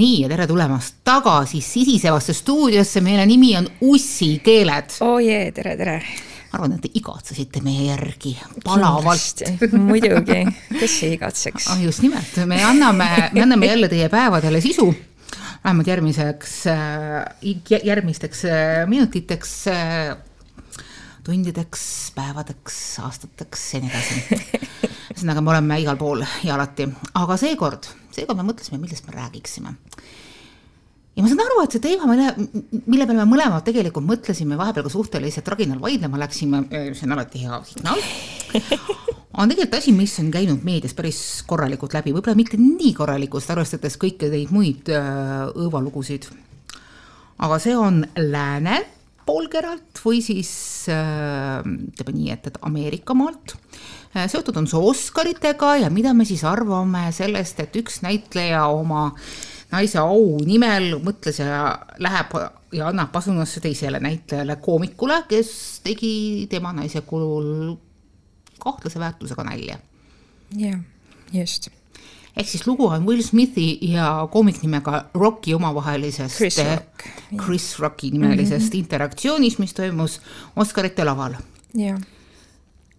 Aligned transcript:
nii 0.00 0.22
ja 0.22 0.30
tere 0.32 0.46
tulemast 0.48 1.02
tagasi 1.04 1.60
sisisevasse 1.64 2.34
stuudiosse, 2.36 3.02
meile 3.04 3.26
nimi 3.28 3.52
on 3.58 3.68
Ussikeeled. 3.80 4.96
oo 5.00 5.14
oh 5.14 5.20
jee, 5.22 5.50
tere, 5.52 5.76
tere. 5.76 5.98
ma 6.50 6.58
arvan, 6.58 6.78
et 6.78 6.86
te 6.86 6.92
igatsesite 6.98 7.60
meie 7.64 7.90
järgi 7.90 8.32
palavalt. 8.64 9.44
muidugi, 9.76 10.40
kes 10.78 10.96
ei 11.04 11.14
igatseks 11.18 11.68
ah,. 11.74 11.84
just 11.84 12.04
nimelt, 12.06 12.40
me 12.46 12.62
anname, 12.64 13.10
me 13.32 13.44
anname 13.44 13.70
jälle 13.72 13.92
teie 13.92 14.08
päevadele 14.08 14.60
sisu 14.64 14.88
vähemalt 15.64 15.86
järgmiseks, 15.92 16.56
äh, 16.72 17.80
järgmisteks 17.84 18.44
äh, 18.48 18.86
minutiteks, 18.88 19.54
äh, 19.68 20.16
tundideks, 21.24 22.12
päevadeks, 22.16 22.76
aastateks 23.04 23.74
ja 23.74 23.84
nii 23.84 23.92
edasi. 23.92 24.40
ühesõnaga, 25.10 25.42
me 25.44 25.52
oleme 25.52 25.82
igal 25.82 26.00
pool 26.00 26.24
ja 26.46 26.54
alati, 26.56 26.88
aga 27.20 27.36
seekord 27.36 27.90
seekord 28.16 28.40
me 28.40 28.46
mõtlesime, 28.50 28.80
millest 28.82 29.06
me 29.08 29.14
räägiksime. 29.16 29.74
ja 31.16 31.22
ma 31.22 31.30
saan 31.30 31.42
aru, 31.44 31.62
et 31.64 31.76
see 31.76 31.84
teema, 31.84 32.08
mille, 32.10 32.28
mille 32.86 33.06
peale 33.06 33.24
me 33.24 33.28
mõlemad 33.34 33.64
tegelikult 33.66 34.06
mõtlesime, 34.06 34.58
vahepeal 34.60 34.86
ka 34.86 34.92
suhteliselt 34.92 35.48
raginal 35.52 35.80
vaidlema 35.82 36.20
läksime, 36.22 36.64
see 36.70 37.08
on 37.08 37.16
alati 37.16 37.44
hea 37.44 37.62
signaal, 37.68 38.04
on 39.40 39.50
tegelikult 39.50 39.78
asi, 39.80 39.94
mis 39.96 40.14
on 40.22 40.30
käinud 40.34 40.64
meedias 40.66 40.94
päris 40.96 41.20
korralikult 41.48 41.96
läbi, 41.98 42.14
võib-olla 42.16 42.38
mitte 42.38 42.60
nii 42.60 42.94
korralikult, 42.96 43.50
arvestades 43.52 43.98
kõiki 44.00 44.30
neid 44.32 44.54
muid 44.54 44.92
äh, 44.94 45.50
õõvalugusid. 45.50 46.30
aga 47.40 47.60
see 47.62 47.76
on 47.76 48.04
lääne 48.16 48.80
poolkeralt 49.26 50.00
või 50.04 50.22
siis 50.24 50.50
äh, 50.90 51.60
ütleme 51.62 52.16
nii, 52.16 52.30
et, 52.34 52.50
et 52.50 52.60
Ameerika 52.66 53.14
maalt 53.14 53.56
seotud 54.14 54.56
on 54.56 54.66
see 54.66 54.80
Oscaritega 54.90 55.76
ja 55.84 55.90
mida 55.90 56.12
me 56.14 56.26
siis 56.26 56.42
arvame 56.48 57.06
sellest, 57.14 57.60
et 57.62 57.76
üks 57.78 58.00
näitleja 58.02 58.64
oma 58.72 59.10
naise 59.70 60.00
au 60.02 60.40
nimel 60.42 60.96
mõtles 61.04 61.38
ja 61.38 61.76
läheb 62.02 62.34
ja 62.74 62.90
annab 62.90 63.12
pasunasse 63.14 63.62
teisele 63.62 64.00
näitlejale, 64.02 64.58
koomikule, 64.62 65.22
kes 65.30 65.52
tegi 65.86 66.46
tema 66.50 66.74
naise 66.74 67.04
kulul 67.06 67.76
kahtlase 68.60 69.00
väärtusega 69.00 69.46
nalja. 69.46 69.78
jah, 70.58 70.80
just 71.32 71.70
ehk 72.36 72.48
siis 72.48 72.66
lugu 72.66 72.86
on 72.86 73.06
Will 73.06 73.22
Smithi 73.22 73.78
ja 73.92 74.26
koomik 74.32 74.62
nimega 74.62 75.04
Rocki 75.14 75.54
omavahelisest 75.54 76.36
Chris, 76.36 76.58
Rock. 76.58 77.06
Chris 77.44 77.78
Rocki 77.78 78.10
nimelisest 78.10 78.64
mm 78.64 78.70
-hmm. 78.72 78.78
interaktsioonist, 78.78 79.58
mis 79.58 79.74
toimus 79.74 80.20
Oscarite 80.56 81.04
laval. 81.04 81.34
jah 81.74 81.98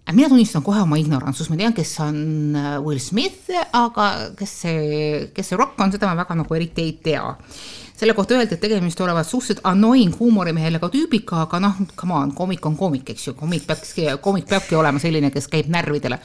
mina 0.09 0.29
tunnistan 0.29 0.63
kohe 0.65 0.81
oma 0.81 0.97
ignorantsust, 0.99 1.51
ma 1.51 1.59
tean, 1.59 1.75
kes 1.77 1.91
on 2.03 2.17
äh, 2.57 2.73
Will 2.83 2.99
Smith, 2.99 3.51
aga 3.77 4.07
kes 4.37 4.55
see, 4.63 5.27
kes 5.35 5.51
see 5.51 5.59
Rock 5.59 5.79
on, 5.79 5.93
seda 5.93 6.09
ma 6.09 6.17
väga 6.19 6.35
nagu 6.41 6.57
eriti 6.57 6.87
ei 6.87 6.97
tea. 7.03 7.23
selle 8.01 8.15
kohta 8.17 8.33
öeldi, 8.33 8.55
et 8.57 8.63
tegemist 8.63 8.97
olevat 9.05 9.27
suhteliselt 9.29 9.59
annoying 9.69 10.15
huumorimehega 10.17 10.87
tüübiga, 10.89 11.43
aga 11.43 11.59
noh, 11.61 11.75
come 11.95 12.15
on, 12.17 12.31
koomik 12.33 12.65
on 12.65 12.73
koomik, 12.77 13.11
eks 13.13 13.27
ju, 13.27 13.33
koomik 13.37 13.67
peaks, 13.67 13.93
koomik 14.25 14.47
peabki 14.49 14.73
olema 14.75 14.97
selline, 14.99 15.29
kes 15.29 15.45
käib 15.51 15.69
närvidele. 15.69 16.17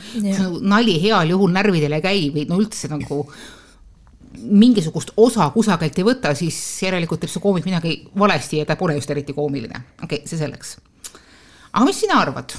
nali 0.63 0.97
heal 1.03 1.35
juhul 1.35 1.53
närvidele 1.53 2.01
ei 2.01 2.07
käi 2.07 2.23
või 2.33 2.47
no 2.49 2.57
üldse 2.63 2.89
nagu 2.89 3.27
mingisugust 4.37 5.13
osa 5.21 5.51
kusagilt 5.53 5.99
ei 6.01 6.07
võta, 6.07 6.33
siis 6.37 6.57
järelikult 6.83 7.21
teeb 7.21 7.33
see 7.33 7.45
koomik 7.45 7.69
midagi 7.69 7.99
valesti 8.19 8.63
ja 8.63 8.69
ta 8.69 8.77
pole 8.81 8.97
just 8.97 9.13
eriti 9.13 9.37
koomiline. 9.37 9.83
okei 10.03 10.23
okay,, 10.23 10.29
see 10.29 10.41
selleks. 10.41 10.79
aga 11.73 11.85
mis 11.85 12.01
sina 12.01 12.23
arvad? 12.25 12.57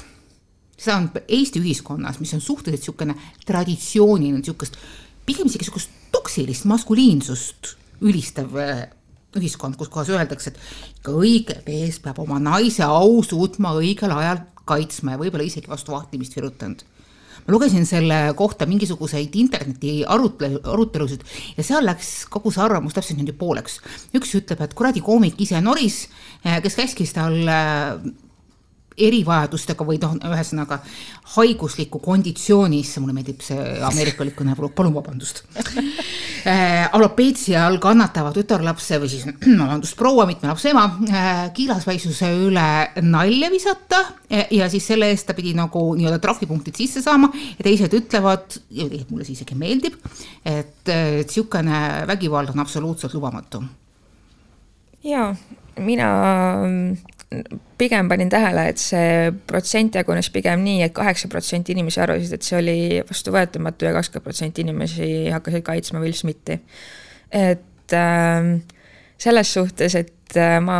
Seda 0.78 0.96
on 0.96 1.10
Eesti 1.26 1.60
ühiskonnas, 1.60 2.20
mis 2.22 2.34
on 2.36 2.40
suhteliselt 2.40 2.86
niisugune 2.86 3.16
traditsiooniline, 3.46 4.38
niisugust 4.38 4.78
pigem 5.26 5.50
isegi 5.50 5.66
niisugust 5.66 5.96
toksilist 6.14 6.68
maskuliinsust 6.70 7.74
ülistav 8.06 8.54
äh, 8.62 8.86
ühiskond, 9.36 9.76
kus 9.76 9.90
kohas 9.92 10.10
öeldakse, 10.12 10.52
et 10.52 11.00
ikka 11.00 11.14
õige 11.18 11.58
mees 11.66 11.98
peab 12.02 12.20
oma 12.22 12.38
naise 12.42 12.86
au 12.86 13.18
suutma 13.26 13.74
õigel 13.78 14.14
ajal 14.14 14.44
kaitsma 14.68 15.14
ja 15.14 15.20
võib-olla 15.20 15.46
isegi 15.48 15.70
vastu 15.70 15.92
vahtimist 15.94 16.36
virutanud. 16.36 16.84
ma 17.46 17.54
lugesin 17.54 17.86
selle 17.88 18.16
kohta 18.36 18.66
mingisuguseid 18.68 19.36
interneti 19.40 20.02
arutle-, 20.04 20.60
arutelusid 20.62 21.22
ja 21.56 21.64
seal 21.64 21.86
läks 21.86 22.26
kogu 22.28 22.52
see 22.52 22.62
arvamus 22.64 22.96
täpselt 22.96 23.18
niimoodi 23.18 23.36
pooleks. 23.38 23.80
üks 24.14 24.34
ütleb, 24.40 24.62
et 24.64 24.74
kuradi 24.74 25.04
koomik 25.04 25.40
ise 25.40 25.60
noris, 25.60 26.06
äh, 26.44 26.62
kes 26.62 26.78
käskis 26.80 27.12
tal 27.16 27.36
äh, 27.48 28.00
erivajadustega 29.06 29.86
või 29.86 29.98
noh, 30.02 30.16
ühesõnaga 30.28 30.80
haiguslikku 31.34 32.00
konditsioonisse, 32.02 33.00
mulle 33.02 33.14
meeldib 33.16 33.42
see 33.44 33.58
ameerikalik 33.86 34.36
kõne, 34.38 34.56
palun 34.56 34.94
vabandust 34.96 35.42
äh,. 36.48 36.88
alopeetsia 36.92 37.66
all 37.66 37.80
kannatava 37.82 38.32
tütarlapse 38.36 39.00
või 39.02 39.12
siis 39.12 39.26
vabandust, 39.62 39.96
proua, 39.98 40.26
mitme 40.28 40.50
lapse 40.50 40.72
ema 40.72 40.86
äh, 41.08 41.42
kiilasväisuse 41.56 42.30
üle 42.48 42.68
nalja 43.06 43.52
visata 43.52 44.02
ja, 44.30 44.44
ja 44.60 44.70
siis 44.72 44.86
selle 44.92 45.10
eest 45.12 45.28
ta 45.28 45.36
pidi 45.36 45.54
nagu 45.58 45.84
nii-öelda 45.98 46.20
trahvipunktid 46.22 46.78
sisse 46.78 47.02
saama 47.04 47.30
ja 47.34 47.66
teised 47.66 47.94
ütlevad, 47.98 48.60
ja 48.70 48.88
tegelikult 48.88 49.14
mulle 49.14 49.28
see 49.28 49.38
isegi 49.38 49.58
meeldib, 49.58 49.98
et 50.46 50.88
niisugune 50.88 52.06
vägivald 52.08 52.52
on 52.52 52.64
absoluutselt 52.64 53.14
lubamatu. 53.14 53.62
ja 55.04 55.34
mina 55.78 56.08
pigem 57.78 58.08
panin 58.08 58.30
tähele, 58.32 58.68
et 58.70 58.80
see 58.80 59.32
protsent 59.46 59.98
jagunes 59.98 60.30
pigem 60.32 60.62
nii 60.64 60.80
et, 60.80 60.90
et 60.90 60.96
kaheksa 60.96 61.28
protsenti 61.28 61.74
inimesi 61.76 62.00
arvasid, 62.00 62.32
et 62.38 62.46
see 62.46 62.56
oli 62.56 62.78
vastuvõetamatu 63.08 63.88
ja 63.88 63.92
kakskümmend 63.96 64.24
protsenti 64.24 64.64
inimesi 64.64 65.10
hakkasid 65.34 65.66
kaitsma 65.66 66.00
Will 66.00 66.16
Smithi. 66.16 66.58
et 67.28 67.92
äh, 67.92 68.60
selles 69.18 69.52
suhtes, 69.54 69.94
et 69.94 70.36
äh, 70.36 70.58
ma, 70.64 70.78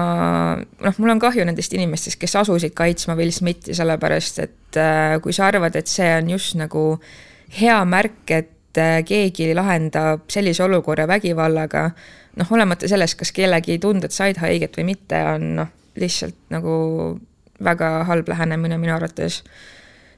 noh, 0.57 0.99
mul 0.99 1.13
on 1.13 1.21
kahju 1.23 1.45
nendest 1.45 1.75
inimestest, 1.77 2.19
kes 2.21 2.37
asusid 2.41 2.75
kaitsma 2.79 3.17
Will 3.19 3.33
Smithi, 3.35 3.75
sellepärast 3.77 4.45
et 4.45 4.79
äh, 4.81 5.19
kui 5.23 5.37
sa 5.37 5.51
arvad, 5.51 5.77
et 5.77 5.91
see 5.91 6.09
on 6.17 6.31
just 6.33 6.57
nagu 6.57 6.85
hea 7.61 7.79
märk, 7.85 8.23
et 8.31 8.81
äh, 8.81 9.01
keegi 9.05 9.51
lahendab 9.59 10.29
sellise 10.33 10.65
olukorra 10.65 11.09
vägivallaga, 11.11 11.91
noh, 12.39 12.55
olemata 12.57 12.89
sellest, 12.89 13.19
kas 13.21 13.35
kellegi 13.37 13.81
tunded 13.83 14.15
said 14.15 14.41
haiget 14.41 14.79
või 14.79 14.95
mitte, 14.95 15.25
on 15.35 15.51
noh, 15.59 15.75
lihtsalt 16.01 16.39
nagu 16.51 16.75
väga 17.65 17.91
halb 18.09 18.29
lähenemine 18.29 18.79
minu 18.79 18.95
arvates. 18.95 19.43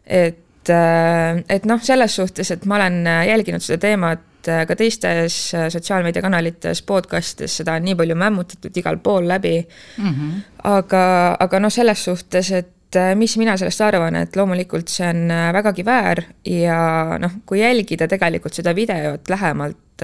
et, 0.06 0.68
äh, 0.68 1.44
et 1.48 1.64
noh, 1.64 1.80
selles 1.82 2.16
suhtes, 2.16 2.50
et 2.50 2.64
ma 2.66 2.76
olen 2.80 3.04
jälginud 3.28 3.62
seda 3.62 3.78
teemat 3.84 4.48
äh, 4.48 4.64
ka 4.66 4.76
teistes 4.76 5.54
äh, 5.54 5.68
sotsiaalmeediakanalites, 5.70 6.82
podcastides, 6.82 7.60
seda 7.60 7.76
on 7.78 7.86
nii 7.86 7.94
palju 7.94 8.16
mämmutatud 8.18 8.76
igal 8.76 8.98
pool 8.98 9.28
läbi 9.28 9.60
mm. 9.60 10.10
-hmm. 10.10 10.42
aga, 10.64 11.04
aga 11.40 11.60
noh, 11.60 11.72
selles 11.72 12.04
suhtes, 12.04 12.52
et 12.52 12.98
mis 13.14 13.36
mina 13.38 13.54
sellest 13.56 13.80
arvan, 13.86 14.16
et 14.16 14.36
loomulikult 14.36 14.88
see 14.90 15.06
on 15.06 15.28
vägagi 15.54 15.84
väär 15.86 16.24
ja 16.44 17.18
noh, 17.22 17.36
kui 17.46 17.60
jälgida 17.60 18.08
tegelikult 18.08 18.54
seda 18.54 18.74
videot 18.74 19.30
lähemalt 19.30 20.02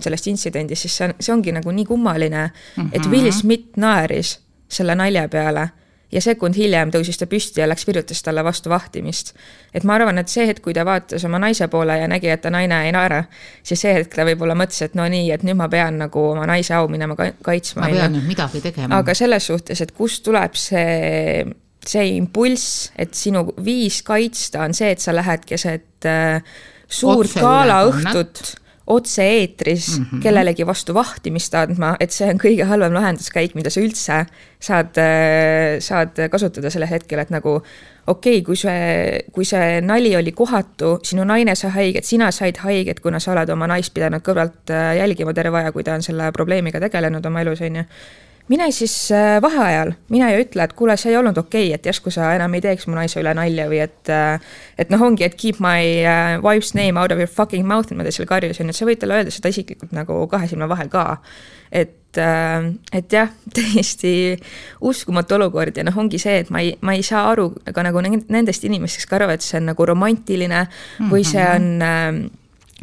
sellest 0.00 0.26
intsidendist, 0.26 0.82
siis 0.82 0.96
see 0.96 1.06
on, 1.06 1.14
see 1.20 1.32
ongi 1.32 1.52
nagu 1.52 1.70
nii 1.70 1.84
kummaline 1.84 2.50
mm, 2.50 2.82
-hmm. 2.82 2.88
et 2.92 3.06
Will 3.06 3.30
Smith 3.30 3.78
naeris 3.78 4.40
selle 4.68 4.94
nalja 4.94 5.28
peale 5.28 5.68
ja 6.12 6.22
sekund 6.22 6.56
hiljem 6.56 6.90
tõusis 6.94 7.18
ta 7.18 7.26
püsti 7.30 7.60
ja 7.60 7.68
läks 7.68 7.86
virutas 7.88 8.22
talle 8.22 8.44
vastu 8.46 8.70
vahtimist. 8.70 9.32
et 9.74 9.84
ma 9.84 9.96
arvan, 9.98 10.18
et 10.18 10.30
see 10.30 10.46
hetk, 10.46 10.62
kui 10.64 10.74
ta 10.74 10.84
vaatas 10.86 11.24
oma 11.26 11.40
naise 11.42 11.68
poole 11.72 11.98
ja 11.98 12.08
nägi, 12.10 12.30
et 12.30 12.42
ta 12.42 12.50
naine 12.54 12.84
ei 12.86 12.92
naera, 12.94 13.24
siis 13.66 13.82
see 13.82 13.94
hetk 13.94 14.14
ta 14.14 14.26
võib-olla 14.28 14.56
mõtles, 14.58 14.82
et 14.86 14.94
no 14.98 15.06
nii, 15.10 15.30
et 15.34 15.46
nüüd 15.46 15.58
ma 15.58 15.68
pean 15.72 15.98
nagu 16.04 16.22
oma 16.30 16.46
naise 16.48 16.74
au 16.78 16.88
minema 16.92 17.16
kaitsma. 17.16 17.86
ma 17.86 17.92
pean 17.92 18.14
nüüd 18.16 18.28
midagi 18.28 18.62
tegema. 18.64 19.00
aga 19.00 19.16
selles 19.18 19.50
suhtes, 19.50 19.82
et 19.82 19.92
kust 19.96 20.22
tuleb 20.26 20.54
see, 20.60 21.42
see 21.86 22.06
impulss, 22.14 22.92
et 22.96 23.14
sinu 23.14 23.48
viis 23.64 24.02
kaitsta 24.06 24.62
on 24.66 24.76
see, 24.78 24.94
et 24.94 25.02
sa 25.02 25.14
lähed 25.16 25.44
keset 25.48 26.06
äh, 26.06 26.38
suurt 26.86 27.34
galaõhtut 27.34 28.54
otse-eetris 28.86 29.98
mm 29.98 30.04
-hmm. 30.04 30.22
kellelegi 30.22 30.66
vastu 30.66 30.94
vahtimist 30.94 31.54
andma, 31.54 31.96
et 32.00 32.10
see 32.10 32.28
on 32.30 32.38
kõige 32.38 32.64
halvem 32.64 32.94
lahenduskäik, 32.94 33.54
mida 33.54 33.70
sa 33.70 33.80
üldse 33.80 34.26
saad, 34.60 34.98
äh, 34.98 35.80
saad 35.80 36.28
kasutada 36.30 36.70
sellel 36.70 36.90
hetkel, 36.90 37.18
et 37.18 37.30
nagu 37.30 37.56
okei 38.06 38.38
okay,, 38.38 38.42
kui 38.42 38.56
see, 38.56 39.20
kui 39.32 39.44
see 39.44 39.80
nali 39.80 40.16
oli 40.16 40.32
kohatu, 40.32 40.98
sinu 41.02 41.24
naine 41.24 41.54
sai 41.54 41.70
haiget, 41.70 42.04
sina 42.04 42.30
said 42.30 42.56
haiget, 42.62 43.00
kuna 43.00 43.18
sa 43.18 43.32
oled 43.32 43.50
oma 43.50 43.66
naist 43.66 43.94
pidanud 43.94 44.22
kõrvalt 44.22 44.70
äh, 44.70 44.96
jälgima 44.96 45.34
terve 45.34 45.58
aja, 45.58 45.72
kui 45.72 45.84
ta 45.84 45.94
on 45.94 46.02
selle 46.02 46.30
probleemiga 46.32 46.80
tegelenud 46.80 47.26
oma 47.26 47.40
elus, 47.40 47.60
on 47.60 47.76
ju 47.76 47.84
mine 48.48 48.68
siis 48.74 48.94
äh, 49.14 49.36
vaheajal, 49.42 49.92
mine 50.12 50.30
ja 50.30 50.38
ütle, 50.40 50.66
et 50.66 50.74
kuule, 50.78 50.96
see 51.00 51.10
ei 51.12 51.18
olnud 51.18 51.38
okei 51.40 51.68
okay,, 51.68 51.74
et 51.74 51.88
järsku 51.90 52.12
sa 52.14 52.30
enam 52.36 52.54
ei 52.54 52.62
teeks 52.64 52.86
mu 52.86 52.96
naise 52.98 53.18
üle 53.20 53.32
nalja 53.36 53.66
või 53.70 53.82
et 53.84 54.12
äh, 54.12 54.38
et 54.78 54.92
noh, 54.92 55.02
ongi, 55.08 55.26
et 55.26 55.34
keep 55.38 55.60
my 55.62 55.82
uh, 56.04 56.36
wife's 56.44 56.74
name 56.78 57.00
out 57.00 57.14
of 57.14 57.22
your 57.22 57.30
fucking 57.30 57.66
mouth, 57.66 57.90
ma 57.96 58.06
ta 58.06 58.14
seal 58.14 58.28
karjusin, 58.30 58.70
et 58.70 58.78
sa 58.78 58.88
võid 58.88 59.02
talle 59.02 59.18
öelda 59.18 59.34
seda 59.34 59.50
isiklikult 59.52 59.94
nagu 59.96 60.22
kahe 60.30 60.50
silma 60.50 60.70
vahel 60.70 60.90
ka. 60.92 61.06
et, 61.74 62.16
et 62.16 63.12
jah, 63.12 63.34
täiesti 63.56 64.14
uskumatu 64.80 65.36
olukord 65.40 65.76
ja 65.76 65.84
noh, 65.84 65.98
ongi 65.98 66.20
see, 66.22 66.38
et 66.44 66.50
ma 66.54 66.62
ei, 66.64 66.76
ma 66.86 66.94
ei 66.96 67.04
saa 67.06 67.26
aru 67.32 67.50
ka 67.66 67.84
nagu 67.84 68.02
nendest 68.06 68.64
inimestest, 68.64 69.08
kes 69.08 69.18
arvavad, 69.18 69.42
et 69.42 69.46
see 69.46 69.60
on 69.60 69.72
nagu 69.72 69.86
romantiline 69.90 70.62
mm 70.62 70.68
-hmm. 70.70 71.12
või 71.12 71.26
see 71.26 71.44
mhm. 71.44 71.82
on 71.82 72.30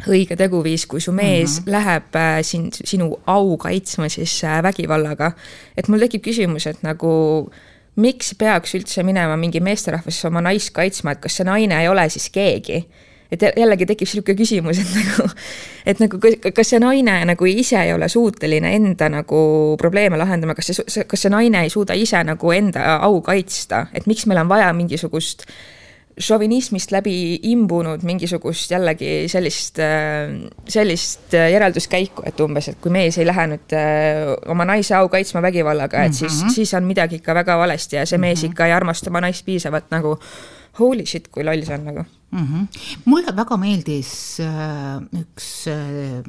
õige 0.08 0.36
teguviis, 0.36 0.86
kui 0.90 1.00
su 1.00 1.12
mees 1.12 1.60
mm 1.60 1.64
-hmm. 1.64 1.70
läheb 1.70 2.16
äh, 2.16 2.42
sin-, 2.42 2.72
sinu 2.72 3.20
au 3.26 3.56
kaitsma 3.56 4.08
siis 4.08 4.44
äh, 4.44 4.62
vägivallaga. 4.62 5.32
et 5.76 5.88
mul 5.88 5.98
tekib 5.98 6.22
küsimus, 6.22 6.66
et 6.66 6.82
nagu 6.82 7.50
miks 7.96 8.34
peaks 8.34 8.74
üldse 8.74 9.02
minema 9.02 9.36
mingi 9.36 9.60
meesterahvas 9.60 10.24
oma 10.24 10.40
naist 10.40 10.70
kaitsma, 10.70 11.12
et 11.12 11.20
kas 11.20 11.36
see 11.36 11.44
naine 11.44 11.80
ei 11.80 11.88
ole 11.88 12.08
siis 12.08 12.30
keegi 12.30 12.84
et 13.34 13.42
jällegi 13.56 13.86
tekib 13.86 14.08
niisugune 14.08 14.36
küsimus, 14.38 14.78
et 14.78 14.90
nagu, 14.94 15.28
et 15.86 16.00
nagu 16.02 16.20
kas 16.54 16.72
see 16.72 16.80
naine 16.82 17.16
nagu 17.24 17.48
ise 17.50 17.78
ei 17.80 17.92
ole 17.94 18.08
suuteline 18.08 18.74
enda 18.76 19.08
nagu 19.08 19.76
probleeme 19.80 20.18
lahendama, 20.20 20.54
kas 20.54 20.72
see, 20.72 21.06
kas 21.08 21.26
see 21.26 21.32
naine 21.32 21.64
ei 21.64 21.72
suuda 21.72 21.96
ise 21.98 22.20
nagu 22.24 22.52
enda 22.52 22.98
au 23.06 23.20
kaitsta, 23.24 23.86
et 23.94 24.06
miks 24.10 24.26
meil 24.26 24.42
on 24.44 24.52
vaja 24.52 24.72
mingisugust 24.76 25.46
šovinismist 26.20 26.92
läbi 26.94 27.14
imbunud 27.50 28.04
mingisugust 28.06 28.70
jällegi 28.70 29.26
sellist, 29.30 29.80
sellist 30.70 31.34
järelduskäiku, 31.34 32.22
et 32.28 32.40
umbes, 32.44 32.68
et 32.70 32.78
kui 32.82 32.92
mees 32.94 33.18
ei 33.18 33.26
lähe 33.26 33.46
nüüd 33.50 33.74
äh, 33.74 34.34
oma 34.52 34.66
naise 34.68 34.94
au 34.98 35.08
kaitsma 35.10 35.42
vägivallaga, 35.42 36.04
et 36.04 36.12
mm 36.12 36.26
-hmm. 36.26 36.30
siis, 36.30 36.54
siis 36.54 36.74
on 36.74 36.84
midagi 36.84 37.18
ikka 37.18 37.34
väga 37.34 37.58
valesti 37.58 37.96
ja 37.96 38.06
see 38.06 38.18
mees 38.18 38.42
mm 38.42 38.46
-hmm. 38.46 38.50
ikka 38.50 38.66
ei 38.66 38.72
armasta 38.72 39.10
oma 39.10 39.20
naist 39.20 39.44
piisavalt 39.44 39.90
nagu 39.90 40.18
holy 40.78 41.06
shit, 41.06 41.28
kui 41.28 41.44
loll 41.44 41.64
see 41.64 41.74
on 41.74 41.84
nagu 41.84 42.04
mm. 42.30 42.46
-hmm. 42.46 42.78
mulle 43.04 43.36
väga 43.36 43.56
meeldis 43.56 44.40
äh, 44.40 45.02
üks 45.20 45.66
äh,, 45.66 46.22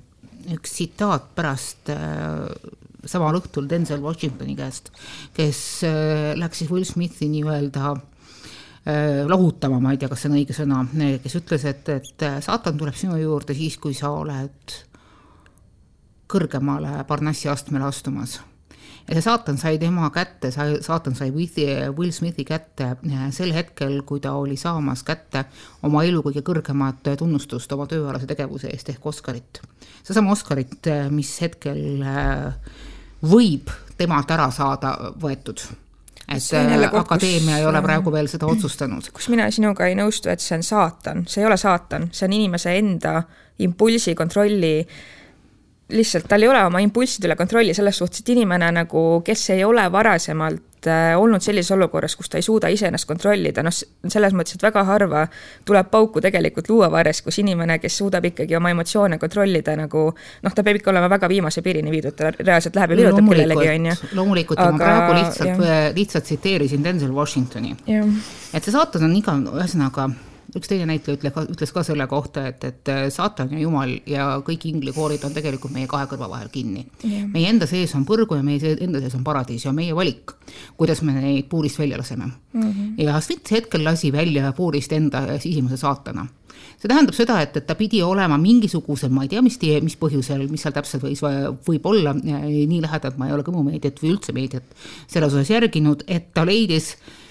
üks 0.54 0.72
tsitaat 0.72 1.36
pärast 1.36 1.90
äh, 1.90 2.50
samal 3.06 3.38
õhtul 3.38 3.70
Denzel 3.70 4.02
Washingtoni 4.02 4.56
käest, 4.56 4.92
kes 5.34 5.84
äh, 5.84 6.34
läks 6.36 6.58
siis 6.58 6.72
Will 6.72 6.86
Smithi 6.86 7.30
nii-öelda 7.30 7.92
äh, 7.92 8.02
lahutama, 9.28 9.80
ma 9.82 9.92
ei 9.96 9.98
tea, 9.98 10.10
kas 10.12 10.22
see 10.22 10.30
on 10.30 10.38
õige 10.38 10.54
sõna, 10.54 10.84
kes 11.24 11.40
ütles, 11.40 11.64
et, 11.66 11.88
et 11.90 12.26
äh, 12.26 12.36
saatan 12.46 12.78
tuleb 12.78 12.98
sinu 12.98 13.18
juurde 13.18 13.56
siis, 13.58 13.80
kui 13.82 13.96
sa 13.98 14.12
oled 14.14 14.76
kõrgemale 16.30 17.00
Parnassi 17.08 17.50
astmele 17.50 17.88
astumas 17.88 18.40
ja 19.08 19.16
see 19.16 19.24
saatan 19.26 19.58
sai 19.62 19.80
tema 19.82 20.10
kätte, 20.14 20.52
sai, 20.54 20.80
saatan 20.86 21.16
sai 21.18 21.32
Will 21.34 22.12
Smithi 22.14 22.46
kätte 22.46 22.92
sel 23.34 23.54
hetkel, 23.54 24.00
kui 24.06 24.22
ta 24.22 24.34
oli 24.38 24.58
saamas 24.58 25.04
kätte 25.06 25.46
oma 25.86 26.04
elu 26.06 26.22
kõige 26.26 26.42
kõrgemat 26.46 27.10
tunnustust 27.18 27.72
oma 27.74 27.88
tööalase 27.90 28.30
tegevuse 28.30 28.70
eest 28.74 28.90
ehk 28.94 29.06
Oscarit. 29.06 29.62
seesama 30.04 30.34
Oscarit, 30.34 30.90
mis 31.10 31.34
hetkel 31.42 32.06
võib 33.26 33.74
temalt 33.98 34.32
ära 34.32 34.50
saada 34.54 34.96
võetud 35.22 35.62
et 36.28 36.94
akadeemia 36.94 37.58
ei 37.58 37.66
ole 37.66 37.82
praegu 37.82 38.12
veel 38.12 38.28
seda 38.28 38.48
otsustanud. 38.50 39.12
kus 39.14 39.30
mina 39.30 39.50
sinuga 39.52 39.88
ei 39.88 39.96
nõustu, 39.96 40.30
et 40.30 40.42
see 40.42 40.58
on 40.58 40.64
saatan, 40.64 41.26
see 41.28 41.44
ei 41.44 41.48
ole 41.48 41.58
saatan, 41.58 42.10
see 42.12 42.26
on 42.28 42.34
inimese 42.34 42.78
enda 42.78 43.22
impulsi 43.60 44.16
kontrolli 44.16 44.88
lihtsalt 45.90 46.26
tal 46.28 46.42
ei 46.42 46.50
ole 46.50 46.64
oma 46.66 46.80
impulsside 46.82 47.28
üle 47.30 47.36
kontrolli 47.38 47.74
selles 47.78 48.00
suhtes, 48.02 48.24
et 48.24 48.32
inimene 48.34 48.72
nagu, 48.74 49.04
kes 49.26 49.44
ei 49.54 49.62
ole 49.64 49.84
varasemalt 49.94 50.90
äh, 50.90 51.14
olnud 51.20 51.44
sellises 51.46 51.76
olukorras, 51.76 52.16
kus 52.18 52.32
ta 52.32 52.40
ei 52.42 52.46
suuda 52.46 52.72
iseennast 52.74 53.06
kontrollida, 53.10 53.62
noh, 53.66 53.74
selles 53.74 54.34
mõttes, 54.34 54.58
et 54.58 54.66
väga 54.66 54.82
harva 54.88 55.26
tuleb 55.66 55.92
pauku 55.94 56.24
tegelikult 56.26 56.72
luuavarres, 56.74 57.22
kus 57.26 57.38
inimene, 57.44 57.78
kes 57.84 58.00
suudab 58.02 58.26
ikkagi 58.32 58.58
oma 58.58 58.74
emotsioone 58.74 59.22
kontrollida 59.22 59.78
nagu 59.78 60.08
noh, 60.10 60.56
ta 60.58 60.66
peab 60.66 60.82
ikka 60.82 60.94
olema 60.94 61.10
väga 61.14 61.30
viimase 61.30 61.62
piirini 61.66 61.94
viidud, 61.94 62.18
ta 62.18 62.34
reaalselt 62.34 62.82
läheb 62.82 62.96
ja 62.96 63.02
virutab 63.04 63.34
kellelegi, 63.34 63.72
on 63.76 63.90
ju. 63.92 63.98
loomulikult, 64.18 64.66
ma 64.66 64.80
praegu 64.82 65.20
lihtsalt, 65.20 65.66
lihtsalt 66.00 66.32
tsiteerisin 66.32 66.84
Denzel 66.84 67.14
Washingtoni. 67.14 67.76
et 67.86 68.64
see 68.64 68.74
saatus 68.74 69.06
on 69.06 69.14
iga, 69.22 69.38
ühesõnaga 69.54 70.10
üks 70.56 70.70
teine 70.70 70.88
näitleja 70.90 71.20
ütle, 71.20 71.32
ütles 71.52 71.74
ka 71.76 71.84
selle 71.86 72.08
kohta, 72.12 72.46
et, 72.52 72.64
et 72.68 72.92
äh, 72.92 73.02
saatan 73.14 73.52
ja 73.56 73.62
jumal 73.62 73.92
ja 74.10 74.28
kõik 74.46 74.68
inglikoorid 74.70 75.26
on 75.28 75.36
tegelikult 75.36 75.74
meie 75.76 75.90
kahe 75.92 76.08
kõrva 76.12 76.30
vahel 76.32 76.52
kinni 76.54 76.86
yeah.. 77.04 77.28
meie 77.32 77.50
enda 77.52 77.68
sees 77.70 77.96
on 77.98 78.06
põrgu 78.08 78.40
ja 78.40 78.46
meie 78.46 78.76
enda 78.76 79.02
sees 79.04 79.18
on 79.18 79.26
paradiis 79.28 79.68
ja 79.68 79.74
meie 79.76 79.96
valik, 79.98 80.36
kuidas 80.80 81.04
me 81.06 81.18
neid 81.18 81.50
puurist 81.52 81.80
välja 81.82 82.00
laseme 82.00 82.30
mm. 82.30 82.62
-hmm. 82.62 82.96
ja 83.04 83.20
Smith 83.22 83.52
hetkel 83.52 83.84
lasi 83.84 84.12
välja 84.16 84.52
puurist 84.56 84.96
enda 84.96 85.28
sisimuse 85.40 85.78
saatana 85.78 86.28
see 86.76 86.88
tähendab 86.88 87.16
seda, 87.16 87.40
et, 87.42 87.56
et 87.58 87.68
ta 87.68 87.76
pidi 87.76 88.02
olema 88.04 88.38
mingisugusel, 88.38 89.10
ma 89.10 89.24
ei 89.24 89.30
tea, 89.32 89.42
mis, 89.42 89.58
mis 89.84 89.96
põhjusel, 90.00 90.48
mis 90.52 90.62
seal 90.62 90.74
täpselt 90.76 91.04
võis, 91.04 91.22
võib 91.68 91.86
olla, 91.88 92.14
nii 92.14 92.82
lähedalt 92.84 93.18
ma 93.18 93.28
ei 93.28 93.36
ole 93.36 93.46
kõmumeediat 93.48 94.02
või 94.02 94.16
üldse 94.16 94.36
meediat 94.36 94.64
selles 95.08 95.34
osas 95.34 95.50
järginud, 95.50 96.04
et 96.08 96.34
ta 96.36 96.44
leidis 96.48 96.96
äh, 96.96 97.25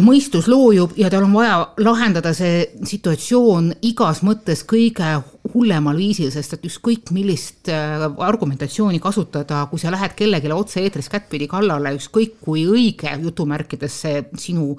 mõistus 0.00 0.46
loojub 0.48 0.94
ja 0.96 1.10
tal 1.12 1.26
on 1.26 1.34
vaja 1.36 1.56
lahendada 1.84 2.32
see 2.36 2.64
situatsioon 2.88 3.72
igas 3.84 4.22
mõttes 4.24 4.64
kõige 4.64 5.18
hullemal 5.52 5.98
viisil, 6.00 6.30
sest 6.32 6.56
et 6.56 6.64
ükskõik 6.64 7.10
millist 7.12 7.68
äh, 7.72 8.04
argumentatsiooni 8.26 9.00
kasutada, 9.02 9.66
kui 9.70 9.82
sa 9.82 9.92
lähed 9.92 10.14
kellelegi 10.16 10.52
otse-eetris 10.54 11.10
kättpidi 11.12 11.48
kallale, 11.50 11.92
ükskõik 11.98 12.38
kui 12.44 12.64
õige 12.70 13.12
jutumärkides 13.26 13.98
see 14.06 14.22
sinu 14.40 14.72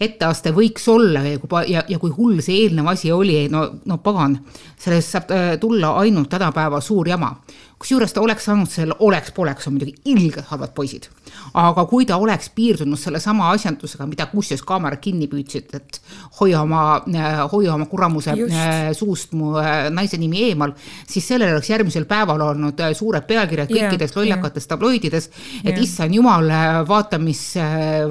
etteaste 0.00 0.52
võiks 0.56 0.88
olla 0.92 1.24
ja 1.24 1.40
kui, 1.40 1.60
ja, 1.72 1.84
ja 1.88 2.00
kui 2.00 2.14
hull 2.16 2.40
see 2.44 2.64
eelnev 2.64 2.88
asi 2.92 3.12
oli, 3.12 3.42
no, 3.52 3.66
no 3.84 4.00
pagan, 4.04 4.38
sellest 4.80 5.16
saab 5.16 5.36
äh, 5.36 5.46
tulla 5.60 5.92
ainult 6.00 6.32
tänapäeva 6.32 6.80
suur 6.84 7.12
jama 7.12 7.34
kusjuures 7.78 8.12
ta 8.12 8.22
oleks 8.24 8.46
saanud 8.48 8.70
selle 8.72 8.96
oleks-poleks 9.04 9.68
on 9.68 9.76
muidugi 9.76 9.94
ilgelt 10.08 10.48
halvad 10.48 10.72
poisid. 10.74 11.08
aga 11.54 11.84
kui 11.88 12.06
ta 12.08 12.16
oleks 12.16 12.48
piirdunud 12.56 12.98
sellesama 12.98 13.50
asjandusega, 13.52 14.06
mida 14.08 14.26
kusjuures 14.30 14.64
kaamerad 14.66 15.00
kinni 15.04 15.28
püüdsid, 15.28 15.74
et 15.76 16.00
hoia 16.40 16.62
oma, 16.64 17.02
äh, 17.12 17.42
hoia 17.52 17.74
oma 17.74 17.86
kuramuse 17.86 18.32
Just. 18.36 18.54
Suust 18.98 19.32
mu 19.36 19.54
äh, 19.60 19.90
naise 20.06 20.20
nimi 20.22 20.44
eemal, 20.48 20.72
siis 21.08 21.26
sellel 21.26 21.56
oleks 21.56 21.70
järgmisel 21.70 22.06
päeval 22.08 22.44
olnud 22.50 22.80
suured 22.96 23.26
pealkirjad 23.26 23.72
yeah, 23.74 23.90
kõikides 23.90 24.14
lollakates 24.16 24.64
yeah. 24.64 24.70
tabloidides, 24.72 25.28
et 25.64 25.72
yeah. 25.72 25.82
issand 25.82 26.14
jumal, 26.14 26.50
vaata, 26.88 27.18
mis 27.22 27.42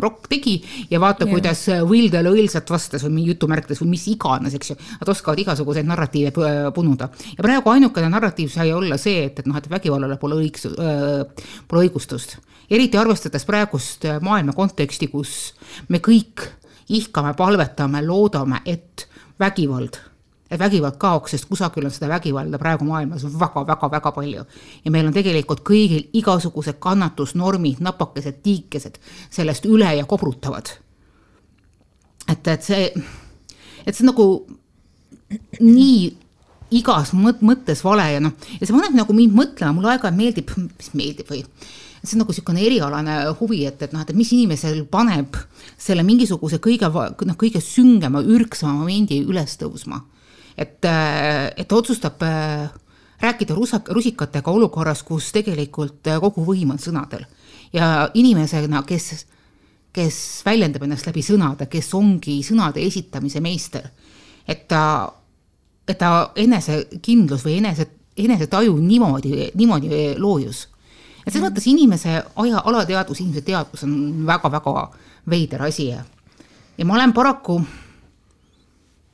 Rock 0.02 0.30
tegi 0.32 0.58
ja 0.92 1.00
vaata 1.02 1.26
yeah., 1.26 1.34
kuidas 1.34 1.66
Will 1.88 2.12
talle 2.14 2.34
õilsalt 2.36 2.70
vastas 2.72 3.06
või 3.08 3.26
jutumärkides 3.32 3.82
või 3.84 3.94
mis 3.96 4.06
iganes, 4.12 4.56
eks 4.58 4.74
ju. 4.74 4.78
Nad 5.00 5.12
oskavad 5.12 5.40
igasuguseid 5.42 5.88
narratiive 5.88 6.34
punuda 6.76 7.10
ja 7.38 7.46
praegu 7.46 7.72
ainukene 7.74 8.10
narratiiv 8.12 8.52
sai 8.54 8.74
olla 8.74 8.98
see, 9.02 9.26
et, 9.30 9.40
et 9.40 9.50
noh, 9.50 9.58
et 9.60 9.70
vägivallale 9.72 10.18
pole 10.22 10.42
äh,, 10.42 11.48
pole 11.68 11.86
õigustust. 11.86 12.38
eriti 12.70 12.98
arvestades 12.98 13.46
praegust 13.46 14.06
äh, 14.06 14.20
maailma 14.22 14.54
konteksti, 14.54 15.08
kus 15.08 15.54
me 15.90 16.02
kõik 16.04 16.48
ihkame, 16.90 17.34
palvetame, 17.38 18.02
loodame, 18.06 18.62
et 18.66 19.08
vägivald 19.40 20.00
et 20.52 20.60
vägivald 20.60 20.98
kaoks, 21.02 21.34
sest 21.34 21.48
kusagil 21.50 21.88
on 21.88 21.94
seda 21.94 22.10
vägivalda 22.12 22.60
praegu 22.62 22.86
maailmas 22.86 23.26
väga-väga-väga 23.26 24.12
palju. 24.12 24.44
ja 24.86 24.92
meil 24.92 25.08
on 25.08 25.14
tegelikult 25.14 25.64
kõigil 25.66 26.10
igasugused 26.14 26.78
kannatusnormid, 26.80 27.82
napakesed, 27.82 28.42
tiikesed 28.44 29.00
sellest 29.30 29.66
üle 29.66 29.96
ja 29.98 30.06
kobrutavad. 30.06 30.70
et, 32.28 32.48
et 32.48 32.64
see, 32.64 32.94
et 33.86 33.96
see 33.96 34.06
nagu 34.06 34.46
nii 35.60 36.14
igas 36.76 37.14
mõt-, 37.14 37.42
mõttes 37.46 37.82
vale 37.86 38.06
ja 38.12 38.22
noh, 38.22 38.34
ja 38.60 38.66
see 38.66 38.74
paneb 38.74 38.96
nagu 38.98 39.14
mind 39.14 39.34
mõtlema, 39.38 39.74
mulle 39.74 39.96
aeg-ajalt 39.96 40.18
meeldib, 40.18 40.54
mis 40.78 40.94
meeldib 40.94 41.30
või 41.30 41.44
see 42.06 42.16
on 42.16 42.22
nagu 42.22 42.34
niisugune 42.34 42.62
erialane 42.62 43.16
huvi, 43.40 43.64
et, 43.66 43.82
et 43.82 43.94
noh, 43.94 44.04
et 44.06 44.14
mis 44.18 44.32
inimesel 44.36 44.84
paneb 44.92 45.38
selle 45.78 46.04
mingisuguse 46.06 46.60
kõige, 46.62 46.90
noh, 46.92 47.38
kõige 47.40 47.62
süngema, 47.64 48.22
ürgsama 48.22 48.76
momendi 48.84 49.24
üles 49.26 49.58
tõusma. 49.62 50.04
Et, 50.58 50.86
et 50.86 51.68
ta 51.68 51.76
otsustab 51.76 52.24
äh, 52.24 52.70
rääkida 53.22 53.56
rusak, 53.56 53.90
rusikatega 53.90 54.52
olukorras, 54.52 55.04
kus 55.04 55.32
tegelikult 55.36 56.08
äh, 56.08 56.20
kogu 56.22 56.46
võim 56.46 56.72
on 56.76 56.80
sõnadel. 56.80 57.26
ja 57.74 58.10
inimesena, 58.14 58.84
kes, 58.88 59.26
kes 59.94 60.18
väljendab 60.46 60.84
ennast 60.84 61.08
läbi 61.08 61.24
sõnade, 61.24 61.68
kes 61.68 61.94
ongi 61.94 62.42
sõnade 62.44 62.84
esitamise 62.86 63.42
meister, 63.42 63.90
et 64.48 64.68
ta 64.68 64.82
et 65.88 65.98
ta 66.02 66.32
enesekindlus 66.36 67.44
või 67.46 67.60
enese, 67.60 67.88
enesetaju 68.18 68.78
niimoodi, 68.82 69.52
niimoodi 69.56 70.16
loojus. 70.18 70.68
et 71.26 71.34
selles 71.34 71.50
mõttes 71.50 71.68
inimese 71.68 72.24
aja, 72.36 72.62
alateadvus, 72.66 73.20
inimese 73.22 73.42
teadvus 73.42 73.84
on 73.84 74.26
väga-väga 74.26 74.92
veider 75.30 75.62
asi 75.62 75.88
ja, 75.88 76.04
ja 76.78 76.86
ma 76.86 76.94
olen 76.94 77.14
paraku, 77.14 77.62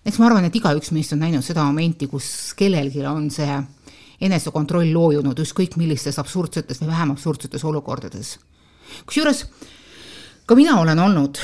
eks 0.05 0.19
ma 0.19 0.27
arvan, 0.27 0.47
et 0.47 0.55
igaüks 0.55 0.91
meist 0.95 1.13
on 1.13 1.21
näinud 1.23 1.45
seda 1.45 1.63
momenti, 1.67 2.07
kus 2.07 2.53
kellelgi 2.57 3.05
on 3.05 3.29
see 3.33 3.59
enesekontroll 4.21 4.93
loojunud 4.93 5.39
ükskõik 5.43 5.77
millistes 5.81 6.19
absurdsetes 6.21 6.81
või 6.81 6.91
vähem 6.91 7.15
absurdsetes 7.15 7.63
olukordades. 7.65 8.37
kusjuures 9.05 9.45
ka 10.45 10.55
mina 10.55 10.79
olen 10.81 10.99
olnud 10.99 11.41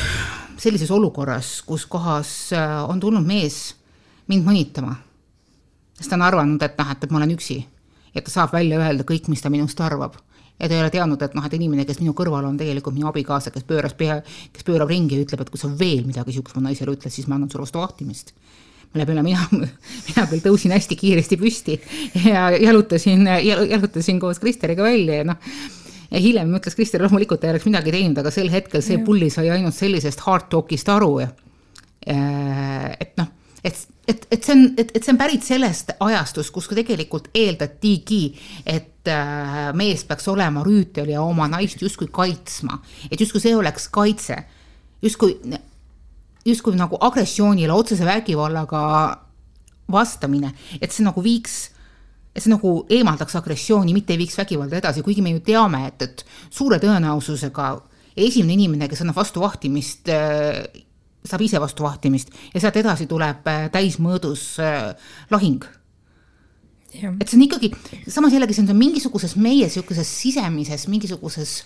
sellises 0.57 0.91
olukorras, 0.91 1.61
kus 1.61 1.85
kohas 1.85 2.53
äh, 2.53 2.89
on 2.89 2.99
tulnud 2.99 3.25
mees 3.25 3.75
mind 4.27 4.45
mõnitama 4.45 4.95
sest 5.97 6.11
ta 6.11 6.17
on 6.19 6.25
arvanud, 6.27 6.61
et 6.61 6.77
noh, 6.77 6.93
et, 6.93 7.03
et 7.03 7.13
ma 7.13 7.21
olen 7.21 7.33
üksi. 7.33 7.57
ja 8.13 8.21
ta 8.21 8.33
saab 8.33 8.53
välja 8.53 8.79
öelda 8.81 9.05
kõik, 9.05 9.27
mis 9.29 9.41
ta 9.41 9.49
minust 9.53 9.81
arvab. 9.81 10.15
Ja 10.57 10.67
ta 10.67 10.73
ei 10.73 10.81
ole 10.81 10.91
teadnud, 10.93 11.21
et 11.21 11.35
noh, 11.37 11.45
et 11.45 11.55
inimene, 11.57 11.85
kes 11.85 12.01
minu 12.01 12.13
kõrval 12.17 12.47
on 12.49 12.57
tegelikult 12.59 12.95
minu 12.97 13.09
abikaasa, 13.11 13.53
kes 13.53 13.65
pööras 13.67 13.93
pea, 13.97 14.19
kes 14.53 14.65
pöörab 14.67 14.89
ringi 14.89 15.17
ja 15.17 15.25
ütleb, 15.25 15.43
et 15.43 15.51
kui 15.53 15.61
sa 15.61 15.69
veel 15.69 16.05
midagi 16.07 16.33
niisugust 16.33 16.57
mu 16.57 16.65
naisele 16.65 16.95
ütled, 16.97 17.13
siis 17.13 17.27
ma 17.29 17.37
annan 17.37 17.51
sulle 17.51 17.67
vastu 17.67 17.83
vahtimist. 17.83 18.33
mille 18.93 19.05
peale 19.05 19.23
mina, 19.23 19.41
mina 20.07 20.27
küll 20.29 20.41
tõusin 20.41 20.71
hästi 20.71 20.95
kiiresti 20.97 21.37
püsti 21.37 21.75
ja 22.31 22.49
jalutasin, 22.55 23.27
jalutasin 23.43 24.19
koos 24.19 24.39
Kristeriga 24.39 24.83
välja 24.83 25.21
ja 25.21 25.27
noh, 25.27 25.51
ja 26.11 26.21
hiljem 26.23 26.55
ütles 26.55 26.75
Krister, 26.75 27.03
loomulikult 27.03 27.41
ta 27.41 27.49
ei 27.49 27.55
oleks 27.55 27.67
midagi 27.67 27.93
teinud, 27.93 28.17
aga 28.21 28.31
sel 28.31 28.49
hetkel 28.51 28.81
see 28.81 29.01
pulli 29.03 29.29
sai 29.33 29.49
ainult 29.51 29.75
sellisest 29.75 30.23
hard 30.25 30.47
talk'ist 30.53 30.89
aru 30.89 31.11
ja 31.25 31.29
et 32.07 33.11
noh, 33.19 33.27
et, 33.67 33.77
et, 34.07 34.25
et 34.31 34.43
see 34.47 34.55
on, 34.55 34.65
et, 34.79 34.91
et 34.95 35.03
see 35.03 35.13
on 35.13 35.19
pärit 35.19 35.45
sellest 35.45 35.93
ajastust, 36.03 36.53
kus 36.55 36.69
tegelikult 36.71 37.29
eeldatigi, 37.35 38.21
et 38.65 39.11
äh, 39.11 39.61
mees 39.77 40.05
peaks 40.07 40.27
olema 40.31 40.63
rüütel 40.65 41.11
ja 41.13 41.23
oma 41.25 41.49
naist 41.51 41.81
justkui 41.83 42.09
kaitsma, 42.13 42.79
et 43.11 43.19
justkui 43.19 43.43
see 43.43 43.55
oleks 43.57 43.89
kaitse, 43.93 44.39
justkui, 45.03 45.37
justkui 46.47 46.79
nagu 46.79 46.99
agressioonile, 47.09 47.73
otsese 47.75 48.07
vägivallaga 48.07 48.83
vastamine, 49.91 50.53
et 50.81 50.93
see 50.93 51.05
nagu 51.07 51.23
viiks 51.23 51.67
et 52.37 52.43
see 52.45 52.53
nagu 52.53 52.83
eemaldaks 52.93 53.33
agressiooni, 53.39 53.95
mitte 53.97 54.13
ei 54.13 54.19
viiks 54.21 54.37
vägivalda 54.37 54.77
edasi, 54.77 55.01
kuigi 55.01 55.23
me 55.25 55.31
ju 55.33 55.39
teame, 55.45 55.87
et, 55.89 56.03
et 56.05 56.25
suure 56.53 56.77
tõenäosusega 56.77 57.71
esimene 58.17 58.53
inimene, 58.53 58.89
kes 58.89 59.01
annab 59.01 59.17
vastu 59.17 59.41
vahtimist, 59.41 60.11
äh, 60.13 60.61
saab 61.31 61.43
ise 61.45 61.61
vastu 61.61 61.85
vahtimist 61.85 62.33
ja 62.53 62.61
sealt 62.61 62.79
edasi 62.81 63.07
tuleb 63.09 63.47
äh, 63.47 63.67
täismõõdus 63.73 64.45
äh, 64.63 64.91
lahing. 65.33 65.63
et 66.97 67.27
see 67.27 67.37
on 67.37 67.45
ikkagi, 67.45 67.71
samas 68.07 68.33
jällegi 68.33 68.55
see 68.57 68.65
on 68.65 68.77
mingisuguses 68.77 69.35
meie 69.35 69.67
niisuguses 69.67 70.13
sisemises 70.21 70.87
mingisuguses 70.87 71.57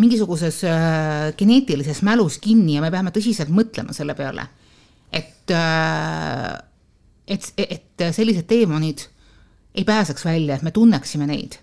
mingisuguses 0.00 0.62
äh, 0.64 1.30
geneetilises 1.36 2.02
mälus 2.06 2.38
kinni 2.38 2.78
ja 2.78 2.84
me 2.84 2.90
peame 2.92 3.12
tõsiselt 3.14 3.50
mõtlema 3.52 3.94
selle 3.96 4.14
peale, 4.18 4.46
et 5.12 5.52
äh,, 5.54 6.58
et, 7.30 7.52
et 7.56 8.06
sellised 8.14 8.46
teemonid 8.50 9.06
ei 9.74 9.84
pääseks 9.86 10.24
välja, 10.24 10.56
et 10.56 10.66
me 10.66 10.72
tunneksime 10.74 11.28
neid. 11.30 11.60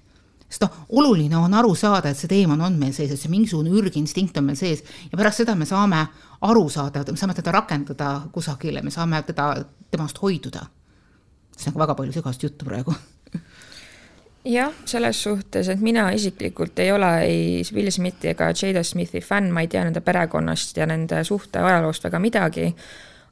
Sest 0.47 0.63
noh, 0.63 0.79
oluline 0.99 1.37
on 1.37 1.53
aru 1.59 1.73
saada, 1.75 2.11
et 2.11 2.19
see 2.19 2.31
teemant 2.31 2.63
on 2.63 2.77
meil 2.79 2.93
sees, 2.95 3.11
et 3.11 3.19
see 3.19 3.31
mingisugune 3.31 3.73
ürginstinkt 3.75 4.37
on 4.39 4.47
meil 4.47 4.59
sees. 4.59 4.83
Ja 5.11 5.19
pärast 5.19 5.43
seda 5.43 5.55
me 5.59 5.67
saame 5.67 6.05
aru 6.47 6.67
saada, 6.71 7.03
me 7.11 7.19
saame 7.19 7.35
teda 7.37 7.53
rakendada 7.55 8.11
kusagile, 8.33 8.83
me 8.83 8.93
saame 8.93 9.21
teda, 9.27 9.53
temast 9.91 10.21
hoiduda. 10.23 10.67
see 11.57 11.71
on 11.71 11.73
ka 11.73 11.79
väga 11.79 11.95
palju 11.97 12.13
segast 12.13 12.43
juttu 12.43 12.65
praegu. 12.65 12.93
Jah, 14.47 14.71
selles 14.85 15.17
suhtes, 15.23 15.67
et 15.67 15.81
mina 15.83 16.05
isiklikult 16.15 16.77
ei 16.79 16.91
ole 16.93 17.09
ei 17.25 17.63
Will 17.73 17.89
Smithi 17.91 18.29
ega 18.31 18.51
Jada 18.55 18.83
Smithi 18.83 19.19
fänn, 19.19 19.51
ma 19.51 19.63
ei 19.65 19.67
tea 19.67 19.81
nende 19.83 19.99
perekonnast 20.05 20.77
ja 20.77 20.85
nende 20.87 21.23
suhte 21.27 21.59
ajaloost 21.59 22.05
väga 22.07 22.21
midagi. 22.23 22.67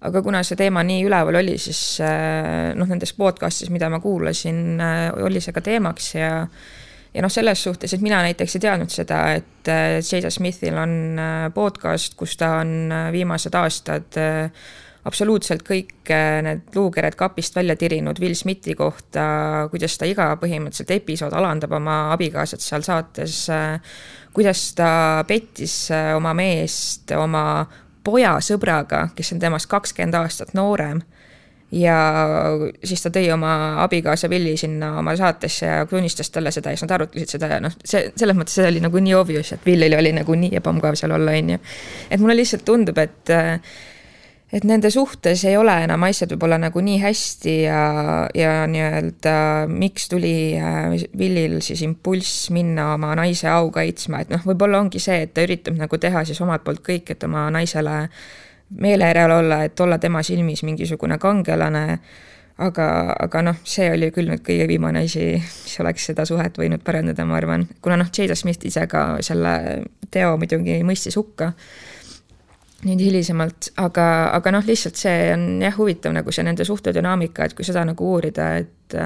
Aga 0.05 0.21
kuna 0.21 0.41
see 0.43 0.57
teema 0.59 0.83
nii 0.83 1.05
üleval 1.07 1.39
oli, 1.39 1.55
siis 1.61 2.01
äh, 2.03 2.73
noh, 2.75 2.89
nendes 2.89 3.13
podcast'is, 3.15 3.71
mida 3.71 3.87
ma 3.89 4.01
kuulasin, 4.03 4.59
äh, 4.81 5.05
oli 5.23 5.39
see 5.41 5.55
ka 5.55 5.63
teemaks 5.63 6.09
ja 6.17 6.31
ja 7.15 7.23
noh, 7.23 7.31
selles 7.31 7.61
suhtes, 7.63 7.93
et 7.95 8.03
mina 8.03 8.21
näiteks 8.25 8.57
ei 8.57 8.63
teadnud 8.65 8.91
seda, 8.91 9.19
et 9.39 9.69
äh, 9.71 9.99
Jada 10.03 10.31
Smithil 10.33 10.77
on 10.79 11.21
podcast, 11.55 12.17
kus 12.19 12.35
ta 12.39 12.57
on 12.61 12.91
viimased 13.15 13.55
aastad 13.55 14.19
absoluutselt 15.05 15.61
kõik 15.63 16.09
need 16.43 16.75
luukered 16.75 17.15
kapist 17.15 17.55
välja 17.55 17.75
tirinud 17.77 18.19
Will 18.19 18.35
Smithi 18.35 18.73
kohta, 18.75 19.25
kuidas 19.71 19.99
ta 20.01 20.09
iga 20.09 20.31
põhimõtteliselt 20.41 20.95
episood 20.97 21.35
alandab 21.37 21.75
oma 21.77 21.99
abikaasat 22.15 22.65
seal 22.65 22.83
saates, 22.85 23.43
kuidas 24.33 24.67
ta 24.75 24.89
pettis 25.29 25.77
oma 25.93 26.33
meest 26.33 27.13
oma 27.15 27.45
poja 28.05 28.37
sõbraga, 28.43 29.09
kes 29.15 29.33
on 29.33 29.41
temast 29.41 29.69
kakskümmend 29.71 30.17
aastat 30.19 30.53
noorem. 30.57 31.01
Ja 31.71 31.97
siis 32.83 33.01
ta 33.01 33.09
tõi 33.13 33.25
oma 33.33 33.55
abikaasa 33.83 34.29
Willi 34.29 34.53
sinna 34.57 34.95
oma 34.99 35.15
saatesse 35.17 35.65
ja 35.65 35.85
tunnistas 35.89 36.29
talle 36.29 36.53
seda 36.53 36.71
ja 36.71 36.77
siis 36.77 36.85
nad 36.85 36.95
arutlesid 36.99 37.35
seda 37.35 37.49
ja 37.55 37.57
noh, 37.63 37.73
see 37.83 38.11
selles 38.15 38.37
mõttes 38.37 38.59
see 38.59 38.69
oli 38.69 38.83
nagu 38.83 39.01
nii 39.01 39.17
obvious, 39.17 39.51
et 39.55 39.65
Willil 39.65 39.97
oli 39.97 40.13
nagu 40.15 40.37
nii 40.37 40.55
ebamugav 40.61 40.97
seal 40.99 41.15
olla, 41.17 41.33
on 41.33 41.55
ju. 41.55 41.59
et 42.09 42.21
mulle 42.21 42.37
lihtsalt 42.37 42.65
tundub, 42.67 43.01
et 43.01 43.33
et 44.55 44.63
nende 44.63 44.91
suhtes 44.93 45.41
ei 45.49 45.57
ole 45.57 45.73
enam 45.83 46.05
asjad 46.07 46.31
võib-olla 46.35 46.59
nagu 46.61 46.81
nii 46.85 46.99
hästi 47.01 47.55
ja, 47.65 47.81
ja 48.37 48.53
nii-öelda 48.69 49.35
miks 49.71 50.07
tuli 50.11 50.35
äh, 50.55 50.93
Willil 51.17 51.57
siis 51.65 51.81
impulss 51.83 52.51
minna 52.55 52.91
oma 52.93 53.15
naise 53.17 53.49
au 53.51 53.71
kaitsma, 53.73 54.21
et 54.21 54.31
noh, 54.31 54.45
võib-olla 54.45 54.79
ongi 54.83 55.01
see, 55.01 55.25
et 55.25 55.33
ta 55.35 55.43
üritab 55.43 55.79
nagu 55.81 55.99
teha 55.99 56.23
siis 56.27 56.39
omalt 56.45 56.63
poolt 56.63 56.85
kõik, 56.85 57.11
et 57.15 57.25
oma 57.27 57.49
naisele 57.51 58.03
meele 58.69 59.09
järel 59.11 59.31
olla, 59.31 59.63
et 59.63 59.79
olla 59.79 59.97
tema 60.01 60.23
silmis 60.23 60.63
mingisugune 60.63 61.17
kangelane 61.21 61.99
aga, 62.57 62.87
aga 63.19 63.41
noh, 63.49 63.57
see 63.67 63.89
oli 63.91 64.09
küll 64.15 64.29
nüüd 64.31 64.43
kõige 64.45 64.67
viimane 64.69 65.03
asi, 65.05 65.33
mis 65.39 65.75
oleks 65.83 66.07
seda 66.11 66.25
suhet 66.27 66.57
võinud 66.59 66.83
parandada, 66.85 67.25
ma 67.27 67.37
arvan, 67.39 67.67
kuna 67.83 67.99
noh, 67.99 68.11
Jada 68.15 68.37
Smith 68.39 68.65
ise 68.67 68.85
ka 68.91 69.07
selle 69.25 69.83
teo 70.11 70.35
muidugi 70.39 70.79
mõistis 70.87 71.17
hukka 71.19 71.51
nüüd 72.85 73.01
hilisemalt, 73.01 73.71
aga, 73.81 74.07
aga 74.37 74.51
noh, 74.53 74.65
lihtsalt 74.67 74.99
see 74.99 75.29
on 75.33 75.47
jah, 75.63 75.75
huvitav 75.75 76.13
nagu 76.15 76.31
see 76.35 76.45
nende 76.45 76.67
suhtedünaamika, 76.67 77.47
et 77.47 77.55
kui 77.57 77.65
seda 77.67 77.85
nagu 77.87 78.11
uurida, 78.13 78.51
et 78.61 78.97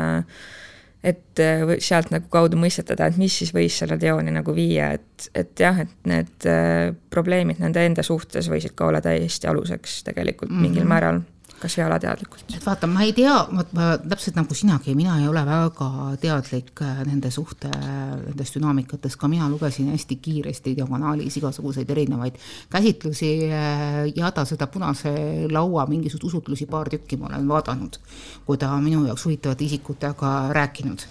et 1.04 1.42
sealt 1.80 2.10
nagu 2.12 2.28
kaudu 2.32 2.58
mõistetada, 2.60 3.08
et 3.08 3.18
mis 3.18 3.38
siis 3.42 3.54
võis 3.56 3.78
selle 3.80 3.96
teoni 3.98 4.34
nagu 4.36 4.52
viia, 4.56 4.92
et, 4.98 5.30
et 5.34 5.60
jah, 5.60 5.80
et 5.80 5.94
need 6.10 6.48
probleemid 7.10 7.62
nende 7.64 7.86
enda 7.88 8.04
suhtes 8.04 8.50
võisid 8.52 8.76
ka 8.76 8.90
olla 8.90 9.00
täiesti 9.02 9.48
aluseks 9.48 10.04
tegelikult 10.04 10.52
mm 10.52 10.58
-hmm. 10.58 10.68
mingil 10.68 10.90
määral 10.90 11.22
kas 11.62 11.78
või 11.78 11.86
alateadlikult? 11.86 12.46
et 12.56 12.66
vaata, 12.66 12.88
ma 12.90 13.04
ei 13.06 13.14
tea, 13.16 13.34
vot 13.52 13.74
ma 13.78 13.90
täpselt 14.02 14.38
nagu 14.40 14.58
sinagi, 14.58 14.96
mina 14.98 15.18
ei 15.22 15.28
ole 15.30 15.44
väga 15.48 15.90
teadlik 16.22 16.84
äh, 16.86 17.02
nende 17.08 17.32
suhte, 17.34 17.72
nendest 17.72 18.58
dünaamikatest, 18.58 19.20
ka 19.20 19.30
mina 19.32 19.50
lugesin 19.52 19.92
hästi 19.94 20.20
kiiresti 20.24 20.76
diagonaalis 20.80 21.40
igasuguseid 21.42 21.90
erinevaid 21.96 22.40
käsitlusi, 22.72 23.34
äh, 23.50 24.00
Jada 24.16 24.46
seda 24.46 24.68
punase 24.68 25.14
laua 25.52 25.86
mingisuguseid 25.90 26.30
usutlusi, 26.30 26.70
paar 26.70 26.90
tükki 26.90 27.18
ma 27.18 27.30
olen 27.30 27.48
vaadanud, 27.48 28.00
kui 28.46 28.58
ta 28.58 28.72
minu 28.82 29.06
jaoks 29.08 29.26
huvitavate 29.26 29.66
isikutega 29.66 30.34
rääkinud 30.56 31.06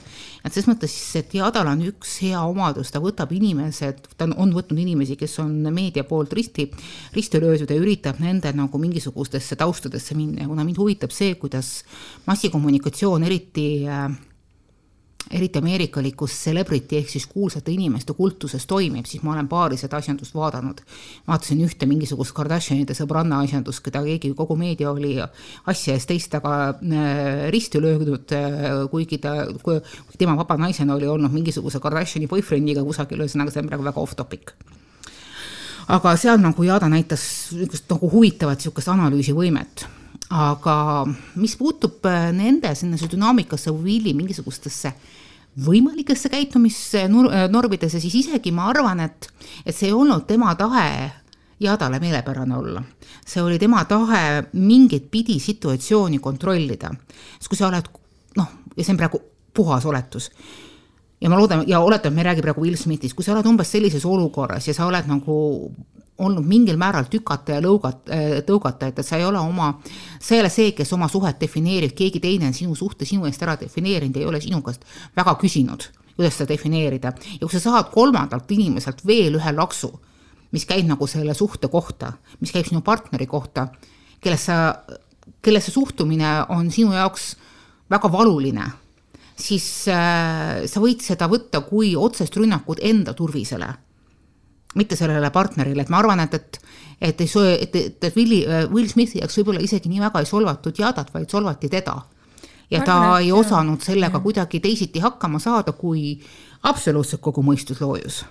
et 0.45 0.53
selles 0.53 0.69
mõttes 0.71 0.93
siis, 0.93 1.23
et 1.23 1.35
Jadal 1.39 1.71
on 1.71 1.83
üks 1.89 2.19
hea 2.25 2.41
omadus, 2.47 2.93
ta 2.95 3.03
võtab 3.03 3.33
inimesed, 3.35 4.07
ta 4.19 4.29
on 4.29 4.55
võtnud 4.55 4.79
inimesi, 4.81 5.17
kes 5.19 5.39
on 5.45 5.55
meedia 5.75 6.05
poolt 6.09 6.33
risti, 6.37 6.69
risti 7.17 7.43
löödud 7.43 7.71
ja 7.71 7.81
üritab 7.81 8.23
nende 8.23 8.53
nagu 8.57 8.81
mingisugustesse 8.81 9.59
taustadesse 9.59 10.17
minna. 10.19 10.45
Ja 10.45 10.51
kuna 10.51 10.67
mind 10.67 10.81
huvitab 10.81 11.15
see, 11.15 11.35
kuidas 11.41 11.83
massikommunikatsioon, 12.29 13.27
eriti 13.29 13.69
äh, 13.89 14.09
eriti 15.31 15.59
ameerikalikus 15.59 16.33
celebrity 16.45 16.97
ehk 16.99 17.11
siis 17.13 17.27
kuulsate 17.27 17.73
inimeste 17.73 18.15
kultuses 18.17 18.67
toimib, 18.67 19.07
siis 19.07 19.23
ma 19.23 19.33
olen 19.35 19.49
paari 19.49 19.77
seda 19.77 19.99
asjandust 20.01 20.35
vaadanud. 20.35 20.81
vaatasin 21.29 21.61
ühte 21.65 21.87
mingisugust 21.87 22.35
Kardashianide 22.37 22.95
sõbranna 22.97 23.43
asjandust, 23.45 23.83
keda 23.85 24.03
keegi, 24.07 24.33
kogu 24.39 24.57
meedia 24.57 24.91
oli 24.91 25.17
asja 25.67 25.95
ees 25.95 26.07
teist 26.07 26.31
taga 26.33 26.55
äh, 26.71 27.51
risti 27.53 27.83
löödud, 27.83 28.33
äh, 28.33 28.89
kuigi 28.91 29.19
ta, 29.19 29.35
tema 30.19 30.37
vaba 30.37 30.57
naisena 30.57 30.95
oli 30.95 31.07
olnud 31.07 31.33
mingisuguse 31.33 31.81
Kardashiani 31.81 32.31
boyfriend'iga 32.31 32.85
kusagil, 32.85 33.25
ühesõnaga 33.25 33.53
see 33.53 33.63
on 33.63 33.71
praegu 33.71 33.89
väga 33.91 34.01
off 34.01 34.17
topic 34.17 34.55
aga 35.89 36.17
seal 36.21 36.41
nagu 36.41 36.65
Jada 36.65 36.89
näitas 36.89 37.23
niisugust 37.53 37.89
nagu 37.89 38.11
huvitavat 38.13 38.61
niisugust 38.61 38.93
analüüsivõimet 38.93 39.89
aga 40.29 41.07
mis 41.41 41.57
puutub 41.57 42.05
äh, 42.09 42.29
nende 42.37 42.75
sellesse 42.77 43.09
dünaamikasse 43.13 43.73
või 43.73 44.13
mingisugustesse 44.13 44.93
võimalikesse 45.65 46.31
käitumisnormidesse, 46.33 48.01
siis 48.01 48.15
isegi 48.15 48.53
ma 48.55 48.69
arvan, 48.71 49.01
et, 49.07 49.29
et 49.67 49.75
see 49.75 49.91
ei 49.91 49.97
olnud 49.97 50.27
tema 50.29 50.55
tahe 50.59 51.11
Jadale 51.59 51.99
meelepärane 51.99 52.55
olla. 52.57 52.83
see 53.27 53.43
oli 53.43 53.59
tema 53.59 53.85
tahe 53.85 54.45
mingit 54.53 55.11
pidi 55.11 55.41
situatsiooni 55.41 56.19
kontrollida. 56.19 56.91
sest 57.39 57.49
kui 57.49 57.59
sa 57.59 57.67
oled 57.69 57.89
noh, 58.37 58.49
ja 58.77 58.85
see 58.85 58.93
on 58.95 59.01
praegu 59.01 59.21
puhas 59.55 59.87
oletus, 59.87 60.31
ja 61.21 61.31
ma 61.31 61.39
loodan 61.39 61.65
ja 61.67 61.81
oletan, 61.81 62.15
me 62.15 62.21
ei 62.21 62.31
räägi 62.31 62.43
praegu 62.43 62.63
Will 62.63 62.77
Smithist, 62.77 63.17
kui 63.17 63.25
sa 63.25 63.35
oled 63.35 63.47
umbes 63.47 63.71
sellises 63.73 64.07
olukorras 64.07 64.69
ja 64.69 64.75
sa 64.75 64.87
oled 64.87 65.11
nagu 65.11 65.73
olnud 66.19 66.47
mingil 66.47 66.79
määral 66.81 67.07
tükata 67.11 67.57
ja 67.57 67.63
lõugata, 67.63 68.11
äh, 68.15 68.35
tõugata, 68.47 68.91
et, 68.91 68.99
et 68.99 69.07
sa 69.07 69.19
ei 69.19 69.27
ole 69.27 69.39
oma, 69.39 69.73
sa 70.21 70.35
ei 70.35 70.43
ole 70.43 70.51
see, 70.53 70.73
kes 70.77 70.93
oma 70.97 71.09
suhet 71.11 71.41
defineerib, 71.41 71.95
keegi 71.99 72.21
teine 72.23 72.51
on 72.51 72.57
sinu 72.57 72.75
suhte 72.79 73.07
sinu 73.09 73.29
eest 73.29 73.43
ära 73.47 73.57
defineerinud, 73.61 74.19
ei 74.19 74.27
ole 74.27 74.41
sinu 74.43 74.61
käest 74.67 74.87
väga 75.17 75.37
küsinud, 75.41 75.89
kuidas 76.17 76.39
seda 76.39 76.53
defineerida. 76.55 77.15
ja 77.41 77.41
kui 77.45 77.55
sa 77.55 77.63
saad 77.63 77.93
kolmandalt 77.95 78.51
inimeselt 78.51 79.05
veel 79.07 79.39
ühe 79.39 79.55
laksu, 79.55 79.93
mis 80.53 80.65
käib 80.67 80.89
nagu 80.89 81.07
selle 81.07 81.35
suhte 81.35 81.69
kohta, 81.69 82.13
mis 82.41 82.53
käib 82.53 82.67
sinu 82.67 82.83
partneri 82.83 83.27
kohta, 83.27 83.69
kellesse 84.21 84.57
kellesse 85.43 85.71
suhtumine 85.71 86.31
on 86.49 86.71
sinu 86.73 86.93
jaoks 86.93 87.37
väga 87.91 88.11
valuline, 88.13 88.65
siis 89.39 89.67
äh, 89.93 90.65
sa 90.67 90.83
võid 90.83 91.05
seda 91.05 91.29
võtta 91.31 91.63
kui 91.67 91.95
otsest 91.97 92.37
rünnakut 92.37 92.83
enda 92.83 93.15
turvisele 93.17 93.71
mitte 94.79 94.97
sellele 94.97 95.31
partnerile, 95.35 95.83
et 95.85 95.91
ma 95.93 96.01
arvan, 96.03 96.25
et, 96.25 96.35
et 96.35 96.61
et 97.01 97.21
ei, 97.21 97.29
et, 97.63 97.77
et, 97.77 98.05
et 98.05 98.17
Willi, 98.17 98.41
Will 98.73 98.89
Smithi 98.91 99.21
jaoks 99.21 99.37
võib-olla 99.39 99.61
isegi 99.63 99.91
nii 99.91 100.01
väga 100.03 100.23
ei 100.23 100.27
solvatud 100.27 100.79
Jadat, 100.79 101.13
vaid 101.15 101.31
solvati 101.31 101.71
teda. 101.71 101.95
ja 102.71 102.81
ta 102.83 102.97
arvan, 102.97 103.23
ei 103.23 103.31
osanud 103.33 103.85
sellega 103.85 104.19
jah. 104.19 104.23
kuidagi 104.23 104.61
teisiti 104.61 104.99
hakkama 104.99 105.39
saada, 105.39 105.73
kui 105.73 106.19
absoluutselt 106.63 107.23
kogu 107.23 107.43
mõistusloojus 107.47 108.25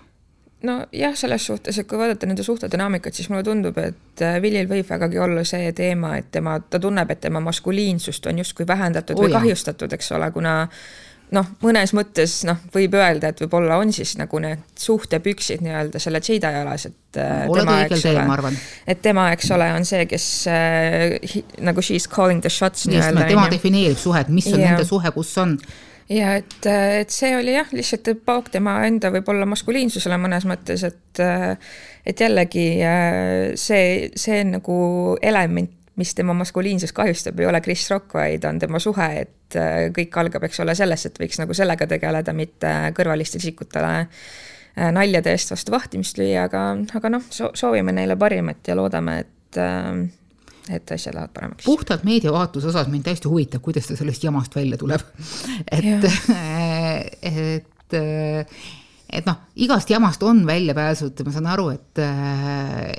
nojah, 0.64 1.16
selles 1.16 1.46
suhtes, 1.46 1.78
et 1.78 1.88
kui 1.88 2.00
vaadata 2.00 2.26
nende 2.30 2.44
suhte 2.44 2.70
dünaamikat, 2.72 3.14
siis 3.14 3.30
mulle 3.30 3.44
tundub, 3.46 3.78
et 3.78 4.24
Willil 4.42 4.66
äh, 4.66 4.72
võib 4.72 4.88
vägagi 4.90 5.20
olla 5.22 5.44
see 5.46 5.70
teema, 5.78 6.16
et 6.18 6.32
tema, 6.34 6.58
ta 6.60 6.80
tunneb, 6.82 7.12
et 7.14 7.22
tema 7.22 7.42
maskuliinsust 7.46 8.26
on 8.32 8.42
justkui 8.42 8.68
vähendatud 8.68 9.20
oh, 9.20 9.26
või 9.26 9.32
jah. 9.32 9.44
kahjustatud, 9.44 9.94
eks 9.94 10.12
ole, 10.18 10.32
kuna 10.34 10.56
noh, 11.36 11.48
mõnes 11.64 11.92
mõttes 11.98 12.40
noh, 12.48 12.60
võib 12.74 12.96
öelda, 12.98 13.32
et 13.32 13.42
võib-olla 13.44 13.80
on 13.82 13.92
siis 13.96 14.16
nagu 14.20 14.40
need 14.44 14.64
suhtepüksid 14.80 15.64
nii-öelda 15.66 16.02
selle 16.02 16.22
Jada 16.24 16.54
jalas, 16.56 16.88
et 16.90 17.20
äh, 17.20 17.44
tema, 17.52 17.80
eks 17.86 18.06
ole, 18.12 18.54
et 18.88 19.04
tema, 19.04 19.28
eks 19.36 19.52
ole, 19.56 19.68
on 19.76 19.88
see, 19.88 20.06
kes 20.10 20.30
äh, 20.52 21.44
nagu 21.68 21.84
she 21.84 22.00
is 22.00 22.08
calling 22.12 22.44
the 22.46 22.54
shots 22.54 22.88
nii-öelda. 22.88 23.28
tema 23.28 23.50
defineerib 23.52 24.00
suhet, 24.00 24.32
mis 24.32 24.48
on 24.54 24.62
ja. 24.62 24.74
nende 24.74 24.88
suhe, 24.88 25.12
kus 25.16 25.36
on 25.44 25.58
ja 26.08 26.38
et, 26.40 26.58
et 27.02 27.12
see 27.12 27.34
oli 27.36 27.58
jah, 27.58 27.68
lihtsalt 27.76 28.14
pauk 28.26 28.52
tema 28.54 28.80
enda 28.88 29.12
võib-olla 29.12 29.48
maskuliinsusele 29.50 30.20
mõnes 30.22 30.48
mõttes, 30.48 30.86
et 30.88 31.24
et 32.08 32.22
jällegi 32.24 32.68
see, 33.60 34.12
see 34.16 34.44
nagu 34.48 34.78
element, 35.20 35.74
mis 35.98 36.14
tema 36.18 36.36
maskuliinsust 36.38 36.94
kahjustab, 36.98 37.40
ei 37.42 37.50
ole 37.50 37.62
Chris 37.66 37.88
Rock, 37.92 38.14
vaid 38.14 38.46
on 38.46 38.60
tema 38.62 38.80
suhe, 38.80 39.08
et 39.24 39.58
kõik 39.96 40.20
algab, 40.22 40.44
eks 40.46 40.62
ole, 40.62 40.76
sellest, 40.78 41.10
et 41.10 41.20
võiks 41.24 41.40
nagu 41.42 41.56
sellega 41.58 41.88
tegeleda, 41.90 42.36
mitte 42.38 42.74
kõrvalistele 42.98 43.42
isikutele 43.42 43.94
naljade 44.94 45.34
eest 45.34 45.56
vastu 45.56 45.74
vahtimist 45.74 46.20
lüüa, 46.22 46.44
aga, 46.46 46.64
aga 47.00 47.10
noh, 47.10 47.26
soovime 47.34 47.96
neile 47.98 48.18
parimat 48.20 48.70
ja 48.70 48.78
loodame, 48.78 49.20
et 49.24 49.62
et 50.70 50.92
asjad 50.92 51.16
lähevad 51.16 51.32
paremaks. 51.34 51.66
puhtalt 51.66 52.04
meediavaatuse 52.04 52.68
osas 52.68 52.88
mind 52.92 53.08
täiesti 53.08 53.30
huvitab, 53.32 53.62
kuidas 53.64 53.88
ta 53.88 53.96
sellest 53.96 54.24
jamast 54.24 54.56
välja 54.56 54.78
tuleb. 54.78 55.02
et, 55.72 56.04
et, 57.32 57.94
et 57.94 57.98
noh, 59.26 59.40
igast 59.64 59.90
jamast 59.90 60.24
on 60.28 60.44
väljapääsud, 60.48 61.24
ma 61.26 61.32
saan 61.32 61.50
aru, 61.54 61.70
et, 61.76 62.02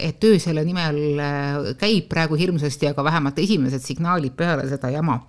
et 0.08 0.20
töö 0.20 0.38
selle 0.42 0.64
nimel 0.64 1.20
käib 1.80 2.08
praegu 2.08 2.38
hirmsasti, 2.40 2.88
aga 2.90 3.04
vähemalt 3.04 3.38
esimesed 3.42 3.84
signaalid 3.84 4.36
peale 4.38 4.64
seda 4.70 4.92
jama 4.94 5.20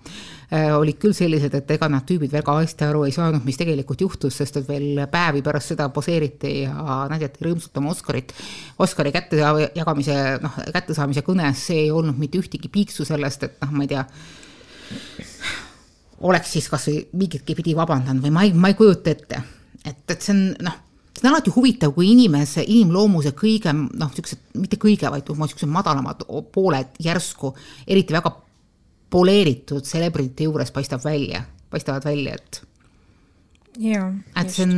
Äh, 0.50 0.72
olid 0.74 0.96
küll 0.98 1.14
sellised, 1.14 1.52
et 1.54 1.68
ega 1.70 1.86
nad 1.86 2.02
tüübid 2.02 2.32
väga 2.34 2.56
hästi 2.56 2.82
aru 2.88 3.04
ei 3.06 3.12
saanud, 3.14 3.44
mis 3.46 3.54
tegelikult 3.54 4.00
juhtus, 4.02 4.34
sest 4.40 4.56
et 4.58 4.64
veel 4.66 4.98
päevi 5.12 5.44
pärast 5.46 5.70
seda 5.70 5.86
poseeriti 5.94 6.64
ja 6.64 6.96
näidati 7.12 7.46
rõõmsalt 7.46 7.78
oma 7.78 7.92
Oscarit. 7.92 8.34
Oscari 8.82 9.12
kätte 9.14 9.38
jagamise, 9.38 10.16
noh, 10.42 10.56
kättesaamise 10.74 11.22
kõnes 11.22 11.62
ei 11.70 11.86
olnud 11.94 12.18
mitte 12.18 12.42
ühtegi 12.42 12.66
piiksu 12.66 13.06
sellest, 13.06 13.46
et 13.46 13.62
noh, 13.62 13.70
ma 13.78 13.86
ei 13.86 13.92
tea, 13.92 14.02
oleks 16.26 16.56
siis 16.56 16.66
kasvõi 16.72 16.98
mingitki 17.14 17.54
pidi 17.60 17.78
vabandanud 17.78 18.26
või 18.26 18.34
ma 18.34 18.42
ei, 18.48 18.50
ma 18.50 18.74
ei 18.74 18.78
kujuta 18.80 19.14
ette, 19.14 19.44
et, 20.10 20.22
see 20.22 20.36
on 20.36 20.46
noh 20.66 20.78
see 21.20 21.28
on 21.28 21.34
alati 21.34 21.52
huvitav, 21.52 21.92
kui 21.94 22.10
inimese, 22.14 22.64
inimloomuse 22.64 23.34
kõige 23.36 23.72
noh, 23.74 24.08
niisugused, 24.08 24.40
mitte 24.60 24.78
kõige, 24.80 25.10
vaid 25.12 25.28
niisugused 25.28 25.70
madalamad 25.70 26.24
pooled 26.54 26.96
järsku, 27.02 27.52
eriti 27.86 28.16
väga 28.16 28.32
poleeritud 29.10 29.84
celebrity 29.86 30.46
juures 30.46 30.70
paistab 30.72 31.04
välja, 31.04 31.42
paistavad 31.70 32.06
välja, 32.06 32.36
et 32.38 32.62
jaa. 33.84 34.06
et 34.38 34.54
see 34.54 34.64
on, 34.66 34.76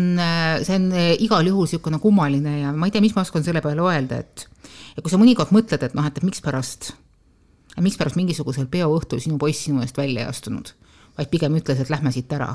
see 0.64 0.80
on 0.80 0.88
igal 1.20 1.52
juhul 1.52 1.68
niisugune 1.68 2.00
kummaline 2.02 2.58
ja 2.62 2.72
ma 2.72 2.88
ei 2.88 2.94
tea, 2.94 3.04
mis 3.04 3.14
ma 3.16 3.26
oskan 3.26 3.44
selle 3.44 3.62
peale 3.64 3.84
öelda, 3.84 4.22
et 4.24 4.46
ja 4.96 5.04
kui 5.04 5.12
sa 5.12 5.20
mõnikord 5.20 5.54
mõtled, 5.54 5.84
et 5.84 5.96
noh, 5.98 6.08
et 6.08 6.22
mikspärast, 6.24 6.92
mikspärast 7.80 8.18
mingisugusel 8.18 8.66
peoõhtul 8.72 9.22
sinu 9.22 9.38
poiss 9.40 9.68
sinu 9.68 9.84
eest 9.84 10.00
välja 10.00 10.24
ei 10.24 10.32
astunud, 10.32 10.74
vaid 11.18 11.30
pigem 11.32 11.60
ütles, 11.60 11.80
et 11.80 11.92
lähme 11.92 12.12
siit 12.14 12.32
ära, 12.32 12.54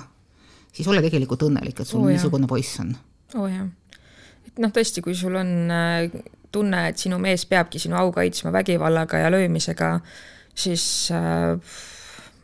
siis 0.74 0.88
ole 0.88 1.02
tegelikult 1.06 1.48
õnnelik, 1.50 1.82
et 1.82 1.90
sul 1.90 2.04
oh, 2.04 2.10
niisugune 2.12 2.50
poiss 2.50 2.80
on. 2.84 2.96
oo 3.36 3.46
oh, 3.46 3.52
jah. 3.52 3.68
et 4.48 4.64
noh, 4.64 4.74
tõesti, 4.74 5.04
kui 5.06 5.16
sul 5.18 5.36
on 5.40 5.54
äh, 5.74 6.08
tunne, 6.52 6.88
et 6.92 7.02
sinu 7.02 7.20
mees 7.22 7.46
peabki 7.50 7.82
sinu 7.82 8.00
au 8.00 8.12
kaitsma 8.16 8.54
vägivallaga 8.56 9.26
ja 9.26 9.34
löömisega, 9.34 9.98
siis 10.56 10.88
äh, 11.16 11.78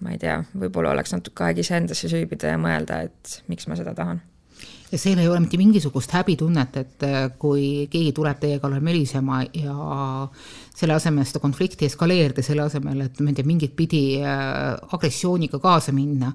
ma 0.03 0.13
ei 0.13 0.19
tea, 0.21 0.41
võib-olla 0.59 0.93
oleks 0.93 1.15
natuke 1.15 1.47
aeg 1.47 1.63
iseendasse 1.63 2.11
süübida 2.11 2.53
ja 2.53 2.59
mõelda, 2.61 3.03
et 3.07 3.41
miks 3.51 3.69
ma 3.69 3.79
seda 3.79 3.95
tahan 3.97 4.21
ja 4.93 4.99
seal 5.01 5.17
ei 5.17 5.27
ole 5.27 5.39
mitte 5.41 5.57
mingisugust 5.57 6.11
häbitunnet, 6.13 6.77
et 6.77 7.05
äh, 7.07 7.23
kui 7.39 7.87
keegi 7.89 8.11
tuleb 8.13 8.37
teie 8.41 8.59
kallal 8.61 8.83
mölisema 8.85 9.41
ja 9.57 9.73
selle 10.73 10.95
asemel 10.97 11.25
seda 11.27 11.41
konflikti 11.43 11.85
eskaleerida, 11.85 12.43
selle 12.45 12.65
asemel, 12.65 13.05
et 13.05 13.21
ma 13.21 13.29
ei 13.31 13.37
tea, 13.37 13.47
mingit 13.47 13.75
pidi 13.77 14.03
äh, 14.21 14.73
agressiooniga 14.95 15.59
kaasa 15.61 15.93
minna, 15.95 16.33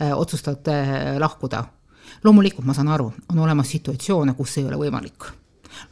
äh, 0.00 0.14
otsustate 0.14 1.18
lahkuda. 1.18 1.64
loomulikult 2.24 2.66
ma 2.66 2.74
saan 2.74 2.88
aru, 2.88 3.12
on 3.32 3.38
olemas 3.38 3.70
situatsioone, 3.70 4.34
kus 4.34 4.54
see 4.54 4.64
ei 4.64 4.68
ole 4.68 4.80
võimalik 4.86 5.30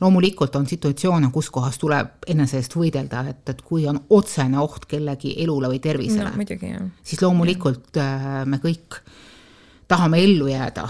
loomulikult 0.00 0.56
on 0.56 0.66
situatsioone, 0.66 1.30
kus 1.32 1.50
kohas 1.54 1.78
tuleb 1.78 2.26
enese 2.26 2.58
eest 2.58 2.74
võidelda, 2.76 3.22
et, 3.30 3.42
et 3.48 3.60
kui 3.62 3.86
on 3.86 4.00
otsene 4.10 4.58
oht 4.58 4.88
kellegi 4.90 5.34
elule 5.42 5.70
või 5.70 5.78
tervisele 5.82 6.32
no,, 6.32 6.88
siis 7.02 7.22
loomulikult 7.22 7.96
ja. 7.96 8.08
Äh, 8.42 8.46
me 8.46 8.58
kõik 8.62 9.00
tahame 9.88 10.20
ellu 10.24 10.50
jääda 10.50 10.88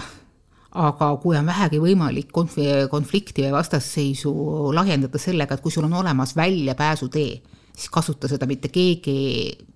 aga 0.79 1.11
kui 1.21 1.37
on 1.37 1.47
vähegi 1.49 1.79
võimalik 1.83 2.33
konf-, 2.35 2.59
konflikti 2.91 3.45
või 3.45 3.55
vastasseisu 3.57 4.33
lahjendada 4.75 5.21
sellega, 5.21 5.55
et 5.55 5.63
kui 5.63 5.73
sul 5.73 5.87
on 5.89 5.95
olemas 6.01 6.35
väljapääsutee, 6.37 7.31
siis 7.79 7.89
kasuta 7.93 8.27
seda, 8.31 8.47
mitte 8.49 8.71
keegi, 8.73 9.15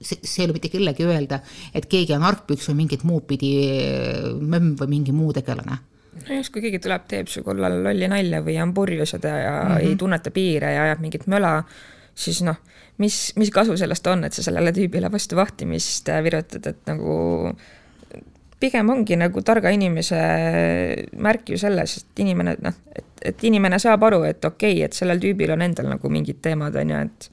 see 0.02 0.42
ei 0.42 0.48
ole 0.48 0.58
mitte 0.58 0.72
kellegi 0.72 1.08
öelda, 1.08 1.40
et 1.76 1.88
keegi 1.92 2.16
on 2.18 2.28
argpüks 2.28 2.70
või 2.72 2.84
mingit 2.84 3.08
muud 3.08 3.28
pidi 3.30 3.54
mömm 4.40 4.76
või 4.80 4.96
mingi 4.98 5.16
muu 5.16 5.34
tegelane 5.36 5.80
no 6.22 6.38
just, 6.38 6.54
kui 6.54 6.64
keegi 6.64 6.82
tuleb, 6.84 7.08
teeb 7.10 7.32
su 7.32 7.44
kallal 7.46 7.80
lolli 7.88 8.10
nalja 8.12 8.44
või 8.46 8.58
on 8.62 8.74
purjus 8.76 9.16
ja 9.16 9.20
ta 9.20 9.34
mm 9.34 9.74
-hmm. 9.74 9.88
ei 9.88 9.96
tunneta 10.00 10.32
piire 10.32 10.74
ja 10.74 10.84
ajab 10.90 11.02
mingit 11.02 11.28
möla, 11.28 11.56
siis 12.16 12.42
noh, 12.46 12.60
mis, 12.98 13.34
mis 13.36 13.52
kasu 13.52 13.78
sellest 13.78 14.08
on, 14.08 14.24
et 14.24 14.34
sa 14.34 14.44
sellele 14.44 14.72
tüübile 14.76 15.12
vastu 15.12 15.36
vahtimist 15.36 16.10
virutad, 16.24 16.68
et 16.68 16.86
nagu 16.88 17.56
pigem 18.64 18.90
ongi 18.94 19.18
nagu 19.20 19.44
targa 19.46 19.74
inimese 19.76 20.22
märk 21.20 21.52
ju 21.54 21.60
selles, 21.60 21.98
et 22.00 22.24
inimene 22.24 22.56
noh, 22.64 22.78
et, 22.96 23.12
et 23.34 23.44
inimene 23.50 23.80
saab 23.82 24.08
aru, 24.08 24.24
et 24.30 24.46
okei 24.46 24.78
okay,, 24.78 24.88
et 24.88 24.96
sellel 24.96 25.22
tüübil 25.24 25.52
on 25.56 25.66
endal 25.66 25.92
nagu 25.92 26.12
mingid 26.14 26.40
teemad, 26.46 26.80
on 26.80 26.96
ju, 26.96 27.04
et 27.10 27.30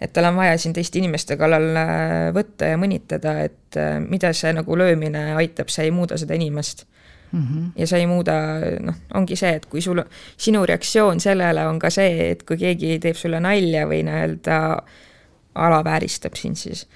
et 0.00 0.12
tal 0.16 0.30
on 0.30 0.38
vaja 0.38 0.56
siin 0.58 0.72
teiste 0.72 0.96
inimeste 0.96 1.36
kallal 1.36 1.76
äh, 1.76 2.30
võtta 2.32 2.70
ja 2.72 2.78
mõnitada, 2.80 3.34
et 3.44 3.76
äh, 3.76 3.98
mida 4.00 4.32
see 4.36 4.54
nagu 4.56 4.78
löömine 4.80 5.34
aitab, 5.36 5.68
see 5.68 5.90
ei 5.90 5.92
muuda 5.92 6.16
seda 6.20 6.38
inimest 6.38 6.86
mm. 7.32 7.42
-hmm. 7.42 7.66
ja 7.76 7.86
sa 7.86 8.00
ei 8.00 8.06
muuda, 8.06 8.32
noh, 8.80 8.96
ongi 9.14 9.36
see, 9.36 9.52
et 9.60 9.66
kui 9.66 9.84
sul, 9.84 10.02
sinu 10.36 10.64
reaktsioon 10.66 11.20
sellele 11.20 11.66
on 11.66 11.78
ka 11.78 11.90
see, 11.90 12.30
et 12.30 12.42
kui 12.48 12.56
keegi 12.56 12.98
teeb 12.98 13.16
sulle 13.16 13.40
nalja 13.40 13.86
või 13.88 14.02
nii-öelda 14.08 14.60
alavääristab 15.54 16.34
sind, 16.34 16.56
siis 16.56 16.86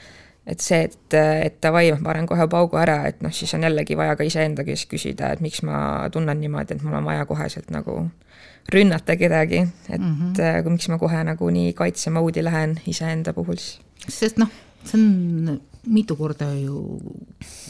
et 0.46 0.61
see, 0.61 0.83
et, 0.85 1.16
et 1.16 1.57
davai, 1.64 1.88
ma 1.96 2.11
panen 2.11 2.26
kohe 2.28 2.46
paugu 2.52 2.78
ära, 2.80 2.98
et 3.09 3.22
noh, 3.24 3.33
siis 3.33 3.54
on 3.57 3.64
jällegi 3.64 3.96
vaja 3.96 4.16
ka 4.18 4.26
iseenda 4.28 4.64
käest 4.66 4.88
küsida, 4.90 5.33
et 5.33 5.40
miks 5.44 5.62
ma 5.64 5.78
tunnen 6.12 6.40
niimoodi, 6.40 6.76
et 6.76 6.85
mul 6.85 6.98
on 7.00 7.09
vaja 7.09 7.24
koheselt 7.28 7.70
nagu 7.74 8.02
rünnata 8.72 9.16
kedagi, 9.20 9.64
et 9.88 10.00
mm 10.00 10.35
-hmm. 10.37 10.70
miks 10.70 10.88
ma 10.88 10.98
kohe 10.98 11.24
nagu 11.24 11.50
nii 11.50 11.72
kaitsemoodi 11.72 12.44
lähen 12.44 12.80
iseenda 12.87 13.33
puhul 13.33 13.57
siis. 13.57 13.80
sest 14.09 14.38
noh, 14.38 14.48
see 14.85 15.00
on 15.00 15.61
mitu 15.87 16.16
korda 16.16 16.52
ju 16.54 17.00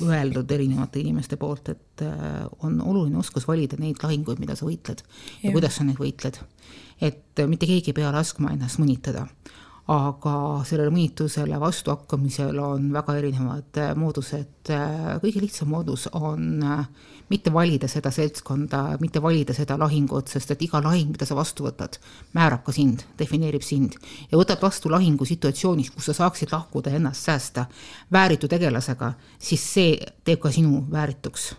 öeldud 0.03 0.51
erinevate 0.51 1.01
inimeste 1.01 1.37
poolt, 1.37 1.69
et 1.69 2.03
äh, 2.03 2.47
on 2.59 2.81
oluline 2.81 3.19
oskus 3.19 3.49
valida 3.49 3.77
neid 3.79 3.97
lahinguid, 4.03 4.39
mida 4.39 4.55
sa 4.55 4.67
võitled 4.67 5.03
ja, 5.03 5.49
ja 5.49 5.53
kuidas 5.53 5.77
sa 5.77 5.85
neid 5.85 5.99
võitled. 5.99 6.39
et 7.01 7.47
mitte 7.47 7.67
keegi 7.67 7.91
ei 7.91 7.93
pea 7.93 8.13
laskma 8.13 8.53
ennast 8.53 8.79
mõnitada 8.79 9.27
aga 9.93 10.35
sellele 10.65 10.89
mõnitusele 10.93 11.59
vastuhakkamisel 11.61 12.57
on 12.63 12.87
väga 12.95 13.17
erinevad 13.19 13.81
äh, 13.81 13.91
moodused. 13.99 14.71
Äh, 14.73 15.17
kõige 15.21 15.43
lihtsam 15.43 15.69
moodus 15.75 16.07
on 16.17 16.63
äh, 16.65 16.87
mitte 17.29 17.53
valida 17.53 17.89
seda 17.91 18.09
seltskonda, 18.15 18.97
mitte 19.03 19.21
valida 19.23 19.53
seda 19.57 19.77
lahingut, 19.81 20.31
sest 20.33 20.55
et 20.55 20.63
iga 20.65 20.81
lahing, 20.85 21.11
mida 21.13 21.29
sa 21.29 21.37
vastu 21.37 21.67
võtad, 21.67 21.99
määrab 22.37 22.63
ka 22.65 22.73
sind, 22.73 23.05
defineerib 23.21 23.65
sind. 23.65 23.99
ja 24.31 24.41
võtad 24.41 24.63
vastu 24.63 24.93
lahingu 24.93 25.29
situatsioonis, 25.29 25.91
kus 25.93 26.09
sa 26.09 26.17
saaksid 26.23 26.53
lahkuda 26.53 26.93
ja 26.95 27.01
ennast 27.03 27.29
säästa 27.29 27.67
vääritu 28.13 28.49
tegelasega, 28.49 29.13
siis 29.39 29.67
see 29.75 29.99
teeb 30.25 30.41
ka 30.41 30.53
sinu 30.53 30.87
väärituks. 30.93 31.55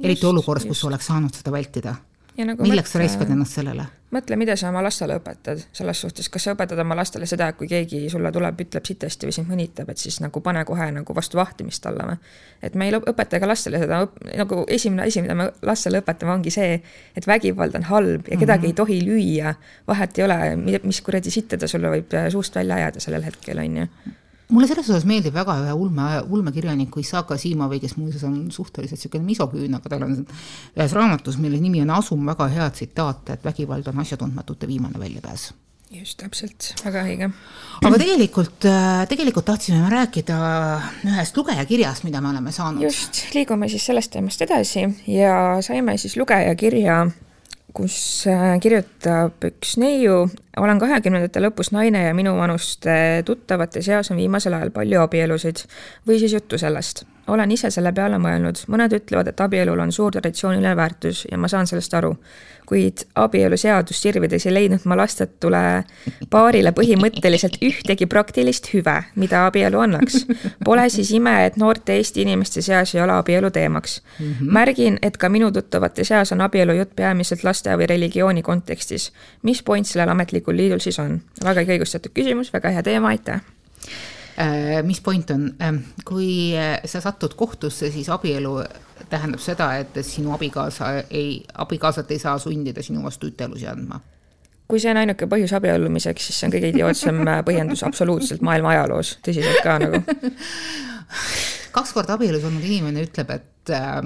eriti 0.00 0.26
olukorras, 0.26 0.68
kus 0.68 0.80
sa 0.80 0.88
oleks 0.88 1.06
saanud 1.06 1.32
seda 1.36 1.52
vältida. 1.52 1.94
Nagu 2.40 2.62
milleks 2.62 2.92
sa 2.92 3.00
raiskad 3.00 3.30
ennast 3.30 3.56
sellele? 3.56 3.99
Mõtle, 4.14 4.36
mida 4.36 4.56
sa 4.58 4.68
oma 4.70 4.82
lastele 4.82 5.16
õpetad 5.20 5.62
selles 5.76 6.00
suhtes, 6.02 6.28
kas 6.32 6.46
sa 6.46 6.54
õpetad 6.54 6.78
oma 6.82 6.96
lastele 6.98 7.26
seda, 7.30 7.50
et 7.50 7.58
kui 7.58 7.68
keegi 7.70 8.02
sulle 8.12 8.32
tuleb, 8.34 8.60
ütleb 8.64 8.86
sitasti 8.86 9.28
või 9.28 9.36
sind 9.36 9.50
mõnitab, 9.50 9.90
et 9.92 10.02
siis 10.02 10.20
nagu 10.22 10.42
pane 10.44 10.64
kohe 10.68 10.90
nagu 10.94 11.16
vastu 11.16 11.38
vahtimist 11.38 11.86
alla 11.86 12.08
või. 12.10 12.16
et 12.62 12.74
me 12.74 12.88
ei 12.88 12.96
õpeta 12.98 13.40
ka 13.40 13.50
lastele 13.50 13.82
seda, 13.82 14.00
nagu 14.36 14.64
esimene 14.68 15.06
asi, 15.06 15.22
mida 15.22 15.36
me 15.38 15.50
lastele 15.66 16.02
õpetame, 16.02 16.34
ongi 16.38 16.54
see, 16.54 16.80
et 17.16 17.26
vägivald 17.26 17.76
on 17.78 17.86
halb 17.90 18.28
ja 18.28 18.36
kedagi 18.36 18.66
mm 18.66 18.72
-hmm. 18.72 18.72
ei 18.72 18.72
tohi 18.72 19.00
lüüa. 19.06 19.54
vahet 19.88 20.18
ei 20.18 20.24
ole, 20.24 20.56
mis 20.82 21.00
kuradi 21.00 21.30
sitta 21.30 21.58
ta 21.58 21.68
sulle 21.68 21.88
võib 21.88 22.16
suust 22.30 22.54
välja 22.54 22.74
ajada 22.74 23.00
sellel 23.00 23.22
hetkel, 23.22 23.58
on 23.58 23.76
ju 23.76 23.86
mulle 24.50 24.68
selles 24.70 24.90
osas 24.90 25.06
meeldib 25.08 25.34
väga 25.34 25.56
ühe 25.64 25.72
ulme, 25.76 26.10
ulmekirjaniku 26.28 27.00
Isaka 27.00 27.38
Simovi, 27.40 27.80
kes 27.80 27.96
muuseas 27.96 28.26
on 28.28 28.36
suhteliselt 28.50 28.98
niisugune 28.98 29.26
misoküün, 29.26 29.78
aga 29.78 29.94
tal 29.94 30.06
on 30.06 30.20
ühes 30.20 30.94
raamatus, 30.96 31.40
mille 31.42 31.60
nimi 31.62 31.82
on 31.86 31.96
Asum, 31.96 32.26
väga 32.26 32.50
hea 32.52 32.68
tsitaat, 32.70 33.34
et 33.36 33.44
vägivald 33.44 33.88
on 33.92 34.04
asjatundmatute 34.04 34.68
viimane 34.70 35.00
väljapääs 35.00 35.50
just 35.90 36.20
täpselt, 36.22 36.68
väga 36.84 37.02
õige. 37.02 37.28
aga 37.82 37.98
tegelikult, 37.98 38.66
tegelikult 39.10 39.48
tahtsime 39.48 39.80
me 39.82 39.90
rääkida 39.90 40.36
ühest 41.08 41.40
lugejakirjast, 41.40 42.06
mida 42.06 42.20
me 42.22 42.30
oleme 42.30 42.52
saanud. 42.54 42.84
just, 42.86 43.24
liigume 43.34 43.68
siis 43.68 43.88
sellest 43.90 44.12
teemast 44.14 44.42
edasi 44.46 44.86
ja 45.10 45.34
saime 45.66 45.96
siis 45.98 46.14
lugejakirja 46.20 47.00
kus 47.80 48.26
äh, 48.28 48.58
kirjutab 48.60 49.44
üks 49.48 49.76
neiu, 49.80 50.26
olen 50.60 50.80
kahekümnendate 50.82 51.40
lõpus 51.42 51.72
naine 51.72 52.04
ja 52.08 52.16
minuvanuste 52.16 53.22
tuttavate 53.26 53.82
seas 53.84 54.12
on 54.12 54.20
viimasel 54.20 54.56
ajal 54.56 54.72
palju 54.74 55.00
abielusid 55.04 55.64
või 56.08 56.20
siis 56.20 56.36
juttu 56.36 56.60
sellest. 56.60 57.06
Olen 57.30 57.50
ise 57.54 57.70
selle 57.70 57.92
peale 57.96 58.18
mõelnud, 58.18 58.64
mõned 58.68 58.94
ütlevad, 59.00 59.30
et 59.30 59.40
abielul 59.40 59.80
on 59.80 59.92
suur 59.92 60.12
traditsiooniline 60.12 60.76
väärtus 60.76 61.26
ja 61.30 61.38
ma 61.38 61.48
saan 61.48 61.66
sellest 61.70 61.94
aru 61.94 62.14
kuid 62.70 63.02
abieluseadust 63.18 64.04
sirvides 64.04 64.46
ei 64.46 64.54
leidnud 64.54 64.84
ma 64.86 64.94
lastetule 65.00 65.60
paarile 66.30 66.70
põhimõtteliselt 66.76 67.58
ühtegi 67.66 68.06
praktilist 68.10 68.68
hüve, 68.70 68.94
mida 69.18 69.42
abielu 69.48 69.80
annaks. 69.82 70.20
Pole 70.68 70.86
siis 70.94 71.10
ime, 71.16 71.34
et 71.48 71.58
noorte 71.60 71.96
Eesti 71.98 72.22
inimeste 72.22 72.62
seas 72.62 72.94
ei 72.94 73.02
ole 73.02 73.16
abielu 73.16 73.50
teemaks. 73.50 74.02
-hmm. 74.18 74.52
märgin, 74.58 74.98
et 75.02 75.16
ka 75.16 75.28
minu 75.28 75.50
tuttavate 75.52 76.04
seas 76.04 76.32
on 76.32 76.46
abielu 76.46 76.78
jutt 76.78 76.94
peamiselt 76.96 77.44
laste 77.44 77.74
või 77.74 77.90
religiooni 77.90 78.42
kontekstis. 78.42 79.12
mis 79.42 79.62
point 79.62 79.86
sellel 79.86 80.08
ametlikul 80.08 80.56
liidul 80.56 80.78
siis 80.78 80.98
on? 80.98 81.20
vägagi 81.44 81.72
õigustatud 81.72 82.14
küsimus, 82.14 82.52
väga 82.52 82.70
hea 82.70 82.82
teema, 82.82 83.08
aitäh 83.08 83.34
äh, 83.34 84.19
mis 84.86 85.00
point 85.04 85.30
on, 85.30 85.48
ähm, 85.62 85.82
kui 86.04 86.56
äh, 86.56 86.78
sa 86.84 87.00
satud 87.00 87.34
kohtusse, 87.36 87.90
siis 87.90 88.08
abielu 88.08 88.54
tähendab 89.10 89.40
seda, 89.40 89.72
et 89.80 89.98
sinu 90.06 90.32
abikaasa 90.36 90.92
ei, 91.10 91.42
abikaasat 91.54 92.10
ei 92.10 92.18
saa 92.18 92.38
sundida 92.38 92.82
sinu 92.82 93.02
vastu 93.04 93.30
ütelusi 93.32 93.68
andma 93.68 94.00
kui 94.70 94.78
see 94.78 94.92
on 94.92 95.00
ainuke 95.00 95.26
põhjus 95.26 95.50
abiellumiseks, 95.58 96.28
siis 96.28 96.36
see 96.38 96.46
on 96.46 96.52
kõige 96.54 96.68
idiootsem 96.70 97.16
põhjendus 97.46 97.82
absoluutselt 97.82 98.44
maailma 98.46 98.70
ajaloos, 98.76 99.16
tõsiselt 99.26 99.64
ka 99.66 99.80
nagu. 99.82 99.98
kaks 101.76 101.94
korda 101.96 102.14
abielus 102.14 102.46
olnud 102.46 102.62
inimene 102.66 103.02
ütleb, 103.08 103.32
et 103.34 103.59
äh, 103.74 104.02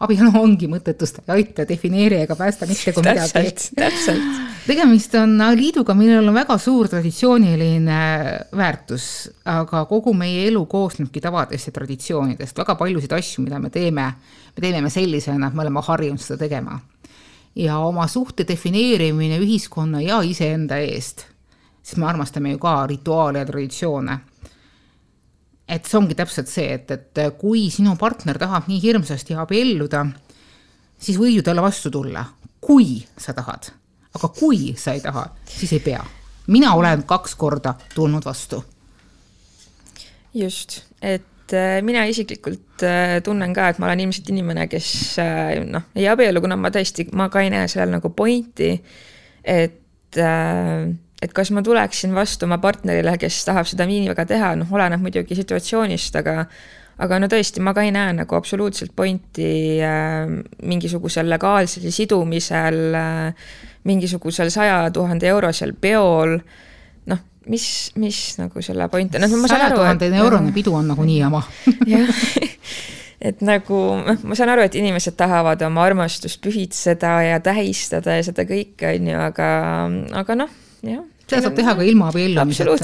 abielu 0.00 0.30
ongi 0.38 0.68
mõttetust, 0.70 1.22
ei 1.24 1.34
aita, 1.38 1.64
defineeri 1.68 2.20
ega 2.22 2.36
päästa 2.38 2.66
mitte 2.68 2.92
kui 2.94 3.04
midagi. 3.04 3.54
täpselt, 3.78 4.40
tegemist 4.66 5.14
on 5.20 5.36
liiduga, 5.56 5.94
millel 5.98 6.28
on 6.28 6.36
väga 6.36 6.58
suur 6.62 6.90
traditsiooniline 6.92 8.00
väärtus, 8.56 9.08
aga 9.48 9.84
kogu 9.90 10.14
meie 10.16 10.46
elu 10.50 10.64
koosnebki 10.70 11.22
tavadest 11.24 11.70
ja 11.70 11.76
traditsioonidest, 11.78 12.58
väga 12.58 12.76
paljusid 12.78 13.16
asju, 13.18 13.44
mida 13.46 13.60
me 13.62 13.72
teeme, 13.74 14.06
me 14.56 14.64
teeme 14.64 14.92
sellisena, 14.92 15.48
et 15.48 15.58
me 15.58 15.66
oleme 15.66 15.84
harjunud 15.88 16.22
seda 16.22 16.44
tegema. 16.46 16.78
ja 17.58 17.78
oma 17.82 18.06
suhte 18.06 18.44
defineerimine 18.46 19.38
ühiskonna 19.42 20.00
ja 20.00 20.20
iseenda 20.22 20.76
eest, 20.78 21.24
sest 21.82 21.96
me 21.98 22.06
armastame 22.06 22.52
ju 22.52 22.58
ka 22.62 22.86
rituaale 22.86 23.38
ja 23.42 23.46
traditsioone 23.46 24.18
et 25.68 25.86
see 25.86 25.98
ongi 25.98 26.16
täpselt 26.18 26.48
see, 26.48 26.78
et, 26.78 26.90
et 26.90 27.24
kui 27.40 27.68
sinu 27.70 27.96
partner 28.00 28.38
tahab 28.40 28.70
nii 28.70 28.80
hirmsasti 28.82 29.36
abielluda, 29.36 30.06
siis 30.98 31.18
võid 31.20 31.38
ju 31.38 31.44
talle 31.46 31.64
vastu 31.64 31.92
tulla, 31.92 32.24
kui 32.64 33.02
sa 33.20 33.36
tahad 33.36 33.72
aga 34.18 34.30
kui 34.34 34.74
sa 34.78 34.94
ei 34.96 35.02
taha, 35.04 35.26
siis 35.46 35.72
ei 35.76 35.80
pea. 35.84 36.04
mina 36.46 36.72
olen 36.74 37.02
kaks 37.06 37.34
korda 37.34 37.74
tulnud 37.94 38.24
vastu. 38.24 38.64
just, 40.34 40.82
et 41.02 41.52
äh, 41.52 41.82
mina 41.82 42.04
isiklikult 42.04 42.82
äh, 42.82 43.18
tunnen 43.24 43.54
ka, 43.54 43.68
et 43.68 43.78
ma 43.78 43.86
olen 43.86 44.00
ilmselt 44.06 44.28
inimene, 44.30 44.68
kes 44.68 45.18
äh, 45.22 45.58
noh, 45.66 45.88
ei 45.96 46.08
abiellu, 46.08 46.40
kuna 46.44 46.56
ma 46.56 46.70
tõesti, 46.74 47.08
ma 47.12 47.28
ka 47.32 47.42
ei 47.44 47.52
näe 47.52 47.68
sellel 47.68 47.98
nagu 47.98 48.10
pointi, 48.10 48.74
et 49.44 50.16
et 51.22 51.32
kas 51.34 51.50
ma 51.54 51.62
tuleksin 51.66 52.14
vastu 52.14 52.46
oma 52.46 52.60
partnerile, 52.62 53.16
kes 53.18 53.40
tahab 53.48 53.66
seda 53.68 53.86
nii 53.88 54.10
väga 54.12 54.26
teha, 54.32 54.52
noh, 54.60 54.68
oleneb 54.74 55.02
muidugi 55.02 55.38
situatsioonist, 55.38 56.18
aga 56.20 56.44
aga 56.98 57.20
no 57.22 57.28
tõesti, 57.30 57.62
ma 57.62 57.70
ka 57.76 57.84
ei 57.86 57.92
näe 57.94 58.14
nagu 58.16 58.34
absoluutselt 58.38 58.90
pointi 58.96 59.78
äh, 59.86 60.26
mingisugusel 60.66 61.28
legaalsel 61.30 61.90
sidumisel 61.94 62.80
äh, 62.98 63.48
mingisugusel 63.86 64.50
saja 64.50 64.82
tuhande 64.94 65.28
eurosel 65.30 65.74
peol, 65.80 66.36
noh, 67.08 67.24
mis, 67.50 67.66
mis 68.00 68.20
nagu 68.40 68.62
selle 68.64 68.88
point 68.92 69.16
on, 69.16 69.24
noh, 69.24 69.40
ma 69.42 69.50
saan 69.50 69.66
aru, 69.70 69.82
et 69.88 70.06
eurone 70.20 70.54
pidu 70.54 70.74
on 70.76 70.90
nagunii 70.92 71.18
jama. 71.22 71.42
Jah, 71.92 72.22
et 73.30 73.42
nagu 73.46 73.82
noh, 74.04 74.22
ma 74.28 74.38
saan 74.38 74.52
aru, 74.54 74.66
et 74.66 74.78
inimesed 74.78 75.16
tahavad 75.18 75.62
oma 75.66 75.86
armastust 75.86 76.42
pühitseda 76.44 77.18
ja 77.30 77.42
tähistada 77.44 78.18
ja 78.18 78.26
seda 78.26 78.46
kõike, 78.48 78.94
on 78.94 79.12
ju, 79.12 79.20
aga, 79.28 79.52
aga 80.22 80.40
noh, 80.44 80.56
jah. 80.82 81.04
Seda 81.28 81.44
saab 81.44 81.58
teha 81.58 81.74
ka 81.76 81.84
ilma 81.84 82.08
abiellumiseta. 82.08 82.76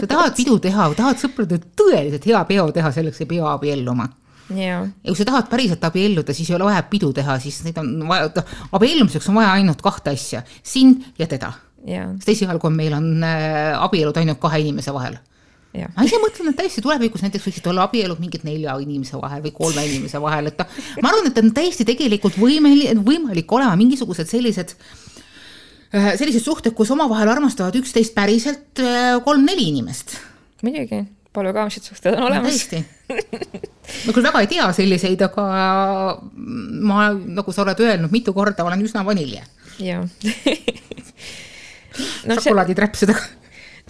sa 0.00 0.06
tahad 0.08 0.36
pidu 0.36 0.56
teha, 0.62 0.88
tahad 0.96 1.20
sõpradele 1.20 1.60
tõeliselt 1.76 2.24
hea 2.30 2.44
peo 2.48 2.70
teha, 2.72 2.92
selleks 2.96 3.20
ei 3.20 3.28
pea 3.34 3.50
abielluma 3.52 4.08
ja 4.56 4.78
kui 5.06 5.18
sa 5.18 5.26
tahad 5.28 5.48
päriselt 5.50 5.84
abielluda, 5.86 6.34
siis 6.36 6.50
ei 6.50 6.56
ole 6.56 6.68
vaja 6.70 6.84
pidu 6.90 7.12
teha, 7.16 7.36
siis 7.42 7.60
neid 7.66 7.78
on 7.80 7.92
vaja, 8.08 8.30
abiellumiseks 8.74 9.28
on 9.30 9.38
vaja 9.40 9.52
ainult 9.58 9.82
kahte 9.84 10.14
asja, 10.16 10.42
sind 10.62 11.04
ja 11.18 11.28
teda. 11.30 11.52
sest 11.82 12.28
esialgu 12.36 12.68
on 12.68 12.76
meil 12.78 12.94
on 12.94 13.06
äh, 13.26 13.74
abielud 13.82 14.16
ainult 14.16 14.38
kahe 14.42 14.60
inimese 14.62 14.94
vahel. 14.94 15.18
ma 15.72 16.04
ise 16.04 16.18
mõtlen, 16.20 16.50
et 16.52 16.58
täiesti 16.58 16.82
tulevikus 16.84 17.22
näiteks 17.24 17.46
võiksid 17.48 17.68
olla 17.70 17.86
abielud 17.88 18.20
mingid 18.20 18.44
nelja 18.44 18.76
inimese 18.82 19.16
vahel 19.20 19.42
või 19.42 19.54
kolme 19.56 19.86
inimese 19.88 20.20
vahel, 20.20 20.50
et 20.52 20.60
ma 21.02 21.08
arvan, 21.08 21.30
et 21.30 21.38
on 21.40 21.48
täiesti 21.56 21.86
tegelikult 21.88 22.36
võimeline, 22.38 22.98
võimalik 23.02 23.56
olema 23.56 23.78
mingisugused 23.80 24.28
sellised 24.28 24.76
äh, 24.76 25.01
sellised 25.92 26.44
suhted, 26.44 26.72
kus 26.76 26.90
omavahel 26.94 27.28
armastavad 27.28 27.76
üksteist 27.76 28.14
päriselt 28.16 28.80
äh, 28.80 29.18
kolm-neli 29.24 29.68
inimest. 29.72 30.16
muidugi 30.62 31.02
polügaamsed 31.32 31.88
suhted 31.88 32.16
on 32.16 32.28
olemas 32.28 32.66
no,. 32.72 32.82
ma 34.06 34.14
küll 34.14 34.24
väga 34.24 34.42
ei 34.44 34.50
tea 34.50 34.68
selliseid, 34.76 35.20
aga 35.28 35.44
ma, 36.32 37.06
nagu 37.12 37.54
sa 37.54 37.64
oled 37.64 37.80
öelnud 37.84 38.12
mitu 38.12 38.34
korda, 38.36 38.64
olen 38.64 38.84
üsna 38.84 39.04
vanilje. 39.06 39.44
jah 39.82 40.04
no, 42.28 42.36
šokolaaditrapsudega. 42.36 43.24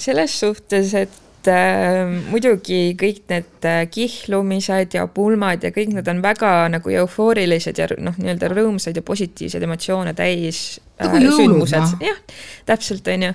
selles 0.06 0.38
suhtes, 0.42 0.94
et 0.98 1.21
äh, 1.50 2.08
muidugi 2.30 2.80
kõik 2.98 3.22
need 3.30 3.68
äh, 3.68 3.82
kihlumised 3.90 4.96
ja 4.96 5.06
pulmad 5.10 5.64
ja 5.64 5.72
kõik 5.74 5.94
need 5.96 6.08
on 6.10 6.22
väga 6.24 6.52
nagu 6.72 6.94
eufoorilised 7.02 7.78
ja 7.78 7.88
noh, 7.98 8.16
nii-öelda 8.18 8.50
rõõmsaid 8.52 8.98
ja 8.98 9.04
positiivseid 9.06 9.64
emotsioone 9.66 10.14
täis 10.18 10.80
äh, 10.98 11.06
nagu 11.06 11.22
sündmused. 11.38 11.96
jah, 12.04 12.20
täpselt, 12.68 13.08
on 13.14 13.28
ju. 13.28 13.32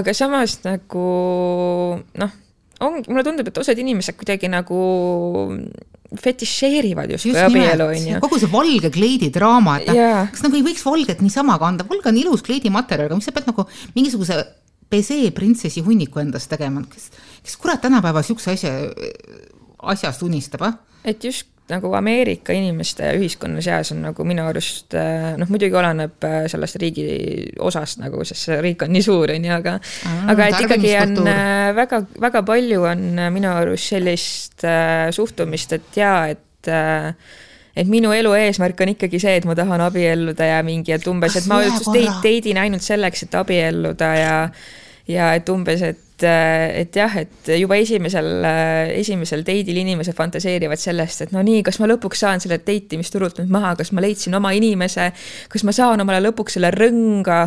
aga 0.00 0.16
samas 0.16 0.58
nagu 0.66 1.06
noh 2.20 2.42
ongi, 2.84 3.06
mulle 3.08 3.24
tundub, 3.24 3.48
et 3.48 3.58
osad 3.60 3.78
inimesed 3.80 4.16
kuidagi 4.18 4.50
nagu 4.52 4.80
fetišeerivad 6.22 7.10
justkui 7.16 7.38
abielu, 7.40 7.88
on 7.88 8.06
ju. 8.10 8.20
kogu 8.22 8.38
see 8.40 8.52
valge 8.52 8.90
kleedidraama, 8.94 9.80
et 9.82 9.96
yeah. 9.96 10.28
kas 10.32 10.44
nagu 10.44 10.58
ei 10.58 10.64
võiks 10.66 10.84
valget 10.86 11.24
niisama 11.24 11.58
kanda, 11.62 11.86
valge 11.88 12.12
on 12.12 12.20
ilus 12.20 12.44
kleedimaterjal, 12.46 13.08
aga 13.10 13.18
mis 13.18 13.26
sa 13.28 13.34
pead 13.34 13.48
nagu 13.50 13.66
mingisuguse 13.96 14.38
pesee 14.90 15.30
printsessi 15.34 15.82
hunniku 15.86 16.22
endast 16.22 16.50
tegema, 16.52 16.84
kes, 16.92 17.10
kes 17.42 17.58
kurat 17.60 17.82
tänapäeval 17.82 18.24
niisuguse 18.24 18.54
asja, 18.54 18.72
asjast 19.94 20.22
unistab, 20.26 20.66
ah? 20.66 20.80
et 21.04 21.24
just 21.24 21.48
nagu 21.66 21.90
Ameerika 21.98 22.54
inimeste 22.54 23.08
ühiskonna 23.18 23.62
seas 23.64 23.90
on 23.90 24.04
nagu 24.06 24.24
minu 24.26 24.44
arust 24.46 24.94
äh, 24.94 25.32
noh, 25.38 25.48
muidugi 25.50 25.74
oleneb 25.74 26.26
äh, 26.26 26.44
sellest 26.50 26.78
riigi 26.82 27.06
osast 27.58 27.98
nagu, 28.02 28.22
sest 28.26 28.46
see 28.46 28.60
riik 28.62 28.84
on 28.86 28.94
nii 28.94 29.02
suur, 29.02 29.32
on 29.34 29.48
ju, 29.48 29.54
aga 29.56 29.74
Aa, 29.80 30.20
aga 30.34 30.46
et 30.46 30.60
ikkagi 30.62 30.92
on 31.00 31.16
äh, 31.32 31.72
väga, 31.76 32.04
väga 32.22 32.44
palju 32.46 32.86
on 32.92 33.02
minu 33.34 33.50
arust 33.50 33.96
sellist 33.96 34.62
äh, 34.66 35.08
suhtumist, 35.16 35.74
et 35.74 35.98
jaa, 35.98 36.20
et 36.36 36.70
äh, 36.70 37.10
et 37.76 37.90
minu 37.90 38.12
elu 38.16 38.32
eesmärk 38.38 38.80
on 38.80 38.94
ikkagi 38.94 39.20
see, 39.20 39.36
et 39.40 39.46
ma 39.48 39.54
tahan 39.58 39.84
abielluda 39.84 40.50
ja 40.54 40.64
mingi, 40.66 40.94
et 40.96 41.06
umbes, 41.10 41.36
et 41.36 41.46
ma 41.50 41.60
teid, 41.92 42.10
teidin 42.24 42.60
ainult 42.62 42.86
selleks, 42.86 43.26
et 43.26 43.38
abielluda 43.38 44.10
ja 44.16 44.34
ja 45.06 45.30
et 45.38 45.48
umbes, 45.52 45.82
et 45.86 46.02
et 46.24 46.96
jah, 46.96 47.12
et 47.20 47.48
juba 47.60 47.76
esimesel, 47.76 48.44
esimesel 48.96 49.42
date'il 49.44 49.76
inimesed 49.82 50.16
fantaseerivad 50.16 50.80
sellest, 50.80 51.26
et 51.26 51.34
no 51.34 51.42
nii, 51.44 51.60
kas 51.66 51.76
ma 51.82 51.90
lõpuks 51.90 52.22
saan 52.24 52.40
selle 52.40 52.56
date 52.62 52.96
imisturult 52.96 53.42
nüüd 53.42 53.52
maha, 53.52 53.74
kas 53.76 53.92
ma 53.92 54.00
leidsin 54.00 54.34
oma 54.38 54.54
inimese, 54.56 55.10
kas 55.52 55.66
ma 55.68 55.74
saan 55.76 56.00
omale 56.00 56.22
lõpuks 56.24 56.56
selle 56.56 56.72
rõnga 56.72 57.42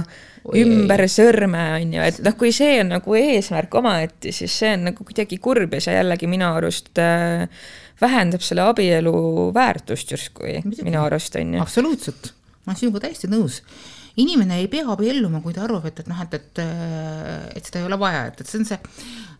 Oi, 0.49 0.61
ümber 0.61 1.01
sõrme, 1.11 1.65
on 1.79 1.97
ju, 1.97 2.05
et 2.13 2.21
noh, 2.23 2.37
kui 2.37 2.53
see 2.55 2.77
on 2.83 2.93
nagu 2.93 3.17
eesmärk 3.17 3.73
omaette, 3.81 4.31
siis 4.37 4.53
see 4.61 4.75
on 4.77 4.85
nagu 4.91 5.03
kuidagi 5.07 5.41
kurb 5.41 5.73
ja 5.75 5.81
see 5.83 5.97
jällegi 5.97 6.29
minu 6.31 6.47
arust 6.53 7.01
äh, 7.01 7.49
vähendab 8.01 8.43
selle 8.45 8.65
abielu 8.69 9.13
väärtust 9.53 10.11
justkui, 10.15 10.59
minu 10.65 11.01
arust 11.03 11.35
on 11.39 11.55
ju. 11.55 11.63
absoluutselt, 11.63 12.33
ma 12.65 12.73
olen 12.73 12.83
sinuga 12.83 13.07
täiesti 13.07 13.31
nõus 13.31 13.61
inimene 14.19 14.59
ei 14.59 14.67
pea 14.71 14.87
abielluma, 14.91 15.41
kui 15.43 15.55
ta 15.55 15.63
arvab, 15.65 15.85
et, 15.89 16.01
et 16.01 16.09
noh, 16.09 16.19
et, 16.25 16.35
et, 16.35 16.61
et 17.55 17.67
seda 17.67 17.81
ei 17.81 17.87
ole 17.87 17.99
vaja, 17.99 18.25
et, 18.31 18.41
et 18.41 18.49
see 18.49 18.59
on 18.59 18.67
see 18.67 18.79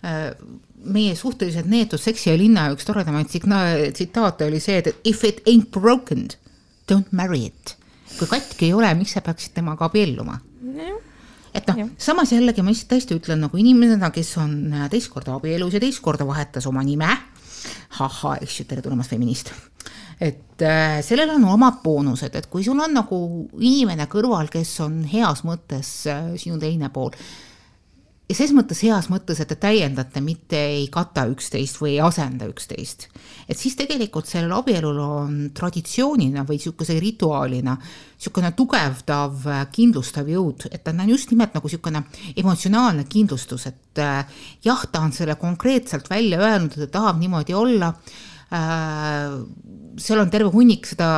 äh, 0.07 0.21
meie 0.89 1.15
suhteliselt 1.19 1.67
neetud 1.69 2.01
Seksi 2.01 2.31
ja 2.31 2.37
linna 2.39 2.69
üks 2.73 2.87
toredamaid 2.87 3.31
tsitaate 3.31 4.47
oli 4.47 4.61
see, 4.63 4.79
et 4.79 5.07
if 5.07 5.25
it 5.27 5.41
ain't 5.49 5.69
broken, 5.75 6.27
don't 6.91 7.11
marry 7.11 7.49
it. 7.49 7.75
kui 8.19 8.27
katki 8.27 8.67
ei 8.67 8.73
ole, 8.75 8.89
miks 8.99 9.13
sa 9.15 9.23
peaksid 9.23 9.53
temaga 9.55 9.87
abielluma? 9.87 10.39
et 11.55 11.65
noh, 11.65 11.89
samas 11.97 12.31
jällegi 12.31 12.63
ma 12.63 12.71
tõesti 12.71 13.17
ütlen 13.17 13.41
nagu 13.43 13.57
inimesena, 13.57 14.11
kes 14.13 14.35
on 14.39 14.53
teist 14.91 15.09
korda 15.11 15.35
abielus 15.39 15.75
ja 15.75 15.81
teist 15.81 16.01
korda 16.05 16.27
vahetas 16.27 16.67
oma 16.69 16.83
nime, 16.85 17.09
ahhaa, 17.99 18.37
eks 18.43 18.61
ju, 18.61 18.67
tere 18.69 18.83
tulemast, 18.85 19.11
feminist. 19.11 19.51
Et 20.19 20.61
äh, 20.67 20.99
sellel 21.05 21.31
on 21.37 21.45
omad 21.53 21.79
boonused, 21.83 22.33
et 22.35 22.49
kui 22.51 22.65
sul 22.65 22.79
on 22.83 22.91
nagu 22.97 23.19
inimene 23.55 24.09
kõrval, 24.11 24.51
kes 24.51 24.73
on 24.83 24.99
heas 25.07 25.45
mõttes 25.47 25.93
äh, 26.11 26.33
sinu 26.39 26.59
teine 26.59 26.91
pool, 26.91 27.15
ja 28.29 28.37
ses 28.37 28.51
mõttes 28.53 28.83
heas 28.85 29.07
mõttes, 29.09 29.39
et 29.41 29.49
te 29.49 29.57
täiendate, 29.59 30.21
mitte 30.21 30.59
ei 30.75 30.85
kata 30.93 31.25
üksteist 31.31 31.79
või 31.81 31.95
ei 31.95 32.03
asenda 32.05 32.45
üksteist. 32.49 33.07
et 33.49 33.57
siis 33.57 33.75
tegelikult 33.75 34.27
sellel 34.29 34.53
abielul 34.53 34.99
on 35.01 35.33
traditsioonina 35.53 36.45
või 36.45 36.59
niisuguse 36.59 36.99
rituaalina 36.99 37.75
niisugune 38.19 38.51
tugevdav, 38.51 39.47
äh, 39.47 39.65
kindlustav 39.71 40.29
jõud, 40.29 40.67
et 40.71 40.83
ta 40.83 40.91
on 40.91 41.09
just 41.09 41.31
nimelt 41.31 41.53
nagu 41.55 41.67
niisugune 41.67 42.03
emotsionaalne 42.35 43.05
kindlustus, 43.09 43.65
et 43.67 44.03
äh, 44.03 44.25
jah, 44.63 44.85
ta 44.91 45.01
on 45.01 45.11
selle 45.15 45.35
konkreetselt 45.35 46.09
välja 46.09 46.39
öelnud, 46.39 46.77
et 46.77 46.91
ta 46.91 46.99
tahab 46.99 47.17
niimoodi 47.19 47.57
olla 47.57 47.93
äh, 48.53 49.39
seal 49.99 50.21
on 50.23 50.31
terve 50.31 50.49
hunnik 50.53 50.87
seda, 50.89 51.09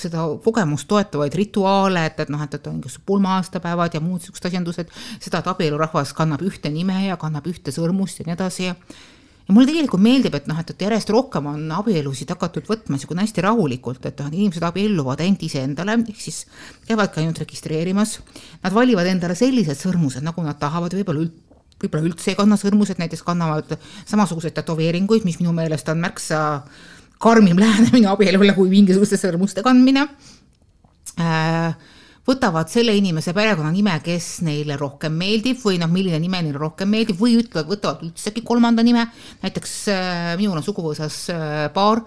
seda 0.00 0.24
kogemust 0.44 0.88
toetavaid 0.90 1.36
rituaale, 1.36 2.06
et, 2.10 2.24
et 2.24 2.32
noh, 2.32 2.42
et, 2.44 2.56
et 2.56 2.66
on 2.70 2.80
igasugused 2.80 3.06
pulma-aastapäevad 3.08 3.96
ja 3.96 4.02
muud 4.02 4.20
niisugused 4.20 4.50
asjandused, 4.50 4.92
seda, 5.20 5.40
et 5.40 5.54
abielurahvas 5.54 6.14
kannab 6.16 6.44
ühte 6.46 6.72
nime 6.72 7.06
ja 7.06 7.20
kannab 7.20 7.48
ühte 7.50 7.74
sõrmust 7.74 8.22
ja 8.22 8.28
nii 8.28 8.38
edasi 8.38 8.70
ja 8.70 8.76
ja 9.50 9.54
mulle 9.54 9.66
tegelikult 9.66 10.02
meeldib, 10.04 10.34
et 10.38 10.44
noh, 10.46 10.58
et, 10.62 10.68
et 10.70 10.82
järjest 10.84 11.10
rohkem 11.10 11.48
on 11.50 11.62
abielusid 11.74 12.30
hakatud 12.30 12.68
võtma 12.70 12.94
niisugune 12.94 13.24
hästi 13.24 13.42
rahulikult, 13.42 14.04
et 14.06 14.20
noh, 14.22 14.28
inimesed 14.30 14.62
abielluvad 14.68 15.24
ainult 15.24 15.42
iseendale, 15.42 15.96
ehk 16.04 16.20
siis 16.22 16.44
käivadki 16.86 17.24
ainult 17.24 17.40
registreerimas. 17.42 18.20
Nad 18.62 18.76
valivad 18.76 19.10
endale 19.10 19.34
sellised 19.34 19.80
sõrmused, 19.80 20.22
nagu 20.22 20.44
nad 20.46 20.60
tahavad, 20.60 20.94
võib-olla 20.94 21.24
üld, 21.24 21.34
võib-olla 21.82 22.12
üldse 22.12 22.30
ei 22.30 22.38
kanna 22.38 22.60
sõrmused, 22.60 23.02
näiteks 23.02 23.26
kannavad 23.26 23.74
samasuguseid 24.04 24.54
tätoveeringuid, 24.54 25.26
mis 25.26 25.40
minu 25.42 25.56
meelest 25.56 25.90
on 25.90 25.98
märksa 26.04 26.44
karmim 27.20 27.58
lähenemine 27.62 28.10
abielule 28.10 28.54
kui 28.56 28.70
mingisuguste 28.72 29.18
sõrmuste 29.20 29.64
kandmine. 29.66 30.06
Äh, 31.20 31.76
võtavad 32.28 32.70
selle 32.70 32.94
inimese 32.96 33.34
perekonnanime, 33.36 33.96
kes 34.04 34.40
neile 34.46 34.76
rohkem 34.80 35.16
meeldib 35.18 35.60
või 35.64 35.80
noh, 35.82 35.90
milline 35.90 36.20
nime 36.22 36.42
neile 36.46 36.60
rohkem 36.60 36.90
meeldib 36.92 37.18
või 37.20 37.38
ütlevad, 37.40 37.68
võtavad 37.70 38.04
üldsegi 38.06 38.44
kolmanda 38.46 38.84
nime. 38.86 39.08
näiteks 39.44 39.78
äh, 39.92 40.34
minul 40.40 40.60
on 40.60 40.66
suguvõsas 40.66 41.22
äh, 41.34 41.64
paar, 41.74 42.04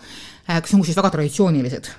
kes 0.48 0.76
on 0.76 0.84
kusjuures 0.84 1.02
väga 1.02 1.16
traditsioonilised 1.18 1.90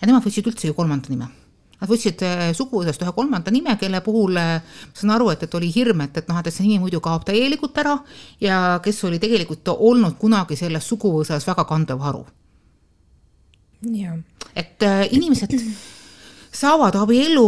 ja 0.00 0.08
nemad 0.08 0.24
võtsid 0.24 0.48
üldsegi 0.50 0.76
kolmanda 0.76 1.12
nime 1.12 1.32
Nad 1.76 1.90
võtsid 1.90 2.22
suguvõsast 2.56 3.02
ühe 3.04 3.10
kolmanda 3.12 3.52
nime, 3.52 3.74
kelle 3.76 3.98
puhul 4.00 4.32
ma 4.32 4.62
saan 4.96 5.12
aru, 5.12 5.26
et, 5.34 5.42
et 5.44 5.56
oli 5.58 5.68
hirm, 5.74 6.00
et, 6.06 6.22
et 6.22 6.30
noh, 6.30 6.38
et 6.40 6.48
see 6.48 6.64
nimi 6.64 6.86
muidu 6.86 7.02
kaob 7.04 7.26
täielikult 7.28 7.76
ära 7.82 7.98
ja 8.40 8.78
kes 8.80 9.02
oli 9.04 9.20
tegelikult 9.20 9.68
olnud 9.74 10.16
kunagi 10.16 10.56
selles 10.56 10.88
suguvõsas 10.88 11.44
väga 11.44 11.66
kandev 11.68 12.00
haru 12.00 12.24
et 14.56 14.82
äh, 14.82 15.06
inimesed 15.12 15.52
saavad 16.52 16.96
abielu 16.96 17.46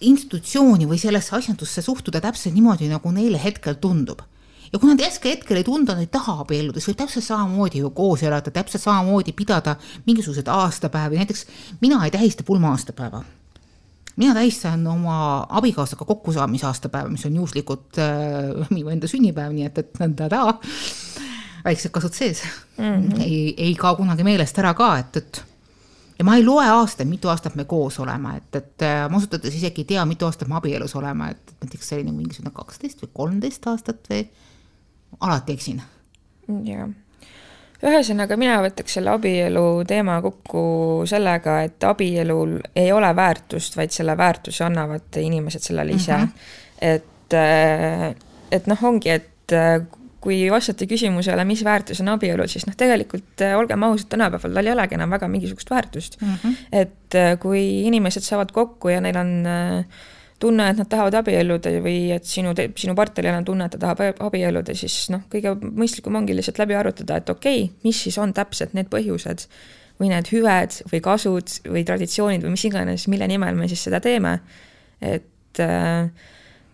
institutsiooni 0.00 0.86
või 0.88 0.98
sellesse 0.98 1.36
asjandusse 1.36 1.82
suhtuda 1.84 2.22
täpselt 2.24 2.54
niimoodi, 2.56 2.88
nagu 2.88 3.10
neile 3.12 3.40
hetkel 3.42 3.76
tundub. 3.80 4.22
ja 4.72 4.78
kui 4.78 4.90
nad 4.90 5.00
äsja 5.06 5.30
hetkel 5.30 5.60
ei 5.60 5.64
tundu, 5.64 5.92
nad 5.92 6.02
ei 6.02 6.10
taha 6.10 6.40
abielluda, 6.42 6.80
siis 6.80 6.90
võib 6.90 7.04
täpselt 7.04 7.24
samamoodi 7.24 7.84
ju 7.84 7.90
koos 7.94 8.22
elada, 8.22 8.50
täpselt 8.50 8.82
samamoodi 8.82 9.32
pidada 9.32 9.76
mingisuguseid 10.06 10.48
aastapäevi, 10.50 11.20
näiteks 11.20 11.46
mina 11.80 12.04
ei 12.04 12.10
tähista 12.10 12.42
pulma-aastapäeva 12.42 13.22
mina 14.16 14.34
tähistan 14.34 14.86
oma 14.86 15.46
abikaasaga 15.48 16.04
kokkusaamise 16.04 16.66
aastapäeva, 16.66 17.08
mis 17.10 17.26
on 17.26 17.34
juhuslikult 17.34 17.98
äh, 17.98 18.68
minu 18.70 18.88
enda 18.88 19.10
sünnipäev, 19.10 19.54
nii 19.54 19.66
et, 19.66 19.78
et 19.78 19.98
nõnda 20.02 20.28
väiksed 21.64 21.90
kasud 21.90 22.14
sees 22.14 22.42
mm. 22.76 22.84
-hmm. 22.84 23.20
ei, 23.22 23.54
ei 23.56 23.74
kao 23.74 23.96
kunagi 23.96 24.24
meelest 24.24 24.58
ära 24.58 24.74
ka, 24.74 24.96
et, 24.98 25.16
et 25.16 25.42
ja 26.18 26.24
ma 26.24 26.36
ei 26.38 26.44
loe 26.44 26.66
aastaid, 26.70 27.08
mitu 27.10 27.28
aastat 27.28 27.54
me 27.58 27.64
koos 27.68 27.98
oleme, 28.02 28.36
et, 28.38 28.50
et 28.60 28.86
äh, 28.86 29.04
ma 29.10 29.18
ausalt 29.18 29.38
öeldes 29.38 29.56
isegi 29.58 29.84
ei 29.84 29.92
tea, 29.94 30.04
mitu 30.08 30.28
aastat 30.28 30.48
me 30.48 30.58
abielus 30.58 30.94
oleme, 30.98 31.30
et 31.34 31.54
näiteks 31.64 31.88
see 31.88 31.98
oli 31.98 32.08
nagu 32.08 32.18
mingisugune 32.18 32.54
kaksteist 32.54 33.02
või 33.04 33.14
kolmteist 33.20 33.66
aastat 33.70 34.10
või 34.10 34.26
alati 35.20 35.56
eksin. 35.56 35.82
jah, 36.68 36.92
ühesõnaga 37.84 38.38
mina 38.40 38.60
võtaks 38.64 38.98
selle 38.98 39.14
abielu 39.14 39.66
teema 39.88 40.20
kokku 40.24 40.64
sellega, 41.10 41.60
et 41.66 41.84
abielul 41.84 42.58
ei 42.76 42.92
ole 42.92 43.10
väärtust, 43.16 43.76
vaid 43.76 43.94
selle 43.94 44.16
väärtuse 44.18 44.64
annavad 44.64 45.20
inimesed 45.20 45.66
sellele 45.70 45.98
ise 45.98 46.16
mm. 46.16 46.22
-hmm. 46.22 46.94
et, 46.94 47.34
äh, 47.34 48.14
et 48.50 48.66
noh, 48.70 48.84
ongi, 48.84 49.10
et 49.10 49.52
äh, 49.52 49.82
kui 50.24 50.40
vastati 50.52 50.88
küsimusele, 50.88 51.44
mis 51.48 51.62
väärtus 51.66 52.00
on 52.04 52.14
abielul, 52.14 52.48
siis 52.50 52.64
noh, 52.68 52.76
tegelikult 52.78 53.44
äh, 53.44 53.54
olgem 53.58 53.84
ausad, 53.86 54.08
tänapäeval 54.14 54.56
tal 54.56 54.70
ei 54.70 54.72
olegi 54.72 54.96
enam 54.96 55.12
väga 55.14 55.28
mingisugust 55.28 55.70
väärtust 55.70 56.18
mm. 56.20 56.34
-hmm. 56.42 56.66
et 56.72 57.20
äh, 57.20 57.38
kui 57.40 57.62
inimesed 57.90 58.24
saavad 58.24 58.52
kokku 58.52 58.88
ja 58.88 59.00
neil 59.04 59.18
on 59.20 59.32
äh, 59.46 60.02
tunne, 60.40 60.70
et 60.70 60.80
nad 60.80 60.88
tahavad 60.90 61.14
abielluda 61.20 61.70
või 61.84 62.10
et 62.14 62.26
sinu, 62.28 62.52
sinu 62.76 62.94
partneril 62.98 63.38
on 63.38 63.46
tunne, 63.46 63.68
et 63.68 63.76
ta 63.76 63.80
tahab 63.86 64.20
abielluda, 64.26 64.74
siis 64.76 65.08
noh, 65.14 65.24
kõige 65.32 65.54
mõistlikum 65.64 66.16
ongi 66.20 66.36
lihtsalt 66.36 66.58
läbi 66.60 66.76
arutada, 66.78 67.20
et 67.20 67.30
okei 67.30 67.64
okay,, 67.64 67.78
mis 67.86 68.02
siis 68.06 68.18
on 68.18 68.34
täpselt 68.36 68.74
need 68.74 68.90
põhjused 68.92 69.46
või 70.00 70.10
need 70.10 70.28
hüved 70.32 70.80
või 70.90 71.00
kasud 71.04 71.58
või 71.70 71.84
traditsioonid 71.86 72.44
või 72.44 72.56
mis 72.56 72.66
iganes, 72.66 73.08
mille 73.08 73.28
nimel 73.30 73.56
me 73.58 73.68
siis 73.70 73.84
seda 73.86 74.00
teeme. 74.04 74.40
et 75.00 75.60
äh, 75.60 76.10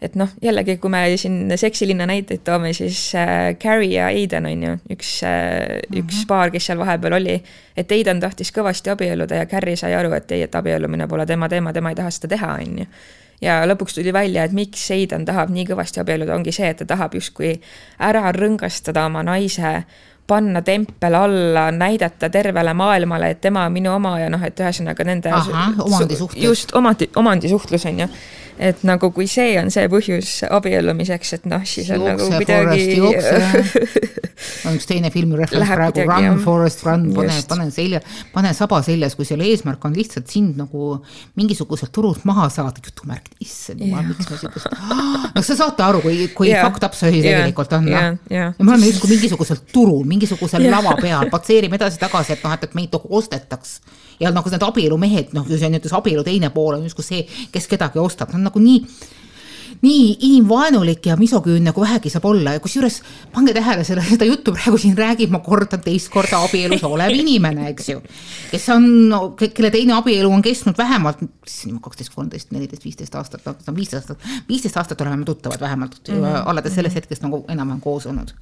et 0.01 0.15
noh, 0.17 0.29
jällegi, 0.43 0.77
kui 0.81 0.91
me 0.91 1.03
siin 1.21 1.53
seksilinna 1.61 2.07
näiteid 2.09 2.41
toome, 2.45 2.73
siis 2.73 3.13
äh, 3.15 3.55
Carrie 3.61 3.99
ja 3.99 4.09
Aiden 4.09 4.47
on 4.49 4.63
ju 4.63 4.77
üks 4.97 5.21
äh, 5.25 5.31
mm, 5.31 5.81
-hmm. 5.81 6.03
üks 6.03 6.27
paar, 6.27 6.51
kes 6.51 6.67
seal 6.67 6.79
vahepeal 6.79 7.13
oli. 7.21 7.43
et 7.77 7.93
Aiden 7.93 8.21
tahtis 8.21 8.53
kõvasti 8.53 8.91
abielluda 8.91 9.35
ja 9.35 9.47
Carrie 9.47 9.77
sai 9.77 9.95
aru, 9.95 10.13
et 10.13 10.33
ei, 10.33 10.43
et 10.43 10.55
abiellumine 10.55 11.09
pole 11.09 11.27
tema 11.27 11.49
teema, 11.49 11.73
tema 11.73 11.89
ei 11.89 11.95
taha 11.95 12.11
seda 12.11 12.29
teha, 12.29 12.53
on 12.53 12.79
ju 12.79 12.87
ja 13.41 13.65
lõpuks 13.67 13.97
tuli 13.97 14.13
välja, 14.13 14.45
et 14.45 14.53
miks 14.53 14.91
Aidan 14.91 15.25
tahab 15.25 15.51
nii 15.51 15.65
kõvasti 15.73 16.01
abielluda, 16.03 16.35
ongi 16.37 16.53
see, 16.53 16.69
et 16.69 16.83
ta 16.83 16.85
tahab 16.85 17.15
justkui 17.17 17.55
ära 17.99 18.33
rõngastada 18.37 19.07
oma 19.09 19.23
naise, 19.23 19.85
panna 20.31 20.63
tempel 20.63 21.15
alla, 21.15 21.71
näidata 21.75 22.29
tervele 22.31 22.75
maailmale, 22.75 23.33
et 23.35 23.41
tema 23.41 23.65
on 23.67 23.73
minu 23.75 23.95
oma 23.95 24.15
ja 24.21 24.29
noh, 24.31 24.43
et 24.47 24.61
ühesõnaga 24.61 25.05
nende. 25.05 25.33
omandisuhtlus. 25.33 26.45
just, 26.45 26.75
omandi, 26.75 27.11
omandisuhtlus 27.17 27.87
on 27.91 28.05
ju 28.05 28.09
et 28.59 28.85
nagu 28.87 29.11
kui 29.15 29.29
see 29.31 29.59
on 29.61 29.71
see 29.73 29.87
põhjus 29.93 30.41
abiellumiseks, 30.51 31.37
et 31.39 31.47
noh, 31.51 31.65
siis 31.65 31.91
on 31.95 32.07
jookse, 32.07 32.31
nagu 32.31 32.41
kuidagi. 32.41 34.17
on 34.69 34.77
üks 34.79 34.89
teine 34.89 35.11
filmi 35.15 35.39
referents 35.39 35.71
praegu 35.71 36.05
Run 36.07 36.27
jah. 36.27 36.39
Forest 36.45 36.85
Run, 36.87 37.07
pane, 37.17 37.37
pane 37.51 37.67
selja, 37.75 38.01
pane 38.35 38.53
saba 38.57 38.81
seljas, 38.87 39.17
kui 39.19 39.29
selle 39.29 39.47
eesmärk 39.51 39.85
on 39.89 39.97
lihtsalt 39.97 40.31
sind 40.33 40.59
nagu 40.61 40.97
mingisuguselt 41.41 41.93
turult 41.95 42.25
maha 42.29 42.49
saada, 42.53 42.83
jutumärk, 42.85 43.31
issand 43.43 43.85
jumal, 43.85 44.07
miks 44.09 44.31
me 44.31 44.41
siukest. 44.41 44.69
no 45.37 45.45
sa 45.47 45.59
saate 45.63 45.87
aru, 45.87 46.03
kui, 46.05 46.29
kui 46.37 46.51
yeah. 46.51 46.67
fucked 46.67 46.87
up 46.87 46.99
see 46.99 47.13
asi 47.13 47.23
tegelikult 47.27 47.77
on, 47.79 47.89
noh. 47.91 48.21
ja 48.33 48.51
me 48.59 48.69
oleme 48.69 48.91
justkui 48.91 49.15
mingisugusel 49.15 49.63
turul, 49.73 50.05
mingisugusel 50.09 50.67
yeah. 50.67 50.77
lava 50.79 50.97
peal, 51.01 51.31
patseerime 51.33 51.81
edasi-tagasi, 51.81 52.37
et 52.37 52.47
noh, 52.47 52.57
et, 52.57 52.69
et 52.69 52.79
meid 52.79 52.95
nagu 52.97 53.17
ostetaks 53.21 53.79
ja 54.21 54.33
nagu 54.35 54.53
need 54.53 54.67
abielumehed, 54.67 55.33
noh, 55.37 55.49
see 55.49 55.69
on 55.69 55.77
näiteks 55.77 55.97
abielu 55.97 56.25
teine 56.27 56.53
pool 56.55 56.77
on 56.77 56.85
justkui 56.85 57.07
see, 57.07 57.25
kes 57.53 57.69
kedagi 57.71 58.01
ostab, 58.03 58.33
see 58.33 58.41
on 58.41 58.49
nagu 58.51 58.63
nii 59.83 60.17
inimvaenulik 60.29 61.07
ja 61.07 61.17
misoküünne, 61.17 61.73
kui 61.73 61.87
vähegi 61.87 62.13
saab 62.13 62.27
olla 62.29 62.55
ja 62.57 62.61
kusjuures 62.61 63.01
pange 63.33 63.55
tähele, 63.57 63.85
selle, 63.85 64.05
seda 64.05 64.29
juttu 64.29 64.53
praegu 64.57 64.79
siin 64.81 64.97
räägib, 64.99 65.33
ma 65.33 65.41
kordan 65.45 65.81
teist 65.85 66.11
korda 66.13 66.43
abielus 66.45 66.85
olev 66.85 67.15
inimene, 67.17 67.69
eks 67.73 67.89
ju. 67.93 68.03
kes 68.51 68.69
on 68.75 68.89
no,, 69.09 69.21
kelle 69.41 69.73
teine 69.73 69.97
abielu 69.97 70.31
on 70.31 70.45
kestnud 70.45 70.79
vähemalt 70.79 71.25
kaksteist, 71.81 72.15
kolmteist, 72.15 72.51
neliteist, 72.53 72.85
viisteist 72.85 73.15
aastat, 73.17 73.47
no 73.67 73.77
viisteist 73.77 74.11
aastat, 74.13 74.33
viisteist 74.49 74.77
aastat 74.81 75.01
oleme 75.01 75.25
tuttavad 75.25 75.61
vähemalt 75.61 76.01
mm 76.09 76.25
-hmm. 76.25 76.43
alates 76.45 76.75
sellest 76.75 77.01
hetkest 77.01 77.23
nagu 77.23 77.45
enam-vähem 77.49 77.81
koos 77.81 78.07
olnud. 78.07 78.35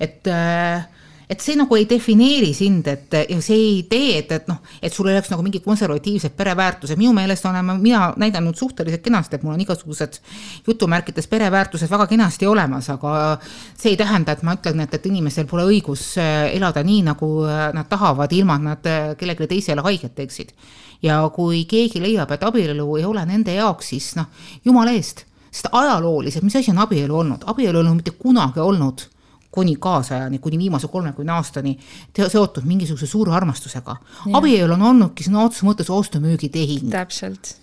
et 0.00 0.26
äh, 0.26 0.88
et 1.28 1.42
see 1.42 1.56
nagu 1.58 1.74
ei 1.74 1.86
defineeri 1.90 2.52
sind, 2.54 2.86
et 2.86 3.14
ja 3.26 3.38
see 3.42 3.56
ei 3.58 3.78
tee, 3.90 4.18
et, 4.20 4.30
et 4.36 4.46
noh, 4.46 4.60
et 4.82 4.94
sul 4.94 5.08
oleks 5.10 5.30
nagu 5.32 5.42
mingid 5.42 5.64
konservatiivsed 5.64 6.36
pereväärtused, 6.38 6.98
minu 7.00 7.10
meelest 7.16 7.48
olen 7.50 7.72
mina 7.82 8.12
näidanud 8.20 8.54
suhteliselt 8.58 9.02
kenasti, 9.02 9.36
et 9.36 9.46
mul 9.46 9.56
on 9.56 9.64
igasugused 9.64 10.20
jutumärkides 10.68 11.26
pereväärtused 11.30 11.90
väga 11.90 12.06
kenasti 12.12 12.46
olemas, 12.46 12.90
aga 12.94 13.14
see 13.42 13.94
ei 13.94 13.98
tähenda, 13.98 14.36
et 14.36 14.44
ma 14.46 14.54
ütlen, 14.54 14.84
et, 14.86 14.94
et 14.94 15.08
inimestel 15.10 15.48
pole 15.50 15.66
õigus 15.66 16.12
äh, 16.22 16.46
elada 16.54 16.84
nii, 16.86 17.02
nagu 17.10 17.30
äh, 17.50 17.68
nad 17.74 17.90
tahavad, 17.90 18.32
ilma 18.32 18.60
et 18.60 18.66
nad 18.70 18.90
äh, 18.90 19.08
kellelegi 19.18 19.50
teisele 19.56 19.82
haiget 19.86 20.14
teeksid. 20.14 20.54
ja 21.02 21.18
kui 21.34 21.64
keegi 21.68 22.00
leiab, 22.00 22.30
et 22.32 22.44
abielu 22.46 22.86
ei 22.96 23.04
ole 23.04 23.26
nende 23.26 23.52
jaoks, 23.52 23.90
siis 23.92 24.14
noh, 24.16 24.30
jumala 24.64 24.94
eest, 24.94 25.26
sest 25.50 25.68
ajalooliselt, 25.72 26.46
mis 26.46 26.56
asi 26.56 26.70
on 26.70 26.78
abielu 26.86 27.18
olnud, 27.18 27.44
abielu 27.50 27.78
ei 27.78 27.82
ole 27.82 27.98
mitte 27.98 28.14
kunagi 28.14 28.62
olnud 28.62 29.08
kuni 29.56 29.76
kaasajani, 29.80 30.38
kuni 30.44 30.58
viimase 30.60 30.88
kolmekümne 30.92 31.32
aastani 31.32 31.76
seotud 32.16 32.66
mingisuguse 32.68 33.06
suure 33.08 33.32
armastusega. 33.32 33.96
abielu 34.36 34.76
on 34.76 34.84
olnudki 34.90 35.24
sõna 35.24 35.46
otseses 35.46 35.64
mõttes 35.64 35.92
ostu-müügitehing. 35.92 36.90
täpselt. 36.92 37.56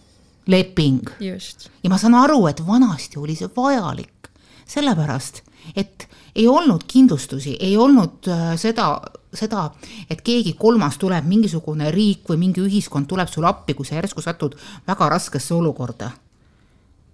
leping. 0.48 1.10
ja 1.22 1.90
ma 1.90 2.02
saan 2.02 2.18
aru, 2.18 2.48
et 2.50 2.66
vanasti 2.68 3.22
oli 3.22 3.36
see 3.38 3.50
vajalik, 3.56 4.32
sellepärast 4.66 5.44
et 5.76 6.08
ei 6.36 6.48
olnud 6.50 6.84
kindlustusi, 6.90 7.54
ei 7.60 7.78
olnud 7.78 8.28
äh, 8.28 8.56
seda, 8.58 8.88
seda, 9.34 9.70
et 10.10 10.26
keegi 10.26 10.56
kolmas 10.60 10.98
tuleb, 10.98 11.30
mingisugune 11.30 11.92
riik 11.94 12.26
või 12.30 12.42
mingi 12.48 12.66
ühiskond 12.66 13.08
tuleb 13.08 13.30
sulle 13.30 13.48
appi, 13.54 13.78
kui 13.78 13.86
sa 13.86 14.02
järsku 14.02 14.22
satud 14.26 14.58
väga 14.88 15.10
raskesse 15.14 15.54
olukorda 15.54 16.10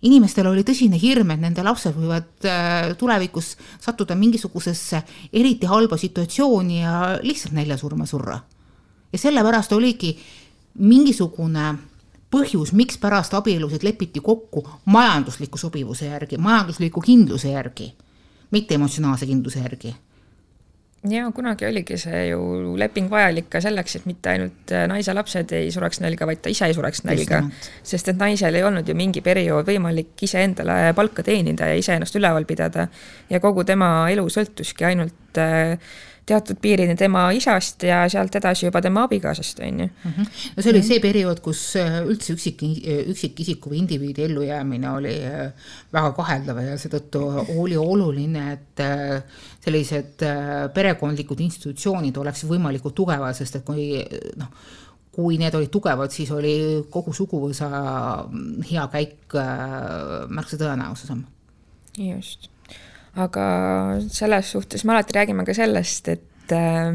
inimestel 0.02 0.48
oli 0.48 0.64
tõsine 0.68 1.00
hirm, 1.00 1.34
et 1.34 1.42
nende 1.42 1.64
lapsed 1.66 1.96
võivad 1.96 2.48
äh, 2.48 2.92
tulevikus 3.00 3.56
sattuda 3.82 4.16
mingisugusesse 4.16 5.04
eriti 5.34 5.68
halba 5.70 5.98
situatsiooni 5.98 6.82
ja 6.82 6.96
lihtsalt 7.24 7.56
näljasurma 7.58 8.06
surra. 8.06 8.40
ja 9.12 9.18
sellepärast 9.18 9.72
oligi 9.74 10.18
mingisugune 10.80 11.74
põhjus, 12.32 12.74
mikspärast 12.74 13.34
abielusid 13.34 13.84
lepiti 13.84 14.20
kokku 14.20 14.68
majandusliku 14.86 15.58
sobivuse 15.58 16.06
järgi, 16.06 16.38
majandusliku 16.38 17.02
kindluse 17.02 17.52
järgi, 17.52 17.94
mitte 18.52 18.76
emotsionaalse 18.76 19.26
kindluse 19.26 19.60
järgi 19.60 19.96
ja 21.08 21.30
kunagi 21.32 21.66
oligi 21.66 21.98
see 21.98 22.26
ju 22.30 22.40
leping 22.78 23.08
vajalik 23.12 23.48
ka 23.54 23.62
selleks, 23.64 23.96
et 24.00 24.08
mitte 24.10 24.34
ainult 24.34 24.74
äh, 24.76 24.86
naise 24.92 25.14
lapsed 25.16 25.54
ei 25.56 25.72
sureks 25.72 26.02
nälga, 26.04 26.28
vaid 26.28 26.42
ta 26.44 26.52
ise 26.52 26.68
ei 26.68 26.76
sureks 26.76 27.06
nälga. 27.08 27.44
sest 27.84 28.12
et 28.12 28.20
naisel 28.20 28.56
ei 28.60 28.66
olnud 28.68 28.88
ju 28.88 28.96
mingi 28.98 29.24
periood 29.24 29.68
võimalik 29.68 30.26
iseendale 30.28 30.94
palka 30.98 31.24
teenida 31.24 31.72
ja 31.72 31.80
iseennast 31.80 32.16
üleval 32.20 32.46
pidada. 32.46 32.88
ja 33.30 33.40
kogu 33.40 33.64
tema 33.64 34.10
elu 34.12 34.28
sõltuski 34.30 34.86
ainult 34.92 35.29
äh, 35.38 35.78
teatud 36.30 36.60
piirini 36.62 36.94
tema 36.98 37.24
isast 37.34 37.84
ja 37.88 38.04
sealt 38.12 38.36
edasi 38.38 38.68
juba 38.68 38.82
tema 38.86 39.04
abikaasast, 39.08 39.62
on 39.66 39.80
ju. 39.84 39.88
Mhm. 40.06 40.28
no 40.56 40.64
see 40.64 40.72
oli 40.74 40.82
see 40.86 41.00
periood, 41.04 41.42
kus 41.46 41.62
äh, 41.80 42.00
üldse 42.06 42.36
üksik, 42.36 42.62
üksikisiku 43.14 43.72
või 43.72 43.82
indiviidi 43.84 44.26
ellujäämine 44.28 44.92
oli 44.92 45.16
äh, 45.26 45.72
väga 45.94 46.12
kaheldav 46.18 46.62
ja 46.64 46.76
seetõttu 46.78 47.24
oli 47.58 47.78
oluline, 47.78 48.46
et 48.54 48.84
sellised 49.64 50.22
perekondlikud 50.74 51.42
institutsioonid 51.46 52.18
oleks 52.18 52.46
võimalikult 52.50 52.96
tugevad, 52.96 53.36
sest 53.38 53.60
et 53.60 53.66
kui 53.66 53.90
noh, 54.40 54.54
kui 55.16 55.40
need 55.42 55.56
olid 55.58 55.72
tugevad, 55.74 56.14
siis 56.14 56.30
oli 56.32 56.54
kogu 56.94 57.14
suguvõsa 57.16 57.70
hea 58.70 58.86
käik 58.94 59.36
märksa 60.30 60.62
tõenäosusem. 60.62 61.26
just 61.98 62.50
aga 63.16 63.46
selles 64.12 64.52
suhtes 64.52 64.86
me 64.86 64.94
alati 64.94 65.16
räägime 65.18 65.46
ka 65.46 65.56
sellest, 65.58 66.12
et 66.14 66.54
äh, 66.56 66.92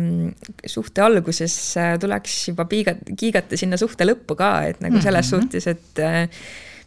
suhte 0.66 1.02
alguses 1.02 1.56
äh, 1.80 1.96
tuleks 2.00 2.36
juba 2.52 2.68
piiga-, 2.70 2.98
kiigata 3.16 3.58
sinna 3.58 3.78
suhte 3.80 4.06
lõppu 4.06 4.38
ka, 4.38 4.52
et 4.70 4.80
nagu 4.84 5.00
selles 5.00 5.32
mm 5.32 5.38
-hmm. 5.38 5.42
suhtes, 5.42 5.66
et 5.66 5.98
äh, 5.98 6.28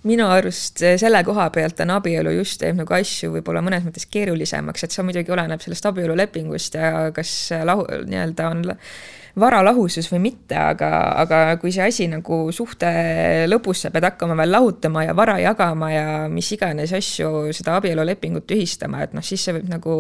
minu 0.08 0.28
arust 0.32 0.84
selle 1.02 1.24
koha 1.24 1.50
pealt 1.50 1.80
on 1.84 1.90
abielu 1.98 2.32
just 2.38 2.62
teeb 2.62 2.78
nagu 2.78 2.94
asju 2.94 3.32
võib-olla 3.34 3.62
mõnes 3.66 3.84
mõttes 3.84 4.06
keerulisemaks, 4.12 4.84
et 4.84 4.92
see 4.92 5.04
muidugi 5.04 5.32
oleneb 5.32 5.62
sellest 5.62 5.86
abielulepingust 5.86 6.78
ja 6.80 7.12
kas 7.16 7.50
lahu, 7.66 7.84
nii-öelda 8.06 8.50
on 8.50 8.64
varalahusus 9.40 10.10
või 10.12 10.22
mitte, 10.30 10.58
aga, 10.58 10.92
aga 11.24 11.42
kui 11.62 11.72
see 11.76 11.86
asi 11.86 12.10
nagu 12.12 12.48
suhte 12.56 12.90
lõpus, 13.50 13.86
sa 13.86 13.94
pead 13.94 14.10
hakkama 14.10 14.38
veel 14.40 14.54
lahutama 14.56 15.06
ja 15.06 15.16
vara 15.18 15.38
jagama 15.42 15.92
ja 15.94 16.06
mis 16.32 16.50
iganes 16.56 16.94
asju, 16.98 17.50
seda 17.56 17.78
abielulepingut 17.78 18.48
tühistama, 18.50 19.06
et 19.06 19.18
noh, 19.18 19.26
siis 19.26 19.44
see 19.46 19.58
võib 19.58 19.70
nagu 19.72 19.98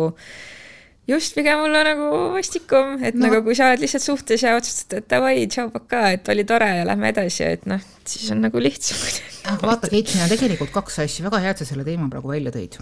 just 1.08 1.38
pigem 1.38 1.62
olla 1.64 1.84
nagu 1.88 2.10
vastikum, 2.34 2.98
et 3.00 3.16
no. 3.16 3.30
nagu 3.30 3.40
kui 3.46 3.56
sa 3.56 3.70
oled 3.72 3.84
lihtsalt 3.86 4.04
suhtes 4.04 4.44
ja 4.44 4.58
otsustad, 4.58 5.00
et 5.00 5.10
davai, 5.14 5.46
tšau, 5.48 5.70
pakaa, 5.76 6.12
et 6.18 6.28
oli 6.34 6.44
tore 6.48 6.68
ja 6.82 6.88
lähme 6.88 7.14
edasi, 7.14 7.46
et 7.48 7.68
noh, 7.70 7.84
siis 8.08 8.28
on 8.36 8.44
nagu 8.44 8.62
lihtsam 8.62 9.00
kuidagi. 9.00 9.62
vaata, 9.64 9.92
Keit, 9.94 10.12
siin 10.12 10.26
on 10.26 10.34
tegelikult 10.34 10.74
kaks 10.76 11.00
asja, 11.06 11.28
väga 11.30 11.44
hea, 11.46 11.56
et 11.56 11.64
sa 11.64 11.70
selle 11.70 11.88
teema 11.88 12.10
praegu 12.12 12.34
välja 12.34 12.52
tõid. 12.56 12.80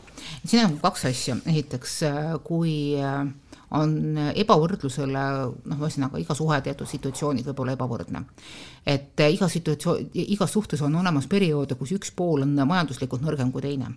siin 0.48 0.66
on 0.66 0.80
kaks 0.82 1.06
asja, 1.12 1.38
esiteks 1.54 2.00
kui 2.48 2.76
äh, 2.98 3.28
on 3.72 4.18
ebavõrdlusele, 4.36 5.24
noh, 5.66 5.80
ühesõnaga 5.82 6.20
iga 6.22 6.36
suhe 6.38 6.60
teatud 6.62 6.90
situatsioonid 6.90 7.48
võib 7.50 7.62
olla 7.64 7.74
ebavõrdne. 7.74 8.24
et 8.86 9.20
iga 9.20 9.48
situatsioon, 9.50 10.10
igas 10.14 10.52
suhtes 10.52 10.82
on 10.82 10.96
olemas 10.96 11.28
perioode, 11.28 11.76
kus 11.76 11.92
üks 11.92 12.12
pool 12.12 12.44
on 12.46 12.54
majanduslikult 12.68 13.22
nõrgem 13.22 13.52
kui 13.52 13.62
teine. 13.62 13.92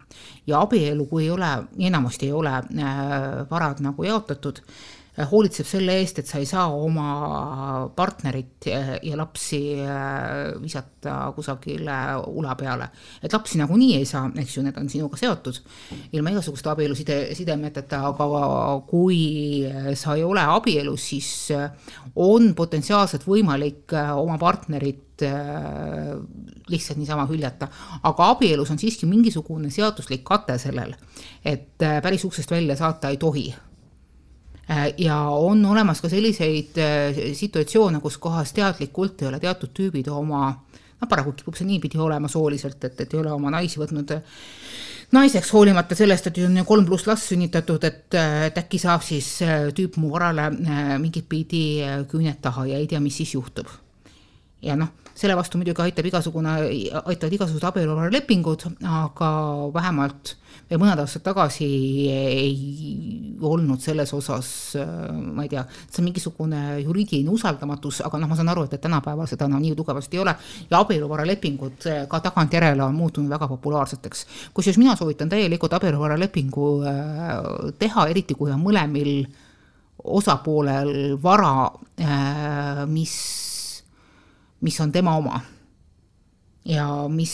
ja 0.47 0.61
abielu, 0.61 1.07
kui 1.07 1.25
ei 1.25 1.31
ole, 1.31 1.51
enamasti 1.79 2.27
ei 2.27 2.33
ole 2.33 2.51
äh, 2.51 3.51
varad 3.51 3.81
nagu 3.81 4.05
jaotatud, 4.05 4.63
hoolitseb 5.27 5.67
selle 5.67 5.97
eest, 5.99 6.21
et 6.21 6.29
sa 6.29 6.39
ei 6.39 6.47
saa 6.47 6.69
oma 6.75 7.89
partnerit 7.97 8.69
ja 8.69 9.17
lapsi 9.19 9.61
äh, 9.83 10.53
visata 10.63 11.33
kusagile 11.35 11.97
ula 12.31 12.55
peale. 12.59 12.91
et 13.23 13.33
lapsi 13.33 13.59
nagunii 13.59 13.97
ei 13.99 14.07
saa, 14.07 14.29
eks 14.39 14.57
ju, 14.57 14.63
need 14.63 14.79
on 14.79 14.89
sinuga 14.91 15.19
seotud 15.19 15.59
ilma 16.13 16.31
igasuguste 16.35 16.71
abieluside, 16.71 17.19
sidemeteta, 17.39 18.03
aga 18.13 18.43
kui 18.87 19.21
sa 19.99 20.15
ei 20.15 20.25
ole 20.25 20.45
abielus, 20.45 21.11
siis 21.11 21.31
on 22.17 22.53
potentsiaalselt 22.55 23.27
võimalik 23.27 23.95
äh, 23.97 24.15
oma 24.17 24.39
partnerit 24.39 25.27
äh, 25.27 26.15
lihtsalt 26.69 27.01
niisama 27.01 27.27
hüljata. 27.31 27.69
aga 28.03 28.33
abielus 28.35 28.71
on 28.71 28.79
siiski 28.79 29.07
mingisugune 29.11 29.71
seaduslik 29.75 30.23
kate 30.25 30.59
sellel, 30.63 30.95
et 31.45 31.75
päris 31.79 32.25
uksest 32.29 32.51
välja 32.51 32.77
saata 32.79 33.11
ei 33.11 33.17
tohi 33.19 33.49
Äh, 33.51 33.68
ja 34.99 35.17
on 35.33 35.65
olemas 35.67 36.01
ka 36.05 36.11
selliseid 36.13 36.79
äh, 36.83 37.21
situatsioone, 37.35 38.01
kus 38.05 38.19
kohas 38.21 38.53
teadlikult 38.57 39.23
ei 39.23 39.31
ole 39.31 39.41
teatud 39.41 39.73
tüübid 39.75 40.11
oma, 40.13 40.51
noh 40.99 41.09
paraku 41.09 41.33
kipub 41.39 41.57
see 41.57 41.69
niipidi 41.69 42.01
olema 42.01 42.29
sooliselt, 42.29 42.85
et, 42.85 43.01
et 43.01 43.15
ei 43.15 43.21
ole 43.21 43.33
oma 43.33 43.53
naisi 43.55 43.81
võtnud 43.81 44.13
äh, 44.17 44.39
naiseks, 45.17 45.53
hoolimata 45.57 45.97
sellest, 45.97 46.29
et 46.29 46.41
on 46.45 46.61
kolm 46.69 46.85
pluss 46.89 47.09
last 47.09 47.33
sünnitatud, 47.33 47.85
et, 47.89 48.19
et 48.49 48.61
äkki 48.61 48.81
saab 48.83 49.05
siis 49.07 49.39
tüüp 49.77 49.97
mu 49.97 50.13
varale 50.13 50.51
mingit 51.01 51.29
pidi 51.29 51.81
küüned 52.11 52.43
taha 52.45 52.67
ja 52.69 52.81
ei 52.81 52.89
tea, 52.91 53.01
mis 53.01 53.17
siis 53.23 53.33
juhtub. 53.39 53.73
ja 54.63 54.77
noh, 54.77 54.91
selle 55.19 55.35
vastu 55.39 55.59
muidugi 55.59 55.83
aitab 55.83 56.07
igasugune, 56.07 56.53
aitavad 57.05 57.35
igasugused 57.35 57.67
abielulepingud, 57.67 58.69
aga 58.87 59.31
vähemalt 59.75 60.37
veel 60.69 60.81
mõned 60.83 61.01
aastad 61.01 61.25
tagasi 61.25 61.67
ei 62.13 62.53
olnud 63.45 63.81
selles 63.81 64.13
osas, 64.17 64.51
ma 64.77 65.47
ei 65.47 65.51
tea, 65.53 65.65
see 65.89 66.03
on 66.03 66.09
mingisugune 66.11 66.63
juriidiline 66.83 67.33
usaldamatus, 67.33 68.03
aga 68.05 68.21
noh, 68.21 68.31
ma 68.31 68.37
saan 68.37 68.53
aru, 68.53 68.67
et, 68.69 68.77
et 68.77 68.85
tänapäeval 68.85 69.29
seda 69.31 69.49
enam 69.49 69.63
nii 69.65 69.75
tugevasti 69.79 70.19
ei 70.19 70.23
ole 70.25 70.37
ja 70.69 70.83
abieluvaralepingud 70.83 71.89
ka 72.13 72.23
tagantjärele 72.29 72.85
on 72.85 72.97
muutunud 72.99 73.33
väga 73.33 73.49
populaarseteks. 73.49 74.27
kusjuures 74.55 74.79
mina 74.79 74.97
soovitan 74.97 75.33
täielikult 75.33 75.79
abieluvaralepingu 75.79 76.71
äh, 76.85 76.95
teha, 77.79 78.09
eriti 78.13 78.37
kui 78.39 78.53
on 78.53 78.63
mõlemil 78.63 79.15
osapoolel 80.05 81.17
vara, 81.23 81.71
äh, 82.01 82.85
mis, 82.87 83.15
mis 84.61 84.81
on 84.81 84.93
tema 84.93 85.17
oma 85.17 85.41
ja 86.69 86.87
mis, 87.09 87.33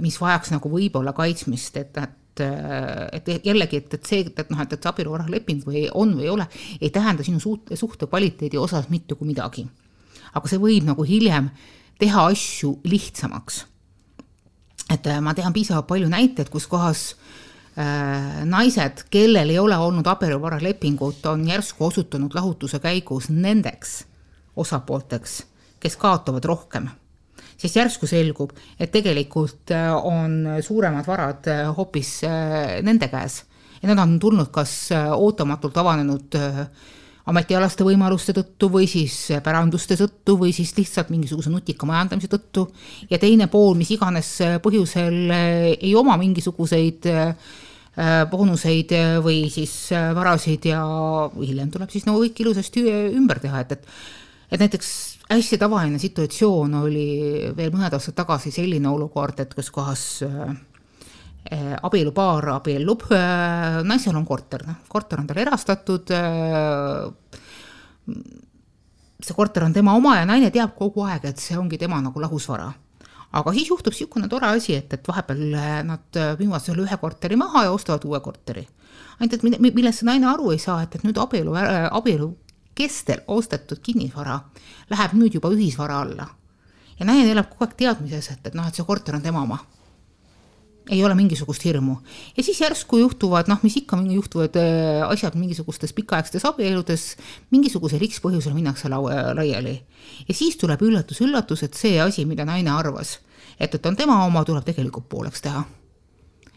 mis 0.00 0.20
vajaks 0.20 0.52
nagu 0.54 0.70
võib-olla 0.72 1.12
kaitsmist, 1.16 1.76
et, 1.76 1.96
et 1.96 2.16
et, 2.38 3.28
jällegi, 3.42 3.80
et, 3.80 3.94
et 3.94 4.06
see, 4.06 4.20
et 4.22 4.50
noh, 4.52 4.60
et, 4.62 4.72
et 4.72 4.82
see 4.82 4.90
abieluvarahleping 4.92 5.64
või 5.66 5.80
on 5.90 6.12
või 6.14 6.28
ei 6.28 6.30
ole, 6.30 6.44
ei 6.80 6.92
tähenda 6.94 7.24
sinu 7.26 7.40
suht-, 7.42 7.72
suhte 7.74 8.06
kvaliteedi 8.06 8.60
osas 8.60 8.86
mitte 8.92 9.16
kui 9.18 9.26
midagi. 9.26 9.66
aga 10.34 10.46
see 10.46 10.60
võib 10.62 10.86
nagu 10.86 11.02
hiljem 11.02 11.48
teha 11.98 12.28
asju 12.30 12.76
lihtsamaks. 12.84 13.64
et 14.90 15.06
äh, 15.06 15.20
ma 15.20 15.34
tean 15.34 15.52
piisavalt 15.52 15.86
palju 15.86 16.08
näiteid, 16.08 16.48
kus 16.48 16.66
kohas 16.66 17.16
äh, 17.76 18.44
naised, 18.44 19.08
kellel 19.10 19.50
ei 19.50 19.58
ole 19.58 19.76
olnud 19.76 20.06
abieluvaralepingut, 20.06 21.26
on 21.26 21.48
järsku 21.48 21.90
osutunud 21.90 22.34
lahutuse 22.34 22.78
käigus 22.78 23.30
nendeks 23.30 24.04
osapoolteks, 24.56 25.42
kes 25.80 25.96
kaotavad 25.96 26.44
rohkem 26.44 26.88
siis 27.58 27.74
järsku 27.76 28.08
selgub, 28.08 28.52
et 28.78 28.92
tegelikult 28.94 29.72
äh, 29.74 29.90
on 29.96 30.60
suuremad 30.64 31.06
varad 31.08 31.48
äh, 31.50 31.64
hoopis 31.76 32.20
äh, 32.28 32.78
nende 32.86 33.10
käes. 33.12 33.42
Ja 33.82 33.90
nad 33.92 34.00
on 34.02 34.16
tulnud 34.18 34.48
kas 34.50 34.88
ootamatult 35.14 35.76
avanenud 35.78 36.34
ametialaste 37.30 37.84
võimaluste 37.86 38.32
tõttu 38.34 38.66
või 38.72 38.88
siis 38.90 39.14
päranduste 39.44 39.94
tõttu 40.00 40.34
või 40.40 40.50
siis 40.56 40.72
lihtsalt 40.74 41.12
mingisuguse 41.14 41.52
nutika 41.52 41.86
majandamise 41.86 42.26
tõttu. 42.32 42.64
Ja 43.06 43.20
teine 43.22 43.46
pool, 43.46 43.76
mis 43.78 43.92
iganes 43.94 44.32
põhjusel 44.64 45.30
ei 45.30 45.92
oma 45.94 46.16
mingisuguseid 46.18 47.06
boonuseid 48.32 48.96
või 49.22 49.44
siis 49.54 49.76
varasid 49.94 50.66
ja 50.72 50.82
hiljem 51.38 51.70
tuleb 51.70 51.94
siis 51.94 52.08
nagu 52.10 52.18
kõik 52.24 52.42
ilusasti 52.42 52.82
ümber 53.14 53.38
teha, 53.46 53.62
et, 53.62 53.78
et 53.78 53.86
et 54.48 54.62
näiteks 54.64 55.17
hästi 55.28 55.58
tavaline 55.60 55.98
situatsioon 56.00 56.74
oli 56.80 57.08
veel 57.56 57.72
mõned 57.74 57.94
aastad 57.96 58.16
tagasi 58.16 58.52
selline 58.54 58.88
olukord, 58.88 59.40
et 59.42 59.52
kus 59.54 59.70
kohas 59.74 60.04
äh, 60.24 60.54
abielupaar 61.82 62.54
abiellub 62.56 63.04
äh,, 63.12 63.80
naisel 63.84 64.16
on 64.16 64.26
korter, 64.28 64.64
noh, 64.68 64.82
korter 64.88 65.20
on 65.20 65.28
tal 65.28 65.42
erastatud 65.44 66.12
äh,, 66.16 67.06
see 69.18 69.36
korter 69.36 69.66
on 69.66 69.76
tema 69.76 69.96
oma 69.98 70.16
ja 70.18 70.26
naine 70.28 70.50
teab 70.54 70.74
kogu 70.78 71.04
aeg, 71.04 71.28
et 71.28 71.42
see 71.42 71.58
ongi 71.60 71.78
tema 71.80 72.00
nagu 72.00 72.20
lahusvara. 72.20 72.72
aga 73.38 73.52
siis 73.52 73.68
juhtub 73.68 73.92
niisugune 73.92 74.28
tore 74.28 74.48
asi, 74.48 74.74
et, 74.80 74.92
et 74.92 75.08
vahepeal 75.08 75.42
nad 75.84 76.20
müüvad 76.40 76.64
selle 76.64 76.86
ühe 76.86 76.96
korteri 76.96 77.36
maha 77.36 77.66
ja 77.66 77.72
ostavad 77.72 78.04
uue 78.08 78.20
korteri. 78.24 78.64
ainult 79.20 79.34
et 79.34 79.42
millest 79.60 80.00
see 80.00 80.08
naine 80.08 80.30
aru 80.32 80.52
ei 80.54 80.58
saa, 80.62 80.82
et, 80.82 80.94
et 80.94 81.04
nüüd 81.04 81.20
abielu, 81.20 81.52
abielu 81.92 82.32
kestel 82.78 83.24
ostetud 83.26 83.80
kinnisvara 83.82 84.38
läheb 84.92 85.16
nüüd 85.18 85.38
juba 85.38 85.50
ühisvara 85.54 86.02
alla. 86.04 86.28
ja 86.98 87.06
naine 87.06 87.30
elab 87.30 87.50
kogu 87.50 87.66
aeg 87.66 87.74
teadmises, 87.78 88.30
et, 88.32 88.46
et 88.50 88.54
noh, 88.58 88.66
et 88.66 88.74
see 88.74 88.86
korter 88.86 89.14
on 89.18 89.22
tema 89.22 89.42
oma. 89.42 89.58
ei 90.88 91.02
ole 91.04 91.14
mingisugust 91.18 91.64
hirmu. 91.68 91.98
ja 92.36 92.42
siis 92.42 92.60
järsku 92.60 93.00
juhtuvad, 93.02 93.50
noh, 93.50 93.62
mis 93.62 93.76
ikka 93.82 93.98
juhtuvad 94.14 94.58
äh, 94.60 95.06
asjad 95.08 95.36
mingisugustes 95.38 95.92
pikaaegsetes 95.92 96.46
abieludes, 96.48 97.08
mingisugusel 97.50 98.04
X 98.08 98.22
põhjusel 98.24 98.54
minnakse 98.56 98.90
laua 98.92 99.34
laiali. 99.38 99.78
ja 100.28 100.34
siis 100.34 100.56
tuleb 100.60 100.82
üllatus-üllatus, 100.82 101.64
et 101.66 101.74
see 101.74 101.98
asi, 102.02 102.24
mida 102.26 102.46
naine 102.48 102.70
arvas, 102.74 103.18
et, 103.58 103.74
et 103.74 103.86
on 103.86 103.96
tema 103.96 104.22
oma, 104.26 104.44
tuleb 104.44 104.64
tegelikult 104.70 105.08
pooleks 105.08 105.44
teha 105.44 105.66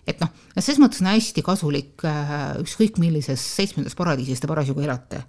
et 0.07 0.21
noh, 0.21 0.29
selles 0.57 0.79
mõttes 0.81 1.01
on 1.03 1.11
hästi 1.11 1.43
kasulik 1.45 2.05
äh, 2.09 2.37
ükskõik 2.61 2.97
millises 3.01 3.41
seitsmendas 3.57 3.93
paradiisis 3.97 4.41
te 4.41 4.49
parasjagu 4.49 4.81
elate 4.81 5.21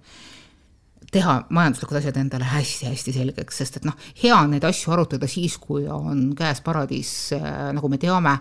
teha 1.13 1.35
majanduslikud 1.53 1.99
asjad 1.99 2.17
endale 2.21 2.47
hästi-hästi 2.49 3.15
selgeks, 3.15 3.59
sest 3.61 3.79
et 3.79 3.87
noh, 3.87 3.97
hea 4.21 4.35
on 4.35 4.53
neid 4.53 4.65
asju 4.67 4.93
arutada 4.95 5.29
siis, 5.29 5.57
kui 5.61 5.87
on 5.91 6.31
käes 6.37 6.63
paradiis, 6.65 7.11
äh, 7.37 7.69
nagu 7.75 7.89
me 7.91 7.99
teame, 8.01 8.37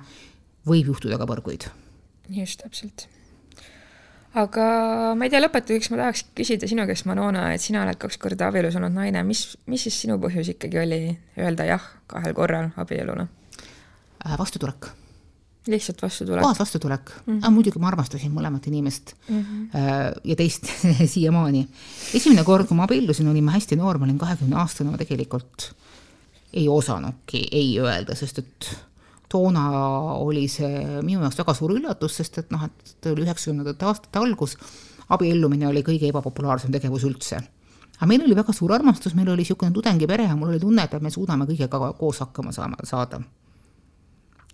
võib 0.68 0.92
juhtuda 0.92 1.18
ka 1.20 1.28
põrguid. 1.28 1.68
just, 2.32 2.62
täpselt. 2.62 3.06
aga 4.34 4.64
ma 5.18 5.26
ei 5.26 5.32
tea, 5.32 5.42
lõpetuseks 5.42 5.92
ma 5.92 6.00
tahaks 6.04 6.24
küsida 6.38 6.70
sinu 6.70 6.86
käest, 6.88 7.06
Manona, 7.10 7.50
et 7.52 7.64
sina 7.64 7.84
oled 7.84 8.00
kaks 8.00 8.18
korda 8.22 8.48
abielus 8.48 8.78
olnud 8.80 8.94
naine, 8.96 9.24
mis, 9.28 9.44
mis 9.66 9.88
siis 9.88 10.00
sinu 10.06 10.18
põhjus 10.22 10.54
ikkagi 10.54 10.80
oli 10.86 11.02
öelda 11.38 11.68
jah 11.68 11.92
kahel 12.06 12.34
korral 12.36 12.72
abielule? 12.80 13.28
Äh, 14.22 14.38
vastutulek 14.38 14.92
lihtsalt 15.66 16.02
vastutulek. 16.02 16.42
puhas 16.42 16.58
vastutulek 16.58 17.10
mm, 17.10 17.32
-hmm. 17.32 17.38
aga 17.38 17.50
muidugi 17.50 17.78
ma 17.78 17.88
armastasin 17.88 18.32
mõlemat 18.34 18.66
inimest 18.66 19.14
mm 19.28 19.42
-hmm. 19.42 20.20
ja 20.24 20.36
teist 20.36 20.66
siiamaani. 21.14 21.68
esimene 22.14 22.44
kord, 22.44 22.66
kui 22.66 22.76
ma 22.76 22.84
abiellusin, 22.84 23.28
olin 23.28 23.44
ma 23.44 23.52
hästi 23.52 23.76
noor, 23.76 23.98
ma 23.98 24.04
olin 24.04 24.18
kahekümne 24.18 24.56
aastane, 24.56 24.90
ma 24.90 24.98
tegelikult 24.98 25.72
ei 26.52 26.68
osanudki 26.68 27.48
ei 27.52 27.78
öelda, 27.80 28.14
sest 28.14 28.38
et 28.38 28.76
toona 29.28 29.70
oli 30.12 30.48
see 30.48 31.00
minu 31.02 31.22
jaoks 31.22 31.38
väga 31.38 31.54
suur 31.54 31.72
üllatus, 31.72 32.16
sest 32.16 32.38
et 32.38 32.50
noh, 32.50 32.64
et 32.64 33.06
oli 33.06 33.24
üheksakümnendate 33.24 33.86
aastate 33.88 34.18
algus, 34.18 34.56
abiellumine 35.08 35.68
oli 35.68 35.82
kõige 35.82 36.08
ebapopulaarsem 36.08 36.72
tegevus 36.72 37.04
üldse. 37.04 37.40
aga 37.96 38.06
meil 38.06 38.22
oli 38.22 38.36
väga 38.36 38.52
suur 38.52 38.72
armastus, 38.72 39.14
meil 39.14 39.28
oli 39.28 39.36
niisugune 39.36 39.72
tudengipere 39.72 40.24
ja 40.24 40.36
mul 40.36 40.48
oli 40.48 40.60
tunne, 40.60 40.82
et 40.82 41.00
me 41.00 41.10
suudame 41.10 41.44
kõigega 41.44 41.92
koos 41.98 42.18
hakkama 42.18 42.52
saama, 42.52 42.76
saada 42.84 43.22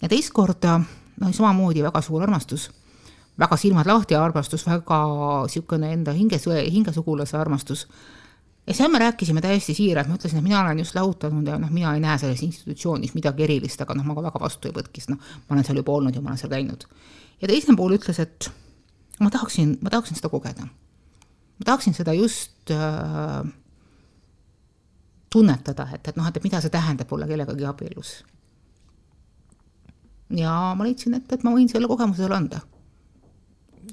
ja 0.02 0.08
teist 0.08 0.32
korda 0.34 0.78
no 1.20 1.32
samamoodi 1.32 1.82
väga 1.82 2.02
suur 2.02 2.22
armastus, 2.22 2.68
väga 3.38 3.56
silmad 3.56 3.86
lahti 3.86 4.16
armastus, 4.18 4.66
väga 4.66 5.00
niisugune 5.46 5.92
enda 5.92 6.14
hinges, 6.14 6.46
hingesugulase 6.46 7.36
armastus. 7.38 7.86
ja 8.66 8.74
seal 8.74 8.90
me 8.92 8.98
rääkisime 8.98 9.40
täiesti 9.40 9.74
siiralt, 9.74 10.08
ma 10.08 10.18
ütlesin, 10.18 10.38
et 10.38 10.44
mina 10.44 10.60
olen 10.60 10.78
just 10.78 10.94
lahutanud 10.94 11.46
ja 11.46 11.58
noh, 11.58 11.70
mina 11.70 11.94
ei 11.94 12.00
näe 12.00 12.18
selles 12.18 12.42
institutsioonis 12.42 13.14
midagi 13.14 13.46
erilist, 13.46 13.80
aga 13.80 13.94
noh, 13.96 14.04
ma 14.04 14.14
ka 14.14 14.26
väga 14.28 14.40
vastu 14.42 14.68
ei 14.68 14.74
võtki, 14.76 15.00
sest 15.00 15.14
noh, 15.14 15.22
ma 15.48 15.56
olen 15.56 15.64
seal 15.64 15.80
juba 15.80 15.94
olnud 15.96 16.14
ja 16.14 16.22
ma 16.22 16.34
olen 16.34 16.42
seal 16.42 16.52
käinud. 16.52 16.84
ja 17.40 17.48
teine 17.48 17.76
pool 17.76 17.96
ütles, 17.96 18.20
et 18.20 18.50
ma 19.20 19.30
tahaksin, 19.30 19.78
ma 19.82 19.90
tahaksin 19.90 20.20
seda 20.20 20.28
kogeda. 20.28 20.68
ma 21.58 21.64
tahaksin 21.64 21.96
seda 21.96 22.12
just 22.12 22.70
äh, 22.70 23.48
tunnetada, 25.32 25.88
et, 25.94 26.08
et 26.08 26.16
noh, 26.16 26.28
et 26.28 26.42
mida 26.44 26.60
see 26.60 26.70
tähendab 26.70 27.12
olla 27.12 27.26
kellegagi 27.26 27.64
abielus 27.64 28.18
ja 30.36 30.54
ma 30.76 30.86
leidsin, 30.86 31.16
et, 31.18 31.32
et 31.32 31.44
ma 31.46 31.54
võin 31.54 31.68
selle 31.70 31.88
kogemuse 31.90 32.24
talle 32.24 32.38
anda. 32.38 32.62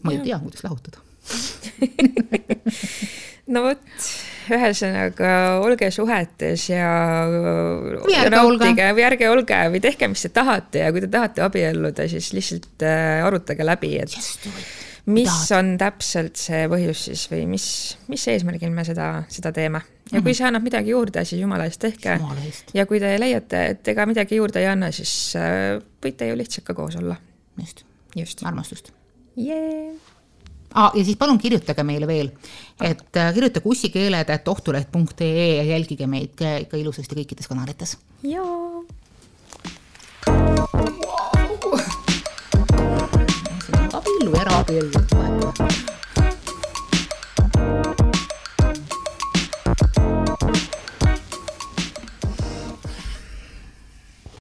ma 0.04 0.14
ei 0.14 0.22
tea, 0.26 0.40
kuidas 0.44 0.66
lahutada 0.66 1.02
no 3.54 3.64
vot, 3.66 3.86
ühesõnaga 4.54 5.32
olge 5.64 5.90
suhetes 5.94 6.68
ja 6.70 6.90
ärge 7.26 8.42
olge. 8.42 8.90
või 8.98 9.06
ärge 9.08 9.30
olge 9.32 9.62
või 9.74 9.82
tehke, 9.84 10.10
mis 10.12 10.26
te 10.28 10.34
tahate 10.36 10.86
ja 10.86 10.92
kui 10.94 11.04
te 11.06 11.10
tahate 11.14 11.46
abielluda, 11.46 12.08
siis 12.12 12.32
lihtsalt 12.36 12.86
äh, 12.86 13.26
arutage 13.26 13.66
läbi, 13.66 13.96
et 14.04 14.14
Just, 14.14 14.46
mis 15.10 15.40
on 15.56 15.76
täpselt 15.82 16.38
see 16.42 16.66
põhjus 16.70 17.08
siis 17.10 17.26
või 17.32 17.46
mis, 17.56 17.68
mis 18.12 18.28
eesmärgil 18.34 18.74
me 18.74 18.86
seda, 18.88 19.10
seda 19.34 19.54
teeme 19.56 19.82
ja 20.12 20.22
kui 20.22 20.32
mhm. 20.32 20.38
see 20.38 20.48
annab 20.48 20.66
midagi 20.66 20.94
juurde, 20.94 21.24
siis 21.26 21.42
jumala 21.42 21.66
eest 21.70 21.82
tehke. 21.82 22.18
ja 22.74 22.86
kui 22.86 23.00
te 23.02 23.14
leiate, 23.20 23.62
et 23.74 23.94
ega 23.94 24.06
midagi 24.10 24.40
juurde 24.40 24.62
ei 24.62 24.70
anna, 24.70 24.92
siis 24.94 25.14
äh, 25.40 25.78
võite 26.04 26.30
ju 26.30 26.38
lihtsalt 26.38 26.68
ka 26.68 26.78
koos 26.78 26.98
olla. 27.02 27.18
just, 27.60 27.86
just., 28.16 28.46
armastust 28.46 28.92
yeah.. 29.38 29.96
Ah, 30.76 30.92
ja 30.92 31.06
siis 31.08 31.16
palun 31.16 31.38
kirjutage 31.40 31.84
meile 31.88 32.08
veel, 32.08 32.34
et 32.84 33.18
äh, 33.18 33.32
kirjutage 33.34 33.70
ussikeeled, 33.72 34.30
et 34.30 34.48
ohtuleht.ee 34.52 35.56
ja 35.56 35.64
jälgige 35.64 36.08
meid 36.08 36.44
ikka 36.44 36.78
ilusasti 36.78 37.16
kõikides 37.22 37.48
kanalites. 37.48 37.98
jaa. 38.24 38.84
abiellu, 43.96 44.36
eraabiellu 44.42 45.06
vahetame 45.16 46.05